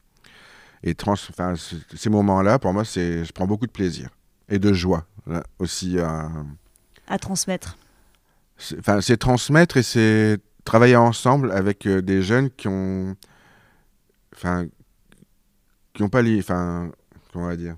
Et 0.82 0.94
trans, 0.94 1.14
ces 1.14 2.08
moments-là, 2.08 2.58
pour 2.58 2.72
moi, 2.72 2.86
c'est, 2.86 3.22
je 3.22 3.30
prends 3.30 3.46
beaucoup 3.46 3.66
de 3.66 3.70
plaisir 3.70 4.08
et 4.48 4.58
de 4.58 4.72
joie 4.72 5.06
là, 5.26 5.42
aussi. 5.58 5.98
à- 5.98 6.30
À 7.06 7.18
transmettre. 7.18 7.76
c'est- 8.56 8.78
Enfin, 8.78 9.02
c'est 9.02 9.18
transmettre 9.18 9.76
et 9.76 9.82
c'est 9.82 10.38
travailler 10.64 10.96
ensemble 10.96 11.52
avec 11.52 11.84
euh, 11.86 12.00
des 12.00 12.22
jeunes 12.22 12.48
qui 12.48 12.68
ont, 12.68 13.14
enfin, 14.34 14.66
qui 15.92 16.02
n'ont 16.02 16.08
pas 16.08 16.22
les, 16.22 16.38
enfin, 16.38 16.90
comment 17.30 17.44
on 17.44 17.48
va 17.48 17.56
dire, 17.56 17.76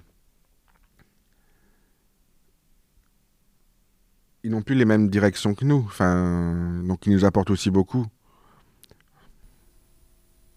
ils 4.47 4.51
n'ont 4.53 4.63
plus 4.63 4.77
les 4.77 4.85
mêmes 4.85 5.09
directions 5.11 5.55
que 5.55 5.65
nous. 5.65 5.83
Enfin, 5.87 6.81
donc 6.85 7.05
ils 7.07 7.13
nous 7.13 7.25
apportent 7.25 7.51
aussi 7.51 7.69
beaucoup. 7.71 8.07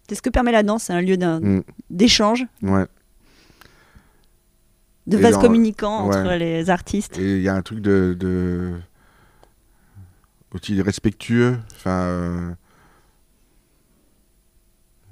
C'est 0.08 0.14
ce 0.14 0.22
que 0.22 0.30
permet 0.30 0.52
la 0.52 0.62
danse, 0.62 0.84
c'est 0.84 0.92
un 0.92 1.00
lieu 1.02 1.16
d'un- 1.16 1.40
Mm, 1.40 1.62
d'échange, 1.90 2.44
ouais. 2.62 2.86
de 5.06 5.18
Et 5.18 5.20
vase 5.20 5.34
dans- 5.34 5.40
communicant 5.40 6.08
ouais. 6.08 6.16
entre 6.16 6.34
les 6.36 6.70
artistes. 6.70 7.18
Et 7.18 7.36
il 7.38 7.42
y 7.42 7.48
a 7.48 7.54
un 7.54 7.62
truc 7.62 7.80
de, 7.80 8.16
de 8.18 8.74
aussi 10.52 10.80
respectueux, 10.82 11.58
enfin, 11.72 11.90
euh, 12.02 12.50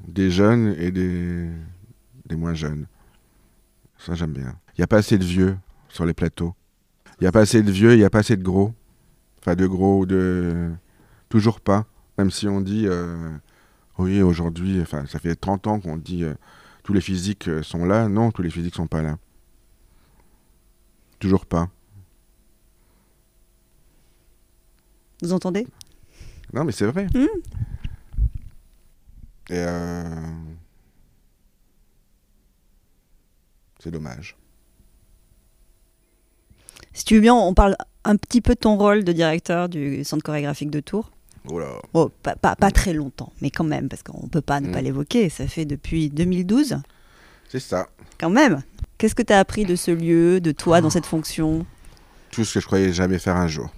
des 0.07 0.31
jeunes 0.31 0.75
et 0.79 0.91
des, 0.93 1.49
des 2.27 2.37
moins 2.37 2.55
jeunes. 2.55 2.87
Ça 3.99 4.15
j'aime 4.15 4.33
bien. 4.33 4.55
Il 4.77 4.81
n'y 4.81 4.85
a 4.85 4.87
pas 4.89 4.99
assez 4.99 5.19
de 5.19 5.25
vieux 5.25 5.57
sur 5.89 6.05
les 6.07 6.15
plateaux. 6.15 6.55
Il 7.21 7.25
n'y 7.25 7.29
a 7.29 7.33
pas 7.33 7.41
assez 7.41 7.63
de 7.63 7.71
vieux, 7.71 7.95
il 7.95 7.99
n'y 7.99 8.05
a 8.05 8.11
pas 8.11 8.21
assez 8.21 8.37
de 8.37 8.43
gros. 8.45 8.73
Enfin, 9.41 9.55
de 9.55 9.67
gros, 9.67 10.07
de 10.07 10.71
toujours 11.29 11.61
pas. 11.61 11.87
Même 12.17 12.31
si 12.31 12.49
on 12.49 12.61
dit, 12.61 12.87
euh, 12.87 13.31
oui, 13.99 14.23
aujourd'hui, 14.23 14.81
enfin, 14.81 15.07
ça 15.07 15.19
fait 15.19 15.35
30 15.35 15.67
ans 15.67 15.81
qu'on 15.81 15.97
dit 15.97 16.25
euh, 16.25 16.35
tous 16.85 16.93
les 16.93 17.01
physiques 17.01 17.49
euh, 17.49 17.63
sont 17.63 17.85
là. 17.85 18.09
Non, 18.09 18.31
tous 18.31 18.43
les 18.43 18.51
physiques 18.51 18.75
sont 18.77 18.87
pas 18.87 19.03
là. 19.03 19.19
Toujours 21.19 21.47
pas. 21.47 21.69
Vous 25.23 25.33
entendez? 25.33 25.67
Non, 26.53 26.65
mais 26.65 26.73
c'est 26.73 26.87
vrai. 26.87 27.07
Mm. 27.15 27.27
Et 29.51 29.57
euh, 29.57 30.33
c'est 33.81 33.91
dommage. 33.91 34.38
Si 36.99 37.05
tu 37.05 37.15
veux 37.15 37.21
bien, 37.21 37.33
on 37.35 37.55
parle 37.55 37.77
un 38.03 38.17
petit 38.17 38.41
peu 38.41 38.55
de 38.55 38.59
ton 38.59 38.77
rôle 38.77 39.05
de 39.05 39.13
directeur 39.13 39.69
du 39.69 40.03
centre 40.03 40.25
chorégraphique 40.25 40.69
de 40.71 40.81
Tours. 40.81 41.13
Oh 41.49 41.61
là. 41.61 41.69
Oh, 41.95 42.11
pas, 42.25 42.35
pas- 42.35 42.57
pas 42.57 42.73
très 42.73 42.93
longtemps, 42.93 43.33
mais 43.41 43.51
quand 43.51 43.63
même, 43.63 43.89
parce 43.89 44.03
qu'on 44.03 44.25
ne 44.25 44.29
peut 44.29 44.41
pas 44.41 44.59
ne 44.59 44.73
pas 44.73 44.81
Mm. 44.81 44.85
l'évoquer. 44.85 45.29
Ça 45.29 45.47
fait 45.47 45.65
depuis 45.65 46.11
2012, 46.11 46.79
C'est 47.49 47.61
ça. 47.61 47.87
quand 48.19 48.31
même. 48.31 48.63
Qu'est-ce 48.99 49.15
que 49.15 49.23
tu 49.23 49.33
as 49.33 49.39
appris 49.39 49.65
de 49.65 49.77
ce 49.77 49.93
lieu, 49.93 50.41
de 50.41 50.51
toi 50.51 50.81
dans 50.81 50.91
cette 50.91 51.07
fonction? 51.07 51.65
Tout 52.33 52.45
ce 52.45 52.55
que 52.55 52.61
je 52.61 52.67
croyais 52.67 52.93
jamais 52.93 53.21
faire 53.21 53.37
un 53.37 53.47
jour. 53.47 53.71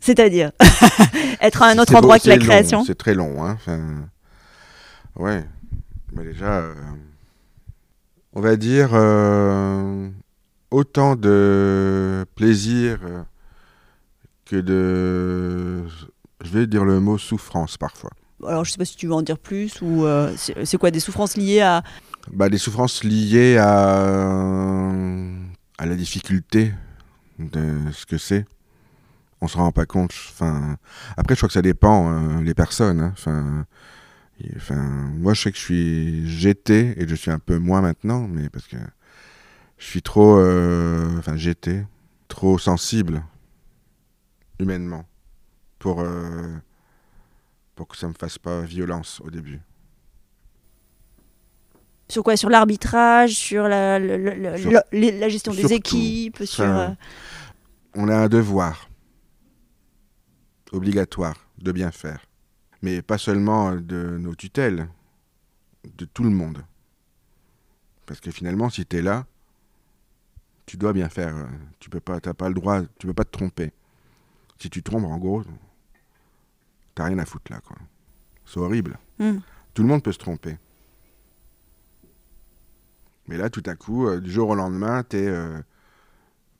C'est-à-dire 0.00 0.50
être 1.40 1.62
à 1.62 1.68
un 1.68 1.78
autre 1.78 1.94
endroit 1.94 2.18
que 2.18 2.28
la 2.28 2.38
création? 2.38 2.84
C'est 2.84 2.96
très 2.98 3.14
long. 3.14 3.44
Hein. 3.44 3.52
Enfin, 3.54 4.08
ouais. 5.14 5.44
Mais 6.12 6.24
déjà, 6.24 6.58
euh, 6.58 6.74
on 8.36 8.40
va 8.42 8.56
dire 8.56 8.90
euh, 8.92 10.10
autant 10.70 11.16
de 11.16 12.26
plaisir 12.34 12.98
que 14.44 14.56
de, 14.56 15.82
je 16.44 16.50
vais 16.50 16.66
dire 16.66 16.84
le 16.84 17.00
mot 17.00 17.16
souffrance 17.16 17.78
parfois. 17.78 18.10
Alors 18.46 18.66
je 18.66 18.72
sais 18.72 18.76
pas 18.76 18.84
si 18.84 18.94
tu 18.94 19.06
veux 19.06 19.14
en 19.14 19.22
dire 19.22 19.38
plus 19.38 19.80
ou 19.80 20.04
euh, 20.04 20.30
c'est 20.36 20.76
quoi 20.76 20.90
des 20.90 21.00
souffrances 21.00 21.38
liées 21.38 21.62
à 21.62 21.82
bah, 22.30 22.50
des 22.50 22.58
souffrances 22.58 23.04
liées 23.04 23.56
à 23.56 24.92
à 25.78 25.86
la 25.86 25.94
difficulté 25.94 26.74
de 27.38 27.90
ce 27.92 28.04
que 28.04 28.18
c'est. 28.18 28.44
On 29.40 29.48
se 29.48 29.56
rend 29.56 29.72
pas 29.72 29.86
compte. 29.86 30.12
Enfin, 30.30 30.76
après 31.16 31.34
je 31.34 31.40
crois 31.40 31.48
que 31.48 31.54
ça 31.54 31.62
dépend 31.62 32.10
euh, 32.10 32.42
les 32.42 32.54
personnes. 32.54 33.00
Hein. 33.00 33.12
Enfin, 33.14 33.64
enfin, 34.56 35.10
moi 35.14 35.34
je 35.34 35.42
sais 35.42 35.52
que 35.52 35.58
je 35.58 35.62
suis 35.62 36.28
j'étais 36.28 36.94
et 36.96 37.08
je 37.08 37.14
suis 37.14 37.30
un 37.30 37.38
peu 37.38 37.58
moins 37.58 37.80
maintenant, 37.80 38.28
mais 38.28 38.48
parce 38.48 38.66
que 38.66 38.76
je 39.78 39.84
suis 39.84 40.02
trop, 40.02 40.38
euh, 40.38 41.18
enfin 41.18 41.36
j'étais 41.36 41.84
trop 42.28 42.58
sensible 42.58 43.22
humainement 44.58 45.04
pour, 45.78 46.00
euh, 46.00 46.56
pour 47.74 47.88
que 47.88 47.96
ça 47.96 48.06
ne 48.06 48.12
me 48.12 48.16
fasse 48.18 48.38
pas 48.38 48.62
violence 48.62 49.20
au 49.24 49.30
début. 49.30 49.60
Sur 52.08 52.22
quoi? 52.22 52.36
Sur 52.36 52.50
l'arbitrage, 52.50 53.32
sur 53.32 53.64
la, 53.68 53.98
la, 53.98 55.28
gestion 55.28 55.52
des 55.52 55.72
équipes 55.72 56.44
sur, 56.44 56.64
euh, 56.64 56.88
On 57.94 58.08
a 58.08 58.16
un 58.16 58.28
devoir 58.28 58.88
obligatoire 60.72 61.48
de 61.58 61.72
bien 61.72 61.90
faire. 61.90 62.25
Mais 62.86 63.02
pas 63.02 63.18
seulement 63.18 63.74
de 63.74 64.16
nos 64.16 64.36
tutelles, 64.36 64.88
de 65.98 66.04
tout 66.04 66.22
le 66.22 66.30
monde. 66.30 66.64
Parce 68.06 68.20
que 68.20 68.30
finalement, 68.30 68.70
si 68.70 68.86
tu 68.86 68.98
es 68.98 69.02
là, 69.02 69.26
tu 70.66 70.76
dois 70.76 70.92
bien 70.92 71.08
faire. 71.08 71.34
Tu 71.80 71.90
peux 71.90 71.98
pas, 71.98 72.20
pas 72.20 72.48
le 72.48 72.54
droit, 72.54 72.82
tu 73.00 73.08
peux 73.08 73.12
pas 73.12 73.24
te 73.24 73.32
tromper. 73.32 73.72
Si 74.60 74.70
tu 74.70 74.84
trompes, 74.84 75.02
en 75.02 75.18
gros, 75.18 75.42
t'as 76.94 77.06
rien 77.06 77.18
à 77.18 77.26
foutre 77.26 77.50
là, 77.50 77.58
quoi. 77.58 77.76
C'est 78.44 78.60
horrible. 78.60 79.00
Hmm. 79.18 79.38
Tout 79.74 79.82
le 79.82 79.88
monde 79.88 80.04
peut 80.04 80.12
se 80.12 80.18
tromper. 80.18 80.56
Mais 83.26 83.36
là, 83.36 83.50
tout 83.50 83.64
à 83.66 83.74
coup, 83.74 84.06
euh, 84.06 84.20
du 84.20 84.30
jour 84.30 84.50
au 84.50 84.54
lendemain, 84.54 85.02
t'es 85.02 85.26
euh, 85.26 85.60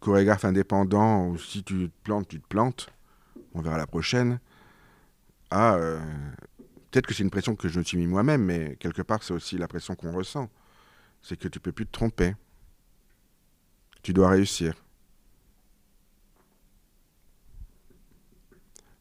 chorégraphe 0.00 0.44
indépendant, 0.44 1.28
ou 1.28 1.38
si 1.38 1.62
tu 1.62 1.88
te 1.88 2.02
plantes, 2.02 2.26
tu 2.26 2.40
te 2.40 2.48
plantes. 2.48 2.88
On 3.54 3.60
verra 3.60 3.78
la 3.78 3.86
prochaine. 3.86 4.40
Ah, 5.50 5.78
peut-être 6.90 7.06
que 7.06 7.14
c'est 7.14 7.22
une 7.22 7.30
pression 7.30 7.54
que 7.56 7.68
je 7.68 7.78
me 7.78 7.84
suis 7.84 7.98
mis 7.98 8.06
moi-même, 8.06 8.44
mais 8.44 8.76
quelque 8.76 9.02
part, 9.02 9.22
c'est 9.22 9.34
aussi 9.34 9.58
la 9.58 9.68
pression 9.68 9.94
qu'on 9.94 10.12
ressent. 10.12 10.50
C'est 11.22 11.36
que 11.36 11.48
tu 11.48 11.60
peux 11.60 11.72
plus 11.72 11.86
te 11.86 11.92
tromper. 11.92 12.34
Tu 14.02 14.12
dois 14.12 14.30
réussir. 14.30 14.74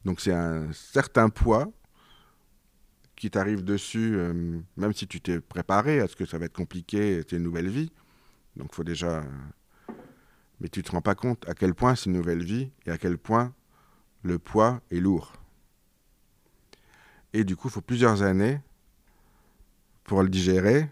Donc 0.06 0.22
c'est 0.22 0.34
un 0.34 0.72
certain 0.72 1.30
poids 1.30 1.72
qui 3.16 3.32
t'arrive 3.32 3.64
dessus, 3.64 4.16
euh, 4.16 4.60
même 4.78 4.94
si 4.94 5.08
tu 5.08 5.20
t'es 5.22 5.40
préparé 5.40 6.00
à 6.00 6.08
ce 6.08 6.16
que 6.16 6.26
ça 6.26 6.38
va 6.38 6.46
être 6.46 6.56
compliqué, 6.56 7.22
c'est 7.28 7.38
une 7.38 7.44
nouvelle 7.44 7.70
vie. 7.70 7.92
Donc 8.56 8.74
faut 8.76 8.84
déjà... 8.84 9.24
Mais 10.60 10.70
tu 10.70 10.84
te 10.84 10.92
rends 10.92 11.02
pas 11.02 11.16
compte 11.16 11.48
à 11.50 11.54
quel 11.54 11.74
point 11.74 11.96
c'est 11.96 12.06
une 12.06 12.14
nouvelle 12.14 12.44
vie 12.44 12.72
et 12.86 12.92
à 12.92 12.98
quel 12.98 13.18
point 13.18 13.54
le 14.24 14.40
poids 14.40 14.82
est 14.92 15.00
lourd. 15.00 15.34
Et 17.36 17.44
du 17.44 17.58
coup, 17.58 17.68
il 17.68 17.72
faut 17.72 17.82
plusieurs 17.82 18.24
années 18.24 18.62
pour 20.06 20.24
le 20.24 20.30
digérer 20.30 20.88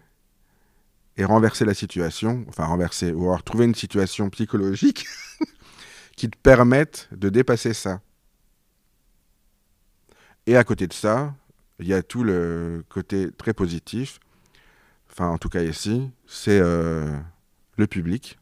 et 1.16 1.24
renverser 1.24 1.64
la 1.64 1.72
situation, 1.72 2.44
enfin 2.48 2.66
renverser, 2.66 3.12
ou 3.12 3.24
alors 3.24 3.42
trouver 3.42 3.64
une 3.64 3.74
situation 3.74 4.28
psychologique 4.28 5.06
qui 6.16 6.28
te 6.28 6.36
permette 6.36 7.08
de 7.12 7.30
dépasser 7.30 7.72
ça. 7.72 8.02
Et 10.46 10.58
à 10.58 10.64
côté 10.64 10.86
de 10.86 10.92
ça, 10.92 11.34
il 11.78 11.86
y 11.86 11.94
a 11.94 12.02
tout 12.02 12.24
le 12.24 12.84
côté 12.90 13.30
très 13.32 13.54
positif, 13.54 14.20
enfin 15.10 15.28
en 15.28 15.38
tout 15.38 15.48
cas 15.48 15.62
ici, 15.62 16.10
c'est 16.26 16.60
euh, 16.60 17.10
le 17.78 17.86
public. 17.86 18.38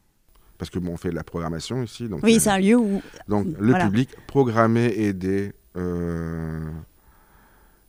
Parce 0.57 0.69
que 0.69 0.79
bon, 0.79 0.91
on 0.91 0.97
fait 0.97 1.09
de 1.09 1.15
la 1.15 1.23
programmation 1.23 1.81
ici. 1.83 2.09
Donc, 2.09 2.19
oui, 2.23 2.41
c'est 2.41 2.49
un 2.49 2.59
lieu 2.59 2.75
où. 2.75 3.01
Donc 3.29 3.47
le 3.57 3.73
public, 3.75 4.09
programmer, 4.27 4.87
aider, 4.87 5.53
euh, 5.77 6.69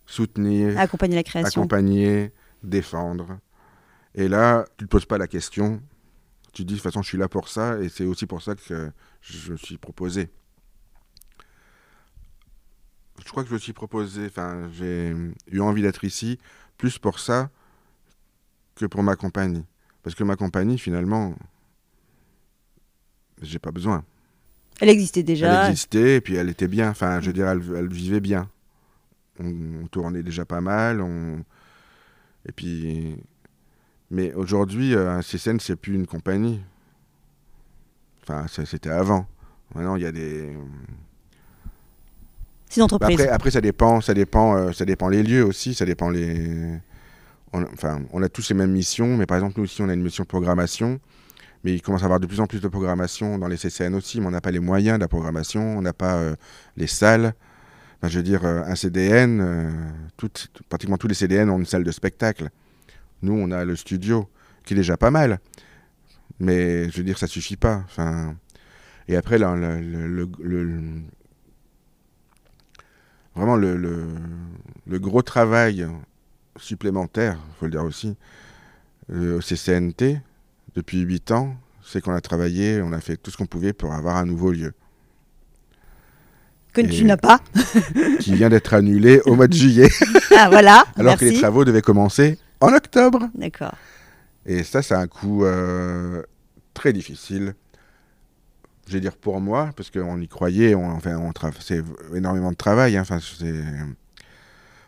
soutenir. 0.06 0.78
Accompagner 0.78 1.16
la 1.16 1.22
création. 1.22 1.62
Accompagner, 1.62 2.32
défendre. 2.62 3.38
Et 4.14 4.28
là, 4.28 4.64
tu 4.76 4.84
ne 4.84 4.86
te 4.86 4.90
poses 4.90 5.06
pas 5.06 5.18
la 5.18 5.26
question. 5.26 5.82
Tu 6.52 6.64
dis, 6.64 6.74
de 6.74 6.78
toute 6.78 6.84
façon, 6.84 7.02
je 7.02 7.08
suis 7.08 7.18
là 7.18 7.28
pour 7.28 7.48
ça 7.48 7.78
et 7.80 7.88
c'est 7.88 8.04
aussi 8.04 8.26
pour 8.26 8.42
ça 8.42 8.54
que 8.54 8.92
je 9.20 9.52
me 9.52 9.56
suis 9.56 9.76
proposé 9.76 10.30
je 13.22 13.30
crois 13.30 13.42
que 13.42 13.48
je 13.48 13.54
me 13.54 13.58
suis 13.58 13.72
proposé, 13.72 14.26
enfin, 14.26 14.68
j'ai 14.72 15.14
eu 15.50 15.60
envie 15.60 15.82
d'être 15.82 16.04
ici, 16.04 16.38
plus 16.76 16.98
pour 16.98 17.20
ça 17.20 17.50
que 18.74 18.86
pour 18.86 19.02
ma 19.02 19.16
compagnie. 19.16 19.64
Parce 20.02 20.14
que 20.14 20.24
ma 20.24 20.36
compagnie, 20.36 20.78
finalement, 20.78 21.34
j'ai 23.40 23.58
pas 23.58 23.70
besoin. 23.70 24.04
Elle 24.80 24.88
existait 24.88 25.22
déjà. 25.22 25.64
Elle 25.64 25.70
existait, 25.70 26.16
et 26.16 26.20
puis 26.20 26.34
elle 26.34 26.50
était 26.50 26.68
bien. 26.68 26.90
Enfin, 26.90 27.20
je 27.20 27.26
veux 27.28 27.32
dire, 27.32 27.48
elle, 27.48 27.88
vivait 27.88 28.20
bien. 28.20 28.50
On, 29.40 29.86
tournait 29.88 30.22
déjà 30.22 30.44
pas 30.44 30.60
mal. 30.60 31.00
On... 31.00 31.44
Et 32.46 32.52
puis. 32.52 33.16
Mais 34.10 34.32
aujourd'hui, 34.34 34.94
un 34.94 35.22
CCN, 35.22 35.58
c'est 35.58 35.76
plus 35.76 35.94
une 35.94 36.06
compagnie. 36.06 36.60
Enfin, 38.22 38.46
c'était 38.48 38.90
avant. 38.90 39.26
Maintenant, 39.74 39.96
il 39.96 40.02
y 40.02 40.06
a 40.06 40.12
des 40.12 40.56
après, 42.82 43.28
après, 43.28 43.50
ça 43.50 43.60
dépend, 43.60 44.00
ça 44.00 44.14
dépend, 44.14 44.56
euh, 44.56 44.72
ça 44.72 44.84
dépend 44.84 45.08
les 45.08 45.22
lieux 45.22 45.44
aussi, 45.44 45.74
ça 45.74 45.84
dépend 45.84 46.10
les. 46.10 46.78
On, 47.52 47.62
enfin, 47.72 48.02
on 48.12 48.22
a 48.22 48.28
tous 48.28 48.48
les 48.48 48.54
mêmes 48.54 48.72
missions, 48.72 49.16
mais 49.16 49.26
par 49.26 49.36
exemple, 49.36 49.54
nous 49.58 49.64
aussi, 49.64 49.80
on 49.82 49.88
a 49.88 49.94
une 49.94 50.02
mission 50.02 50.24
de 50.24 50.28
programmation. 50.28 50.98
Mais 51.62 51.72
il 51.72 51.80
commence 51.80 52.02
à 52.02 52.04
y 52.04 52.06
avoir 52.06 52.20
de 52.20 52.26
plus 52.26 52.40
en 52.40 52.46
plus 52.46 52.60
de 52.60 52.68
programmation 52.68 53.38
dans 53.38 53.48
les 53.48 53.56
CCN 53.56 53.94
aussi, 53.94 54.20
mais 54.20 54.26
on 54.26 54.32
n'a 54.32 54.42
pas 54.42 54.50
les 54.50 54.60
moyens 54.60 54.98
de 54.98 55.02
la 55.02 55.08
programmation, 55.08 55.62
on 55.78 55.80
n'a 55.80 55.94
pas 55.94 56.16
euh, 56.16 56.36
les 56.76 56.86
salles. 56.86 57.34
Je 58.08 58.18
veux 58.18 58.22
dire, 58.22 58.44
euh, 58.44 58.62
un 58.64 58.74
CDN, 58.74 60.04
pratiquement 60.68 60.96
tous 60.96 61.08
les 61.08 61.14
CDN 61.14 61.50
ont 61.50 61.58
une 61.58 61.66
salle 61.66 61.84
de 61.84 61.90
spectacle. 61.90 62.50
Nous, 63.22 63.32
on 63.32 63.50
a 63.50 63.64
le 63.64 63.76
studio, 63.76 64.28
qui 64.64 64.74
est 64.74 64.76
déjà 64.76 64.96
pas 64.96 65.10
mal. 65.10 65.40
Mais 66.40 66.90
je 66.90 66.98
veux 66.98 67.04
dire, 67.04 67.18
ça 67.18 67.26
suffit 67.26 67.56
pas. 67.56 67.84
Et 69.08 69.16
après, 69.16 69.38
là, 69.38 69.54
vraiment 73.34 73.56
le, 73.56 73.76
le, 74.86 74.98
gros 74.98 75.22
travail 75.22 75.86
supplémentaire, 76.56 77.38
il 77.48 77.54
faut 77.58 77.64
le 77.66 77.70
dire 77.70 77.84
aussi, 77.84 78.16
euh, 79.10 79.38
au 79.38 79.40
CCNT, 79.40 80.20
depuis 80.74 81.00
8 81.00 81.30
ans, 81.32 81.56
c'est 81.84 82.00
qu'on 82.00 82.14
a 82.14 82.20
travaillé, 82.20 82.80
on 82.82 82.92
a 82.92 83.00
fait 83.00 83.16
tout 83.16 83.30
ce 83.30 83.36
qu'on 83.36 83.46
pouvait 83.46 83.72
pour 83.72 83.92
avoir 83.92 84.16
un 84.16 84.24
nouveau 84.24 84.50
lieu. 84.52 84.72
Que 86.74 86.80
tu 86.82 87.04
n'as 87.04 87.16
pas. 87.16 87.40
qui 88.20 88.34
vient 88.34 88.48
d'être 88.48 88.74
annulé 88.74 89.20
au 89.26 89.34
mois 89.36 89.46
de 89.46 89.54
juillet. 89.54 89.88
ah 90.36 90.48
voilà. 90.50 90.84
Alors 90.96 91.16
que 91.16 91.24
les 91.24 91.38
travaux 91.38 91.64
devaient 91.64 91.82
commencer 91.82 92.38
en 92.60 92.72
octobre. 92.72 93.28
D'accord. 93.34 93.74
Et 94.44 94.62
ça, 94.64 94.82
c'est 94.82 94.94
un 94.94 95.06
coup 95.06 95.44
euh, 95.44 96.22
très 96.74 96.92
difficile 96.92 97.54
je 98.86 98.92
vais 98.92 99.00
dire 99.00 99.16
pour 99.16 99.40
moi, 99.40 99.70
parce 99.76 99.90
qu'on 99.90 100.20
y 100.20 100.28
croyait, 100.28 100.74
on, 100.74 100.90
enfin, 100.90 101.16
on 101.16 101.32
c'est 101.60 101.82
énormément 102.14 102.50
de 102.50 102.56
travail. 102.56 102.96
Hein, 102.96 103.02
enfin, 103.02 103.18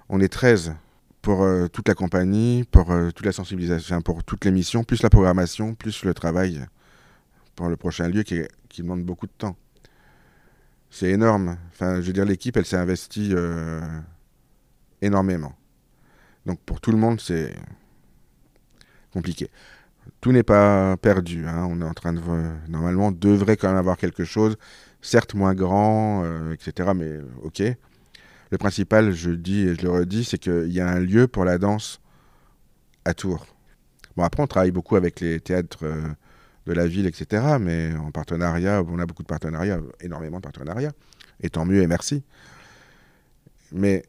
on 0.09 0.21
est 0.21 0.29
13 0.29 0.75
pour 1.23 1.43
euh, 1.43 1.69
toute 1.69 1.89
la 1.89 1.95
compagnie, 1.95 2.65
pour 2.71 2.91
euh, 2.91 3.11
toute 3.11 3.27
la 3.27 3.33
sensibilisation, 3.33 4.03
pour 4.03 4.23
toutes 4.23 4.45
les 4.45 4.51
missions, 4.51 4.85
plus 4.85 5.03
la 5.03 5.11
programmation, 5.11 5.75
plus 5.75 6.05
le 6.05 6.15
travail 6.15 6.65
pour 7.55 7.69
le 7.69 7.77
prochain 7.77 8.09
lieu 8.09 8.23
qui, 8.23 8.43
qui 8.69 8.83
demande 8.83 9.03
beaucoup 9.03 9.27
de 9.27 9.33
temps. 9.37 9.57
C'est 10.91 11.11
énorme. 11.11 11.57
Enfin, 11.73 12.01
je 12.01 12.07
veux 12.07 12.13
dire, 12.13 12.25
l'équipe, 12.25 12.57
elle 12.57 12.67
s'est 12.67 12.77
investie 12.77 13.33
euh, 13.35 13.81
énormément. 15.03 15.55
Donc 16.47 16.61
pour 16.61 16.81
tout 16.81 16.93
le 16.93 16.99
monde, 16.99 17.21
c'est 17.21 17.55
compliqué 19.13 19.51
tout 20.21 20.33
n'est 20.33 20.43
pas 20.43 20.97
perdu. 20.97 21.47
Hein. 21.47 21.67
On 21.71 21.81
est 21.81 21.85
en 21.85 21.95
train 21.95 22.13
de. 22.13 22.21
Normalement, 22.69 23.09
on 23.09 23.13
devrait 23.13 23.57
quand 23.57 23.69
même 23.69 23.77
avoir 23.77 23.97
quelque 23.97 24.25
chose, 24.25 24.57
certes 25.01 25.35
moins 25.35 25.55
grand, 25.55 26.23
euh, 26.25 26.53
etc. 26.53 26.91
Mais 26.95 27.19
ok. 27.43 27.63
Le 28.51 28.59
principal, 28.59 29.13
je 29.13 29.31
dis 29.31 29.63
et 29.63 29.75
je 29.75 29.83
le 29.83 29.91
redis, 29.91 30.25
c'est 30.25 30.39
qu'il 30.39 30.73
y 30.73 30.81
a 30.81 30.89
un 30.89 31.01
lieu 31.01 31.27
pour 31.27 31.45
la 31.45 31.59
danse 31.59 32.01
à 33.05 33.13
Tours. 33.13 33.47
Bon, 34.17 34.23
après, 34.23 34.43
on 34.43 34.47
travaille 34.47 34.71
beaucoup 34.71 34.97
avec 34.97 35.21
les 35.21 35.41
théâtres 35.41 35.85
euh, 35.85 36.09
de 36.67 36.73
la 36.73 36.87
ville, 36.87 37.07
etc. 37.07 37.57
Mais 37.61 37.95
en 37.97 38.11
partenariat, 38.11 38.83
on 38.87 38.99
a 38.99 39.07
beaucoup 39.07 39.23
de 39.23 39.29
partenariats, 39.29 39.81
énormément 40.01 40.39
de 40.39 40.43
partenariats. 40.43 40.93
Et 41.41 41.51
tant 41.51 41.65
mieux 41.65 41.83
et 41.83 41.87
merci. 41.87 42.23
Mais 43.73 44.05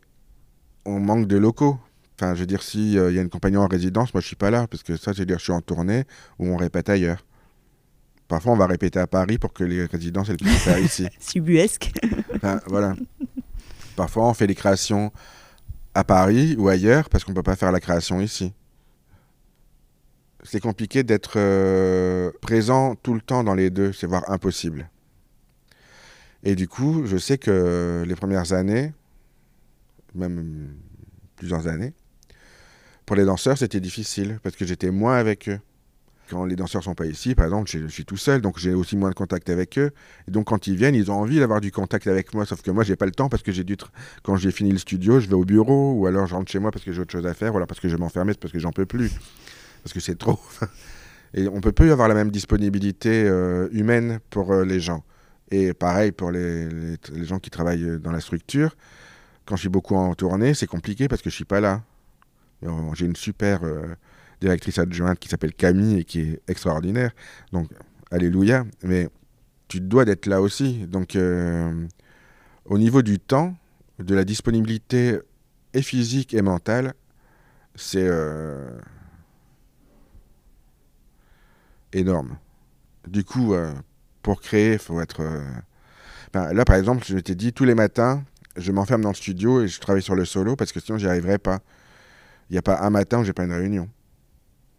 on 0.85 0.99
manque 0.99 1.27
de 1.27 1.37
locaux. 1.37 1.79
Enfin, 2.15 2.33
je 2.33 2.39
veux 2.39 2.45
dire, 2.47 2.63
s'il 2.63 2.93
y 2.93 2.99
a 2.99 3.21
une 3.21 3.29
compagnie 3.29 3.57
en 3.57 3.67
résidence, 3.67 4.13
moi 4.13 4.21
je 4.21 4.27
suis 4.27 4.35
pas 4.35 4.49
là, 4.49 4.65
parce 4.67 4.81
que 4.81 4.97
ça, 4.97 5.13
je 5.13 5.19
veux 5.19 5.25
dire, 5.25 5.37
je 5.37 5.43
suis 5.43 5.53
en 5.53 5.61
tournée 5.61 6.05
ou 6.39 6.47
on 6.47 6.57
répète 6.57 6.89
ailleurs. 6.89 7.23
Parfois, 8.27 8.53
on 8.53 8.57
va 8.57 8.65
répéter 8.65 8.99
à 8.99 9.07
Paris 9.07 9.37
pour 9.37 9.53
que 9.53 9.63
les 9.63 9.85
résidences 9.85 10.29
elles 10.29 10.37
puissent 10.37 10.63
faire 10.63 10.79
ici. 10.79 11.07
Subuesque. 11.19 11.93
Enfin, 12.35 12.59
voilà. 12.67 12.95
Parfois, 13.95 14.27
on 14.27 14.33
fait 14.33 14.47
les 14.47 14.55
créations 14.55 15.11
à 15.93 16.03
Paris 16.03 16.55
ou 16.57 16.67
ailleurs 16.67 17.09
parce 17.09 17.23
qu'on 17.23 17.33
peut 17.33 17.43
pas 17.43 17.55
faire 17.55 17.71
la 17.71 17.79
création 17.79 18.19
ici. 18.19 18.53
C'est 20.49 20.61
compliqué 20.61 21.03
d'être 21.03 21.33
euh, 21.35 22.31
présent 22.41 22.95
tout 22.95 23.13
le 23.13 23.19
temps 23.19 23.43
dans 23.43 23.53
les 23.53 23.69
deux, 23.69 23.91
c'est 23.91 24.07
voire 24.07 24.29
impossible. 24.31 24.89
Et 26.43 26.55
du 26.55 26.69
coup, 26.69 27.05
je 27.05 27.17
sais 27.17 27.37
que 27.37 28.05
les 28.07 28.15
premières 28.15 28.53
années, 28.53 28.93
même 30.15 30.69
plusieurs 31.35 31.67
années, 31.67 31.93
pour 33.05 33.17
les 33.17 33.25
danseurs, 33.25 33.57
c'était 33.57 33.81
difficile 33.81 34.39
parce 34.41 34.55
que 34.55 34.65
j'étais 34.65 34.89
moins 34.89 35.17
avec 35.17 35.49
eux. 35.49 35.59
Quand 36.29 36.45
les 36.45 36.55
danseurs 36.55 36.83
sont 36.83 36.95
pas 36.95 37.07
ici, 37.07 37.35
par 37.35 37.45
exemple, 37.45 37.69
je, 37.69 37.87
suis 37.87 38.05
tout 38.05 38.17
seul, 38.17 38.41
donc 38.41 38.57
j'ai 38.57 38.73
aussi 38.73 38.95
moins 38.95 39.09
de 39.09 39.15
contact 39.15 39.49
avec 39.49 39.77
eux. 39.77 39.91
Et 40.29 40.31
donc 40.31 40.47
quand 40.47 40.67
ils 40.67 40.77
viennent, 40.77 40.95
ils 40.95 41.11
ont 41.11 41.15
envie 41.15 41.39
d'avoir 41.39 41.59
du 41.59 41.71
contact 41.73 42.07
avec 42.07 42.33
moi, 42.33 42.45
sauf 42.45 42.61
que 42.61 42.71
moi, 42.71 42.85
j'ai 42.85 42.95
pas 42.95 43.05
le 43.05 43.11
temps 43.11 43.27
parce 43.27 43.43
que 43.43 43.51
j'ai 43.51 43.65
dû, 43.65 43.75
quand 44.23 44.37
j'ai 44.37 44.51
fini 44.51 44.71
le 44.71 44.77
studio, 44.77 45.19
je 45.19 45.27
vais 45.27 45.35
au 45.35 45.45
bureau, 45.45 45.91
ou 45.93 46.05
alors 46.05 46.25
je 46.25 46.35
rentre 46.35 46.49
chez 46.49 46.59
moi 46.59 46.71
parce 46.71 46.85
que 46.85 46.93
j'ai 46.93 47.01
autre 47.01 47.11
chose 47.11 47.25
à 47.25 47.33
faire, 47.33 47.53
ou 47.53 47.57
alors 47.57 47.67
parce 47.67 47.81
que 47.81 47.89
je 47.89 47.95
vais 47.95 47.99
m'enfermer, 47.99 48.33
parce 48.33 48.53
que 48.53 48.59
j'en 48.59 48.71
peux 48.71 48.85
plus, 48.85 49.11
parce 49.87 49.93
que 49.93 50.01
c'est 50.01 50.17
trop. 50.17 50.37
Et 51.33 51.47
on 51.47 51.61
peut 51.61 51.71
plus 51.71 51.93
avoir 51.93 52.09
la 52.09 52.13
même 52.13 52.29
disponibilité 52.29 53.23
euh, 53.23 53.69
humaine 53.71 54.19
pour 54.29 54.51
euh, 54.51 54.65
les 54.65 54.81
gens. 54.81 55.05
Et 55.49 55.73
pareil 55.73 56.11
pour 56.11 56.29
les, 56.29 56.97
gens 57.23 57.39
qui 57.39 57.49
travaillent 57.49 57.97
dans 58.01 58.11
la 58.11 58.19
structure. 58.19 58.75
Quand 59.45 59.55
je 59.55 59.61
suis 59.61 59.69
beaucoup 59.69 59.95
en 59.95 60.13
tournée, 60.13 60.53
c'est 60.53 60.67
compliqué 60.67 61.07
parce 61.07 61.21
que 61.21 61.29
je 61.29 61.35
suis 61.35 61.45
pas 61.45 61.61
là. 61.61 61.83
J'ai 62.95 63.05
une 63.05 63.15
super 63.15 63.63
euh, 63.63 63.95
directrice 64.41 64.77
adjointe 64.77 65.19
qui 65.19 65.29
s'appelle 65.29 65.53
Camille 65.53 65.99
et 65.99 66.03
qui 66.03 66.19
est 66.19 66.41
extraordinaire. 66.49 67.11
Donc, 67.53 67.69
alléluia. 68.11 68.65
Mais 68.83 69.07
tu 69.69 69.79
dois 69.79 70.03
d'être 70.03 70.25
là 70.25 70.41
aussi. 70.41 70.85
Donc, 70.87 71.17
au 72.65 72.77
niveau 72.77 73.01
du 73.01 73.19
temps, 73.19 73.55
de 73.99 74.15
la 74.15 74.25
disponibilité 74.25 75.17
et 75.73 75.81
physique 75.81 76.33
et 76.33 76.41
mentale, 76.41 76.93
c'est 77.75 78.09
énorme. 81.93 82.37
Du 83.07 83.23
coup, 83.23 83.53
pour 84.21 84.41
créer, 84.41 84.73
il 84.73 84.79
faut 84.79 84.99
être. 84.99 85.21
Ben, 86.33 86.51
là, 86.53 86.65
par 86.65 86.75
exemple, 86.75 87.05
je 87.07 87.17
t'ai 87.17 87.35
dit, 87.35 87.53
tous 87.53 87.63
les 87.63 87.75
matins, 87.75 88.23
je 88.57 88.71
m'enferme 88.71 89.01
dans 89.01 89.09
le 89.09 89.15
studio 89.15 89.61
et 89.61 89.67
je 89.67 89.79
travaille 89.79 90.01
sur 90.01 90.15
le 90.15 90.25
solo 90.25 90.55
parce 90.55 90.71
que 90.71 90.79
sinon, 90.79 90.97
j'y 90.97 91.07
arriverais 91.07 91.37
pas. 91.37 91.59
Il 92.49 92.53
n'y 92.53 92.57
a 92.57 92.61
pas 92.61 92.81
un 92.81 92.89
matin 92.89 93.19
où 93.19 93.23
j'ai 93.23 93.33
pas 93.33 93.43
une 93.43 93.53
réunion. 93.53 93.89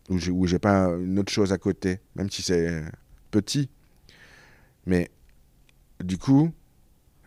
Où 0.09 0.19
j'ai, 0.19 0.31
où 0.31 0.47
j'ai 0.47 0.59
pas 0.59 0.89
une 0.89 1.19
autre 1.19 1.33
chose 1.33 1.53
à 1.53 1.59
côté, 1.59 2.01
même 2.17 2.31
si 2.31 2.43
c'est 2.43 2.83
petit. 3.31 3.69
Mais 4.87 5.11
du 6.03 6.17
coup, 6.17 6.51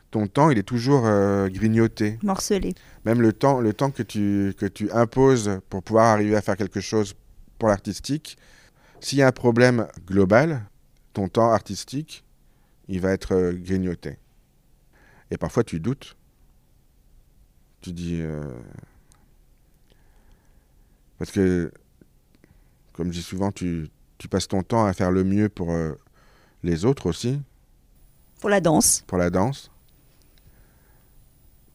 ton 0.10 0.28
temps, 0.28 0.50
il 0.50 0.58
est 0.58 0.64
toujours 0.64 1.06
euh, 1.06 1.48
grignoté. 1.48 2.18
Morcelé. 2.24 2.74
Même 3.06 3.22
le 3.22 3.34
temps, 3.34 3.62
le 3.62 3.74
temps 3.74 3.92
que, 3.92 4.04
tu, 4.04 4.54
que 4.58 4.66
tu 4.66 4.92
imposes 4.92 5.60
pour 5.70 5.84
pouvoir 5.84 6.08
arriver 6.08 6.36
à 6.36 6.42
faire 6.42 6.58
quelque 6.58 6.82
chose 6.82 7.14
pour 7.60 7.70
l'artistique, 7.70 8.38
s'il 9.02 9.18
y 9.18 9.22
a 9.22 9.28
un 9.28 9.32
problème 9.32 9.88
global, 10.06 10.64
ton 11.14 11.28
temps 11.28 11.52
artistique, 11.52 12.24
il 12.88 13.02
va 13.02 13.12
être 13.12 13.34
euh, 13.34 13.52
grignoté. 13.52 14.18
Et 15.32 15.38
parfois, 15.38 15.64
tu 15.64 15.80
doutes. 15.80 16.16
Tu 17.82 17.92
dis. 17.94 18.20
Euh, 18.22 18.54
parce 21.18 21.32
que, 21.32 21.72
comme 22.94 23.08
je 23.08 23.18
dis 23.18 23.24
souvent, 23.24 23.52
tu, 23.52 23.90
tu, 24.18 24.28
passes 24.28 24.48
ton 24.48 24.62
temps 24.62 24.86
à 24.86 24.94
faire 24.94 25.12
le 25.12 25.24
mieux 25.24 25.50
pour 25.50 25.72
euh, 25.72 25.94
les 26.64 26.86
autres 26.86 27.08
aussi. 27.08 27.42
Pour 28.40 28.50
la 28.50 28.62
danse. 28.62 29.04
Pour 29.08 29.18
la 29.18 29.30
danse. 29.30 29.72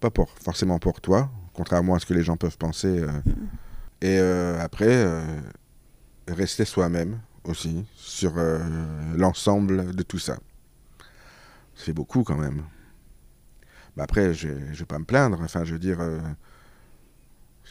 Pas 0.01 0.11
pour, 0.11 0.31
forcément 0.31 0.79
pour 0.79 1.01
toi, 1.01 1.31
contrairement 1.55 1.95
à 1.95 1.99
ce 1.99 2.07
que 2.07 2.15
les 2.15 2.23
gens 2.23 2.37
peuvent 2.37 2.59
penser. 2.59 3.01
Euh. 3.01 3.11
Mm. 3.25 3.49
Et 4.03 4.19
après, 4.61 5.07
rester 6.29 6.65
soi-même 6.65 7.21
aussi 7.45 7.85
sur 7.95 8.35
l'ensemble 9.15 9.95
de 9.95 10.03
tout 10.03 10.19
ça. 10.19 10.39
C'est 11.75 11.93
beaucoup 11.93 12.25
quand 12.25 12.37
même. 12.37 12.65
Bah 13.97 14.05
après, 14.05 14.35
je 14.35 14.49
ne 14.49 14.75
vais 14.75 14.85
pas 14.85 14.99
me 14.99 15.05
plaindre. 15.05 15.41
Enfin, 15.43 15.65
je 15.65 15.73
veux 15.73 15.79
dire. 15.79 16.01
Euh, 16.01 16.21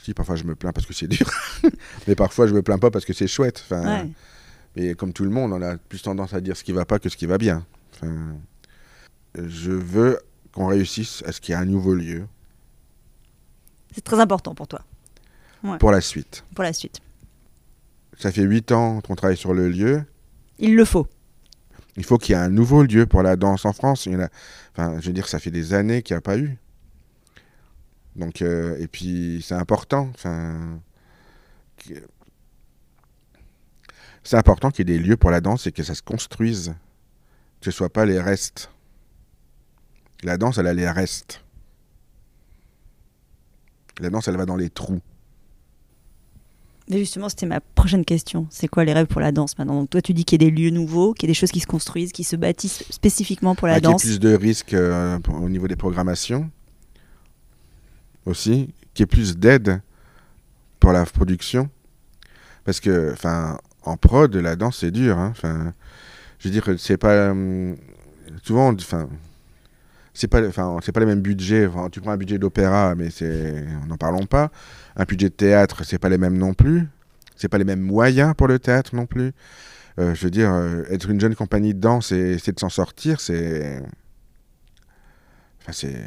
si, 0.04 0.14
parfois 0.14 0.36
je 0.36 0.44
me 0.44 0.56
plains 0.56 0.72
parce 0.72 0.86
que 0.86 0.94
c'est 0.94 1.08
dur. 1.08 1.30
mais 2.08 2.16
parfois 2.16 2.48
je 2.48 2.54
me 2.54 2.62
plains 2.62 2.78
pas 2.78 2.92
parce 2.92 3.06
que 3.06 3.14
c'est 3.14 3.28
chouette. 3.28 3.64
Enfin, 3.66 4.08
Et 4.76 4.96
comme 4.96 5.14
tout 5.14 5.24
le 5.24 5.30
monde, 5.30 5.54
on 5.54 5.62
a 5.62 5.78
plus 5.78 6.02
tendance 6.02 6.34
à 6.34 6.42
dire 6.42 6.56
ce 6.58 6.64
qui 6.64 6.72
va 6.72 6.86
pas 6.86 7.00
que 7.00 7.10
ce 7.10 7.18
qui 7.18 7.26
va 7.26 7.38
bien. 7.38 7.66
Enfin, 7.94 8.38
je 9.36 9.72
veux 9.72 10.20
qu'on 10.52 10.68
réussisse 10.68 11.24
à 11.26 11.32
ce 11.32 11.42
qu'il 11.42 11.54
y 11.54 11.58
ait 11.58 11.62
un 11.62 11.66
nouveau 11.66 11.94
lieu. 11.94 12.28
C'est 13.94 14.04
très 14.04 14.20
important 14.20 14.54
pour 14.54 14.68
toi. 14.68 14.82
Pour 15.80 15.92
la 15.92 16.02
suite. 16.02 16.44
Pour 16.54 16.64
la 16.64 16.74
suite. 16.74 17.02
Ça 18.18 18.32
fait 18.32 18.44
huit 18.44 18.72
ans 18.72 19.02
qu'on 19.02 19.16
travaille 19.16 19.38
sur 19.38 19.54
le 19.54 19.70
lieu. 19.70 20.04
Il 20.58 20.76
le 20.76 20.86
faut. 20.86 21.08
Il 21.98 22.04
faut 22.04 22.18
qu'il 22.18 22.36
y 22.36 22.38
ait 22.38 22.42
un 22.42 22.50
nouveau 22.50 22.84
lieu 22.84 23.06
pour 23.06 23.24
la 23.24 23.36
danse 23.36 23.66
en 23.66 23.74
France. 23.74 24.06
Il 24.06 24.14
y 24.14 24.16
en 24.16 24.22
a, 24.22 24.30
enfin, 24.72 25.00
je 25.00 25.08
veux 25.08 25.14
dire, 25.14 25.28
ça 25.28 25.40
fait 25.40 25.52
des 25.52 25.74
années 25.74 26.02
qu'il 26.02 26.14
n'y 26.14 26.20
a 26.20 26.22
pas 26.22 26.38
eu. 26.38 26.58
Donc, 28.16 28.42
euh, 28.42 28.78
et 28.80 28.88
puis, 28.88 29.44
c'est 29.46 29.56
important. 29.56 30.10
Enfin, 30.14 30.80
c'est 34.24 34.38
important 34.38 34.72
qu'il 34.72 34.90
y 34.90 34.94
ait 34.94 34.98
des 34.98 35.04
lieux 35.04 35.18
pour 35.18 35.32
la 35.32 35.42
danse 35.42 35.68
et 35.68 35.72
que 35.72 35.84
ça 35.84 35.96
se 35.96 36.02
construise. 36.02 36.76
Que 37.62 37.66
ce 37.66 37.70
ne 37.70 37.74
soit 37.74 37.94
pas 37.94 38.06
les 38.06 38.20
restes. 38.20 38.70
La 40.24 40.38
danse, 40.38 40.58
elle 40.58 40.68
a 40.68 40.74
les 40.74 40.90
restes. 40.90 41.44
La 44.00 44.10
danse, 44.10 44.28
elle 44.28 44.38
va 44.38 44.46
dans 44.46 44.56
les 44.56 44.70
trous. 44.70 45.02
Mais 46.90 47.00
justement, 47.00 47.30
c'était 47.30 47.48
ma 47.48 47.62
prochaine 47.62 48.06
question. 48.06 48.46
C'est 48.52 48.68
quoi 48.68 48.86
les 48.86 48.94
rêves 48.94 49.08
pour 49.08 49.22
la 49.22 49.32
danse 49.32 49.58
maintenant 49.58 49.80
Donc 49.80 49.90
toi, 49.90 50.02
tu 50.02 50.14
dis 50.14 50.24
qu'il 50.24 50.42
y 50.42 50.46
a 50.46 50.50
des 50.50 50.56
lieux 50.56 50.70
nouveaux, 50.70 51.14
qu'il 51.14 51.28
y 51.28 51.32
a 51.32 51.34
des 51.34 51.40
choses 51.40 51.52
qui 51.52 51.60
se 51.60 51.66
construisent, 51.66 52.12
qui 52.12 52.24
se 52.24 52.36
bâtissent 52.36 52.84
spécifiquement 52.92 53.56
pour 53.56 53.68
la 53.68 53.80
danse. 53.80 54.02
Qu'il 54.02 54.12
y 54.12 54.16
ait 54.16 54.20
plus 54.20 54.30
de 54.30 54.36
risques 54.36 54.74
euh, 54.74 55.18
au 55.42 55.50
niveau 55.50 55.68
des 55.68 55.76
programmations 55.76 56.50
aussi, 58.26 58.74
qu'il 58.94 59.02
y 59.02 59.04
ait 59.04 59.08
plus 59.08 59.38
d'aide 59.38 59.82
pour 60.80 60.92
la 60.92 61.06
production. 61.06 61.70
Parce 62.66 62.80
que, 62.80 63.14
enfin, 63.14 63.58
en 63.84 63.98
prod, 63.98 64.36
la 64.36 64.56
danse, 64.56 64.80
c'est 64.80 64.92
dur. 64.92 65.18
Hein. 65.18 65.30
Enfin, 65.32 65.74
je 66.40 66.48
veux 66.48 66.52
dire, 66.52 66.68
c'est 66.78 66.98
pas... 66.98 67.32
Hum, 67.32 67.78
souvent, 68.44 68.72
enfin, 68.74 69.10
c'est 70.16 70.30
pas, 70.30 70.48
enfin, 70.48 70.80
c'est 70.82 70.94
pas 70.94 71.02
les 71.02 71.06
mêmes 71.06 71.22
budgets. 71.22 71.70
tu 71.92 72.02
prends 72.02 72.12
un 72.12 72.18
budget 72.18 72.40
d'opéra, 72.40 72.96
mais 72.96 73.10
c'est, 73.10 73.66
n'en 73.88 73.98
parlons 73.98 74.26
pas. 74.26 74.50
Un 74.96 75.04
budget 75.04 75.30
de 75.30 75.36
théâtre, 75.36 75.84
c'est 75.84 76.00
pas 76.00 76.10
les 76.10 76.18
mêmes 76.18 76.38
non 76.38 76.54
plus. 76.54 76.88
C'est 77.36 77.50
pas 77.50 77.58
les 77.58 77.66
mêmes 77.66 77.82
moyens 77.82 78.34
pour 78.36 78.48
le 78.48 78.58
théâtre 78.58 78.96
non 78.96 79.06
plus. 79.06 79.34
Euh, 80.00 80.16
je 80.16 80.24
veux 80.24 80.32
dire, 80.32 80.54
euh, 80.54 80.84
être 80.90 81.10
une 81.10 81.20
jeune 81.20 81.36
compagnie 81.36 81.74
de 81.74 81.80
danse 81.80 82.12
et 82.14 82.34
essayer 82.34 82.54
de 82.54 82.60
s'en 82.60 82.70
sortir, 82.70 83.22
c'est, 83.22 83.82
enfin, 85.62 85.72
c'est, 85.72 86.04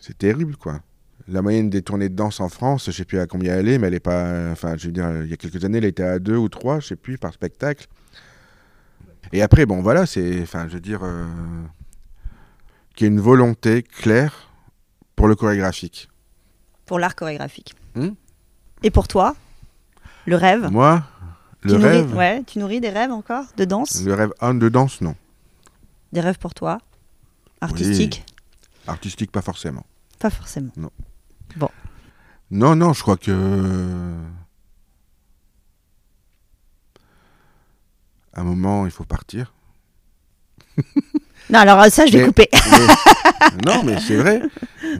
c'est 0.00 0.16
terrible, 0.16 0.56
quoi. 0.56 0.80
La 1.28 1.42
moyenne 1.42 1.68
des 1.68 1.82
tournées 1.82 2.08
de 2.08 2.14
danse 2.14 2.40
en 2.40 2.48
France, 2.48 2.86
je 2.86 2.92
sais 2.92 3.04
plus 3.04 3.18
à 3.18 3.26
combien 3.26 3.54
elle 3.56 3.68
est, 3.68 3.78
mais 3.78 3.88
elle 3.88 3.94
est 3.94 4.00
pas, 4.00 4.50
enfin, 4.50 4.76
je 4.78 4.86
veux 4.86 4.92
dire, 4.92 5.10
il 5.22 5.30
y 5.30 5.34
a 5.34 5.36
quelques 5.36 5.64
années, 5.64 5.78
elle 5.78 5.84
était 5.84 6.02
à 6.02 6.18
deux 6.18 6.36
ou 6.36 6.48
trois, 6.48 6.80
je 6.80 6.88
sais 6.88 6.96
plus, 6.96 7.18
par 7.18 7.32
spectacle. 7.34 7.86
Et 9.32 9.42
après, 9.42 9.66
bon, 9.66 9.82
voilà, 9.82 10.06
c'est, 10.06 10.40
enfin, 10.42 10.66
je 10.68 10.74
veux 10.74 10.80
dire. 10.80 11.00
Euh, 11.02 11.26
qu'il 12.98 13.04
y 13.06 13.10
ait 13.10 13.12
une 13.12 13.20
volonté 13.20 13.84
claire 13.84 14.50
pour 15.14 15.28
le 15.28 15.36
chorégraphique. 15.36 16.08
Pour 16.84 16.98
l'art 16.98 17.14
chorégraphique. 17.14 17.76
Hmm 17.94 18.10
Et 18.82 18.90
pour 18.90 19.06
toi, 19.06 19.36
le 20.26 20.34
rêve 20.34 20.68
Moi, 20.72 21.04
le 21.62 21.76
tu 21.76 21.76
rêve. 21.76 22.06
Nourris, 22.06 22.18
ouais, 22.18 22.42
tu 22.42 22.58
nourris 22.58 22.80
des 22.80 22.90
rêves 22.90 23.12
encore 23.12 23.44
de 23.56 23.64
danse 23.64 24.02
Le 24.02 24.14
rêve 24.14 24.32
un 24.40 24.52
de 24.54 24.68
danse, 24.68 25.00
non. 25.00 25.14
Des 26.12 26.20
rêves 26.20 26.38
pour 26.38 26.54
toi 26.54 26.78
Artistique 27.60 28.24
Artistique, 28.88 29.30
pas 29.30 29.42
forcément. 29.42 29.86
Pas 30.18 30.30
forcément. 30.30 30.72
Non. 30.76 30.90
Bon. 31.56 31.70
Non, 32.50 32.74
non, 32.74 32.94
je 32.94 33.02
crois 33.02 33.16
que. 33.16 33.30
À 38.32 38.40
un 38.40 38.44
moment, 38.44 38.86
il 38.86 38.90
faut 38.90 39.04
partir. 39.04 39.54
Non, 41.50 41.60
alors 41.60 41.84
ça, 41.86 42.06
je 42.06 42.18
vais 42.18 42.24
couper. 42.24 42.48
non, 43.66 43.82
mais 43.84 43.98
c'est 44.00 44.16
vrai. 44.16 44.42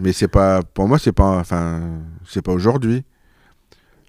Mais 0.00 0.12
c'est 0.12 0.28
pas, 0.28 0.62
pour 0.62 0.88
moi, 0.88 0.98
c'est 0.98 1.12
pas, 1.12 1.38
enfin, 1.38 1.80
c'est 2.26 2.42
pas 2.42 2.52
aujourd'hui. 2.52 3.04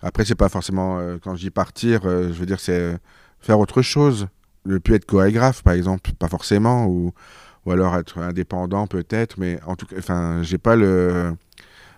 Après, 0.02 0.24
c'est 0.24 0.36
pas 0.36 0.50
forcément, 0.50 1.00
euh, 1.00 1.18
quand 1.22 1.36
je 1.36 1.42
dis 1.42 1.50
partir, 1.50 2.02
euh, 2.06 2.28
je 2.28 2.40
veux 2.40 2.46
dire, 2.46 2.60
c'est 2.60 2.98
faire 3.40 3.60
autre 3.60 3.82
chose. 3.82 4.28
le 4.64 4.80
pu 4.80 4.94
être 4.94 5.06
chorégraphe, 5.06 5.64
par 5.64 5.74
exemple, 5.74 6.12
pas 6.18 6.28
forcément, 6.28 6.86
ou, 6.86 7.12
ou 7.66 7.72
alors 7.72 7.96
être 7.98 8.20
indépendant 8.20 8.88
peut-être, 8.88 9.38
mais 9.38 9.60
en 9.66 9.76
tout 9.76 9.86
cas, 9.86 9.96
enfin, 9.98 10.42
j'ai 10.44 10.58
pas 10.58 10.76
le, 10.76 11.36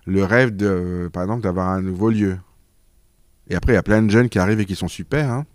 le 0.05 0.23
rêve, 0.23 0.55
de, 0.55 1.09
par 1.13 1.23
exemple, 1.23 1.41
d'avoir 1.43 1.69
un 1.69 1.81
nouveau 1.81 2.09
lieu. 2.09 2.37
Et 3.49 3.55
après, 3.55 3.73
il 3.73 3.75
y 3.75 3.79
a 3.79 3.83
plein 3.83 4.01
de 4.01 4.09
jeunes 4.09 4.29
qui 4.29 4.39
arrivent 4.39 4.59
et 4.59 4.65
qui 4.65 4.75
sont 4.75 4.87
super. 4.87 5.29
Hein. 5.29 5.45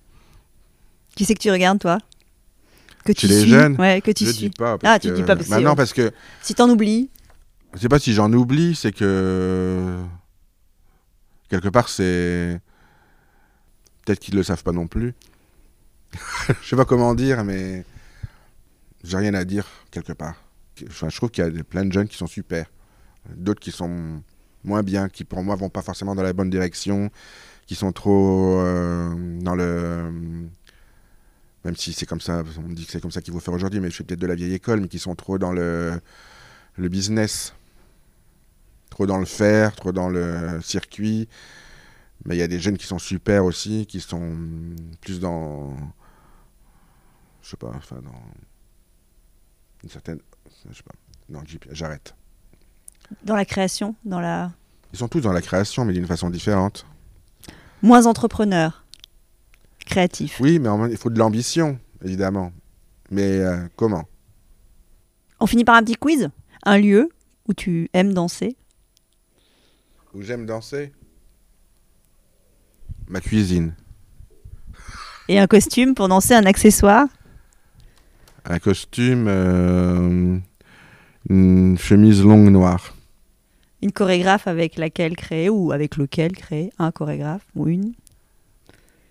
Qui 1.17 1.25
c'est 1.25 1.35
que 1.35 1.41
tu 1.41 1.51
regardes, 1.51 1.79
toi? 1.79 1.99
Que 3.07 3.13
tu 3.13 3.27
Chez 3.29 3.29
les 3.29 3.47
jeunes 3.47 3.77
Ouais, 3.81 4.01
que 4.01 4.11
tu 4.11 4.25
je 4.27 4.31
suis. 4.31 4.49
dis 4.49 4.57
pas. 4.57 4.77
Parce 4.79 4.95
Ah, 4.95 4.99
tu 4.99 5.09
que- 5.09 5.15
dis 5.15 5.23
pas 5.23 5.37
parce 5.37 5.49
que- 5.49 5.61
non, 5.61 5.75
parce 5.75 5.93
que 5.93 6.11
Si 6.43 6.55
t'en 6.55 6.69
oublies, 6.69 7.09
je 7.75 7.79
sais 7.81 7.89
pas 7.89 7.99
si 7.99 8.13
j'en 8.13 8.33
oublie, 8.33 8.75
c'est 8.75 8.93
que 8.93 9.97
quelque 11.49 11.69
part 11.69 11.89
c'est 11.89 12.61
peut-être 14.05 14.19
qu'ils 14.21 14.35
le 14.35 14.43
savent 14.43 14.63
pas 14.63 14.73
non 14.73 14.87
plus. 14.87 15.15
je 16.63 16.69
sais 16.69 16.77
pas 16.77 16.85
comment 16.85 17.15
dire, 17.15 17.45
mais 17.45 17.85
j'ai 19.05 19.17
rien 19.17 19.35
à 19.35 19.45
dire 19.45 19.67
quelque 19.91 20.13
part. 20.13 20.35
Enfin, 20.89 21.09
je 21.09 21.17
trouve 21.17 21.31
qu'il 21.31 21.45
y 21.45 21.47
a 21.61 21.65
plein 21.65 21.85
de 21.85 21.93
jeunes 21.93 22.09
qui 22.09 22.17
sont 22.17 22.27
super, 22.27 22.67
d'autres 23.35 23.61
qui 23.61 23.71
sont 23.73 24.21
moins 24.65 24.83
bien, 24.83 25.09
qui 25.09 25.25
pour 25.25 25.43
moi 25.43 25.55
vont 25.57 25.69
pas 25.71 25.83
forcément 25.83 26.15
dans 26.15 26.23
la 26.23 26.33
bonne 26.33 26.51
direction, 26.51 27.11
qui 27.67 27.75
sont 27.75 27.93
trop 27.93 28.61
euh, 28.61 29.15
dans 29.41 29.55
le 29.55 30.11
même 31.67 31.75
si 31.75 31.93
c'est 31.93 32.07
comme 32.07 32.21
ça, 32.21 32.45
on 32.59 32.69
me 32.69 32.75
dit 32.75 32.87
que 32.87 32.93
c'est 32.93 33.01
comme 33.01 33.11
ça 33.11 33.21
qu'il 33.21 33.33
faut 33.35 33.41
faire 33.41 33.53
aujourd'hui, 33.53 33.81
mais 33.81 33.91
je 33.91 33.95
suis 33.97 34.05
peut-être 34.05 34.21
de 34.21 34.27
la 34.29 34.37
vieille 34.37 34.55
école, 34.55 34.81
mais 34.81 34.87
qui 34.87 35.01
sont 35.01 35.17
trop 35.17 35.37
dans 35.37 35.51
le, 35.51 36.01
le 36.77 36.89
business, 36.89 37.55
trop 38.89 39.05
dans 39.05 39.19
le 39.19 39.25
faire, 39.25 39.75
trop 39.75 39.91
dans 39.91 40.09
le 40.09 40.61
circuit. 40.63 41.29
Mais 42.25 42.37
il 42.37 42.39
y 42.39 42.43
a 42.43 42.47
des 42.47 42.61
jeunes 42.61 42.79
qui 42.79 42.87
sont 42.87 43.01
super 43.01 43.45
aussi, 43.45 43.85
qui 43.87 44.01
sont 44.01 44.37
plus 45.01 45.19
dans, 45.19 45.77
je 47.43 47.51
sais 47.51 47.57
pas, 47.57 47.73
enfin 47.75 47.97
dans 47.97 48.23
une 49.83 49.91
certaine, 49.91 50.21
je 50.71 50.77
sais 50.77 50.85
pas, 50.85 50.95
non, 51.29 51.43
j'arrête. 51.73 52.15
dans 53.25 53.35
la 53.35 53.45
création, 53.45 53.97
dans 54.05 54.21
la. 54.21 54.53
Ils 54.93 55.01
sont 55.01 55.09
tous 55.09 55.21
dans 55.21 55.33
la 55.33 55.43
création, 55.43 55.85
mais 55.85 55.93
d'une 55.93 56.07
façon 56.07 56.31
différente. 56.31 56.87
Moins 57.83 58.07
entrepreneur, 58.07 58.85
créatif. 59.87 60.39
Oui, 60.41 60.59
mais 60.59 60.69
il 60.91 60.97
faut 60.99 61.11
de 61.11 61.19
l'ambition, 61.19 61.79
évidemment. 62.05 62.53
Mais 63.11 63.39
euh, 63.39 63.67
comment? 63.77 64.05
On 65.41 65.47
finit 65.47 65.65
par 65.65 65.77
un 65.77 65.83
petit 65.83 65.95
quiz? 65.95 66.31
Un 66.65 66.79
lieu 66.79 67.09
où 67.49 67.55
tu 67.55 67.89
aimes 67.93 68.13
danser? 68.13 68.57
Où 70.13 70.23
j'aime 70.23 70.45
danser? 70.47 70.93
Ma 73.09 73.21
cuisine. 73.21 73.75
Et 75.29 75.39
un 75.39 75.47
costume 75.47 75.95
pour 75.95 76.09
danser, 76.09 76.35
un 76.35 76.47
accessoire? 76.47 77.07
Un 78.45 78.59
costume, 78.59 79.27
euh, 79.29 80.39
une 81.29 81.79
chemise 81.79 82.23
longue 82.23 82.51
noire. 82.51 82.95
Une 83.83 83.93
chorégraphe 83.93 84.47
avec 84.49 84.77
laquelle 84.77 85.17
créer 85.17 85.49
ou 85.49 85.73
avec 85.73 85.97
lequel 85.97 86.33
créer 86.33 86.73
un 86.79 86.91
chorégraphe 86.91 87.47
ou 87.55 87.69
une? 87.69 87.93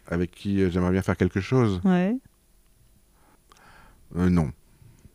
Avec 0.08 0.32
qui 0.32 0.62
euh, 0.62 0.70
j'aimerais 0.70 0.92
bien 0.92 1.02
faire 1.02 1.18
quelque 1.18 1.40
chose 1.42 1.82
Ouais. 1.84 2.16
Euh, 4.18 4.30
Non. 4.30 4.52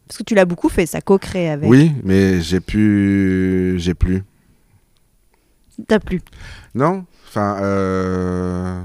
Parce 0.06 0.18
que 0.18 0.22
tu 0.24 0.34
l'as 0.34 0.44
beaucoup 0.44 0.68
fait, 0.68 0.86
ça 0.86 1.00
co-crée 1.00 1.48
avec. 1.50 1.70
Oui, 1.70 1.92
mais 2.02 2.40
j'ai 2.40 2.58
pu. 2.60 3.76
J'ai 3.78 3.94
plus. 3.94 4.24
T'as 5.86 6.00
plu. 6.00 6.20
Non 6.74 7.06
Enfin, 7.28 7.58
euh... 7.62 8.82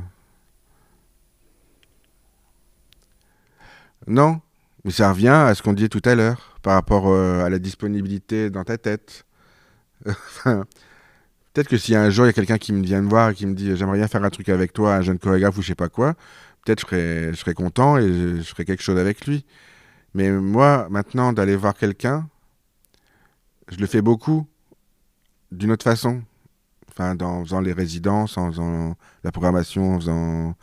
Non. 4.08 4.39
Mais 4.84 4.91
ça 4.91 5.10
revient 5.12 5.30
à 5.30 5.56
ce 5.56 5.64
qu'on 5.64 5.74
disait 5.74 5.89
tout 5.89 6.01
à 6.06 6.14
l'heure 6.14 6.56
par 6.62 6.76
rapport 6.76 7.08
euh, 7.08 7.43
à 7.43 7.49
la 7.49 7.58
disponibilité 7.58 8.51
dans 8.51 8.64
ta 8.64 8.78
tête. 8.78 9.26
Peut-être 11.56 11.70
que 11.70 11.78
si 11.78 11.95
un 11.95 12.10
jour 12.10 12.26
il 12.26 12.28
y 12.28 12.32
a 12.32 12.34
quelqu'un 12.34 12.58
qui 12.58 12.74
me 12.74 12.84
vient 12.84 13.01
me 13.01 13.08
voir 13.08 13.30
et 13.30 13.34
qui 13.34 13.45
me 13.45 13.53
dit 13.53 13.78
j'aimerais 13.78 13.97
bien 13.97 14.10
faire 14.10 14.22
un 14.22 14.30
truc 14.30 14.49
avec 14.49 14.74
toi, 14.74 14.95
un 14.95 15.01
jeune 15.01 15.18
chorégraphe 15.18 15.58
ou 15.58 15.62
je 15.62 15.68
sais 15.68 15.74
pas 15.74 15.88
quoi, 15.88 16.14
peut-être 16.66 16.82
je 16.82 16.86
serais, 16.86 17.30
je 17.32 17.38
serais 17.38 17.53
content 17.53 17.97
et 17.97 18.01
je, 18.06 18.36
je 18.36 18.43
ferais 18.43 18.66
quelque 18.66 18.84
chose 18.84 18.99
avec 18.99 19.26
lui. 19.26 19.45
Mais 20.14 20.32
moi, 20.32 20.88
maintenant, 20.89 21.32
d'aller 21.32 21.56
voir 21.56 21.76
quelqu'un, 21.76 22.28
je 23.72 23.78
le 23.78 23.88
fais 23.88 24.01
beaucoup 24.01 24.45
d'une 25.49 25.72
autre 25.72 25.86
façon. 25.86 26.24
Enfin, 26.91 27.16
dans, 27.16 27.38
en 27.38 27.45
faisant 27.45 27.62
les 27.62 27.72
résidences, 27.72 28.38
en 28.38 28.51
faisant 28.51 28.97
la 29.24 29.32
programmation, 29.32 29.95
en 29.95 29.99
faisant 30.01 30.56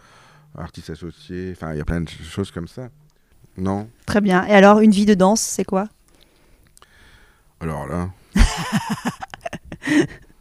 artistes 0.58 0.90
associés. 0.90 1.54
Enfin, 1.56 1.72
il 1.72 1.78
y 1.78 1.80
a 1.80 1.86
plein 1.86 2.02
de 2.02 2.08
choses 2.08 2.50
comme 2.50 2.68
ça. 2.68 2.90
Non 3.56 3.88
Très 4.04 4.20
bien. 4.20 4.46
Et 4.46 4.52
alors, 4.52 4.80
une 4.80 4.90
vie 4.90 5.06
de 5.06 5.14
danse, 5.14 5.40
c'est 5.40 5.64
quoi? 5.64 5.88
Alors 7.60 7.86
là. 7.86 8.10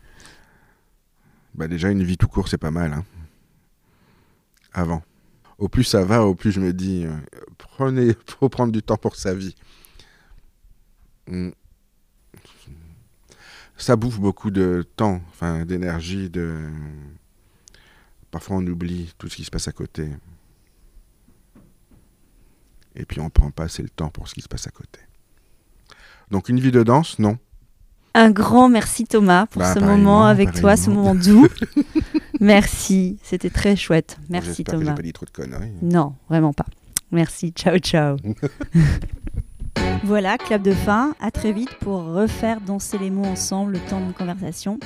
bah 1.62 1.68
déjà, 1.68 1.92
une 1.92 2.02
vie 2.02 2.18
tout 2.18 2.28
court, 2.28 2.48
c'est 2.48 2.58
pas 2.58 2.72
mal. 2.72 2.92
hein. 2.92 3.06
Avant. 4.74 5.04
Au 5.60 5.70
plus 5.70 5.84
ça 5.84 6.04
va, 6.04 6.24
au 6.26 6.34
plus 6.34 6.52
je 6.52 6.60
me 6.60 6.74
dis, 6.74 7.06
euh, 7.06 7.16
prenez, 7.60 8.16
faut 8.40 8.50
prendre 8.50 8.72
du 8.74 8.82
temps 8.82 8.98
pour 8.98 9.16
sa 9.16 9.36
vie. 9.36 9.56
Mm. 11.28 11.52
Ça 13.78 13.96
bouffe 13.96 14.20
beaucoup 14.20 14.50
de 14.50 14.84
temps, 14.96 15.22
enfin 15.30 15.64
d'énergie. 15.64 16.32
Parfois 18.32 18.58
on 18.58 18.66
oublie 18.66 19.14
tout 19.20 19.30
ce 19.30 19.36
qui 19.36 19.44
se 19.44 19.52
passe 19.52 19.68
à 19.68 19.72
côté. 19.72 20.10
Et 22.96 23.06
puis 23.06 23.20
on 23.20 23.30
prend 23.30 23.52
pas 23.52 23.66
assez 23.66 23.84
le 23.84 23.90
temps 23.90 24.10
pour 24.10 24.28
ce 24.28 24.34
qui 24.34 24.42
se 24.42 24.48
passe 24.48 24.66
à 24.66 24.72
côté. 24.72 25.00
Donc 26.32 26.50
une 26.50 26.60
vie 26.60 26.72
de 26.72 26.82
danse, 26.82 27.20
non. 27.20 27.38
Un 28.14 28.30
grand 28.32 28.68
merci 28.70 29.06
Thomas 29.06 29.46
pour 29.46 29.62
Bah, 29.62 29.74
ce 29.74 29.80
moment 29.80 30.26
avec 30.26 30.52
toi, 30.54 30.76
ce 30.76 30.90
moment 30.90 31.16
doux. 31.16 31.48
merci, 32.42 33.18
c'était 33.24 33.50
très 33.50 33.76
chouette. 33.76 34.18
Merci 34.30 34.50
J'espère 34.58 34.76
que 34.76 34.80
Thomas. 34.82 34.94
pas 34.96 35.02
dit 35.02 35.14
trop 35.14 35.26
de 35.26 35.32
conneries. 35.32 35.72
Non, 35.82 36.14
vraiment 36.30 36.52
pas. 36.54 36.66
Merci, 37.12 37.52
ciao 37.52 37.78
ciao. 37.78 38.18
voilà, 40.04 40.38
clap 40.38 40.62
de 40.62 40.72
fin. 40.72 41.14
À 41.22 41.32
très 41.32 41.52
vite 41.54 41.74
pour 41.80 42.04
refaire 42.04 42.60
danser 42.62 42.98
les 42.98 43.10
mots 43.10 43.26
ensemble 43.26 43.74
le 43.74 43.80
temps 43.80 44.00
d'une 44.00 44.14
conversation. 44.14 44.80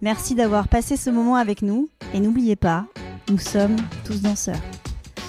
Merci 0.00 0.34
d'avoir 0.36 0.68
passé 0.68 0.96
ce 0.96 1.10
moment 1.10 1.34
avec 1.36 1.62
nous 1.62 1.88
et 2.14 2.20
n'oubliez 2.20 2.54
pas, 2.56 2.86
nous 3.30 3.38
sommes 3.38 3.76
tous 4.04 4.22
danseurs. 4.22 4.60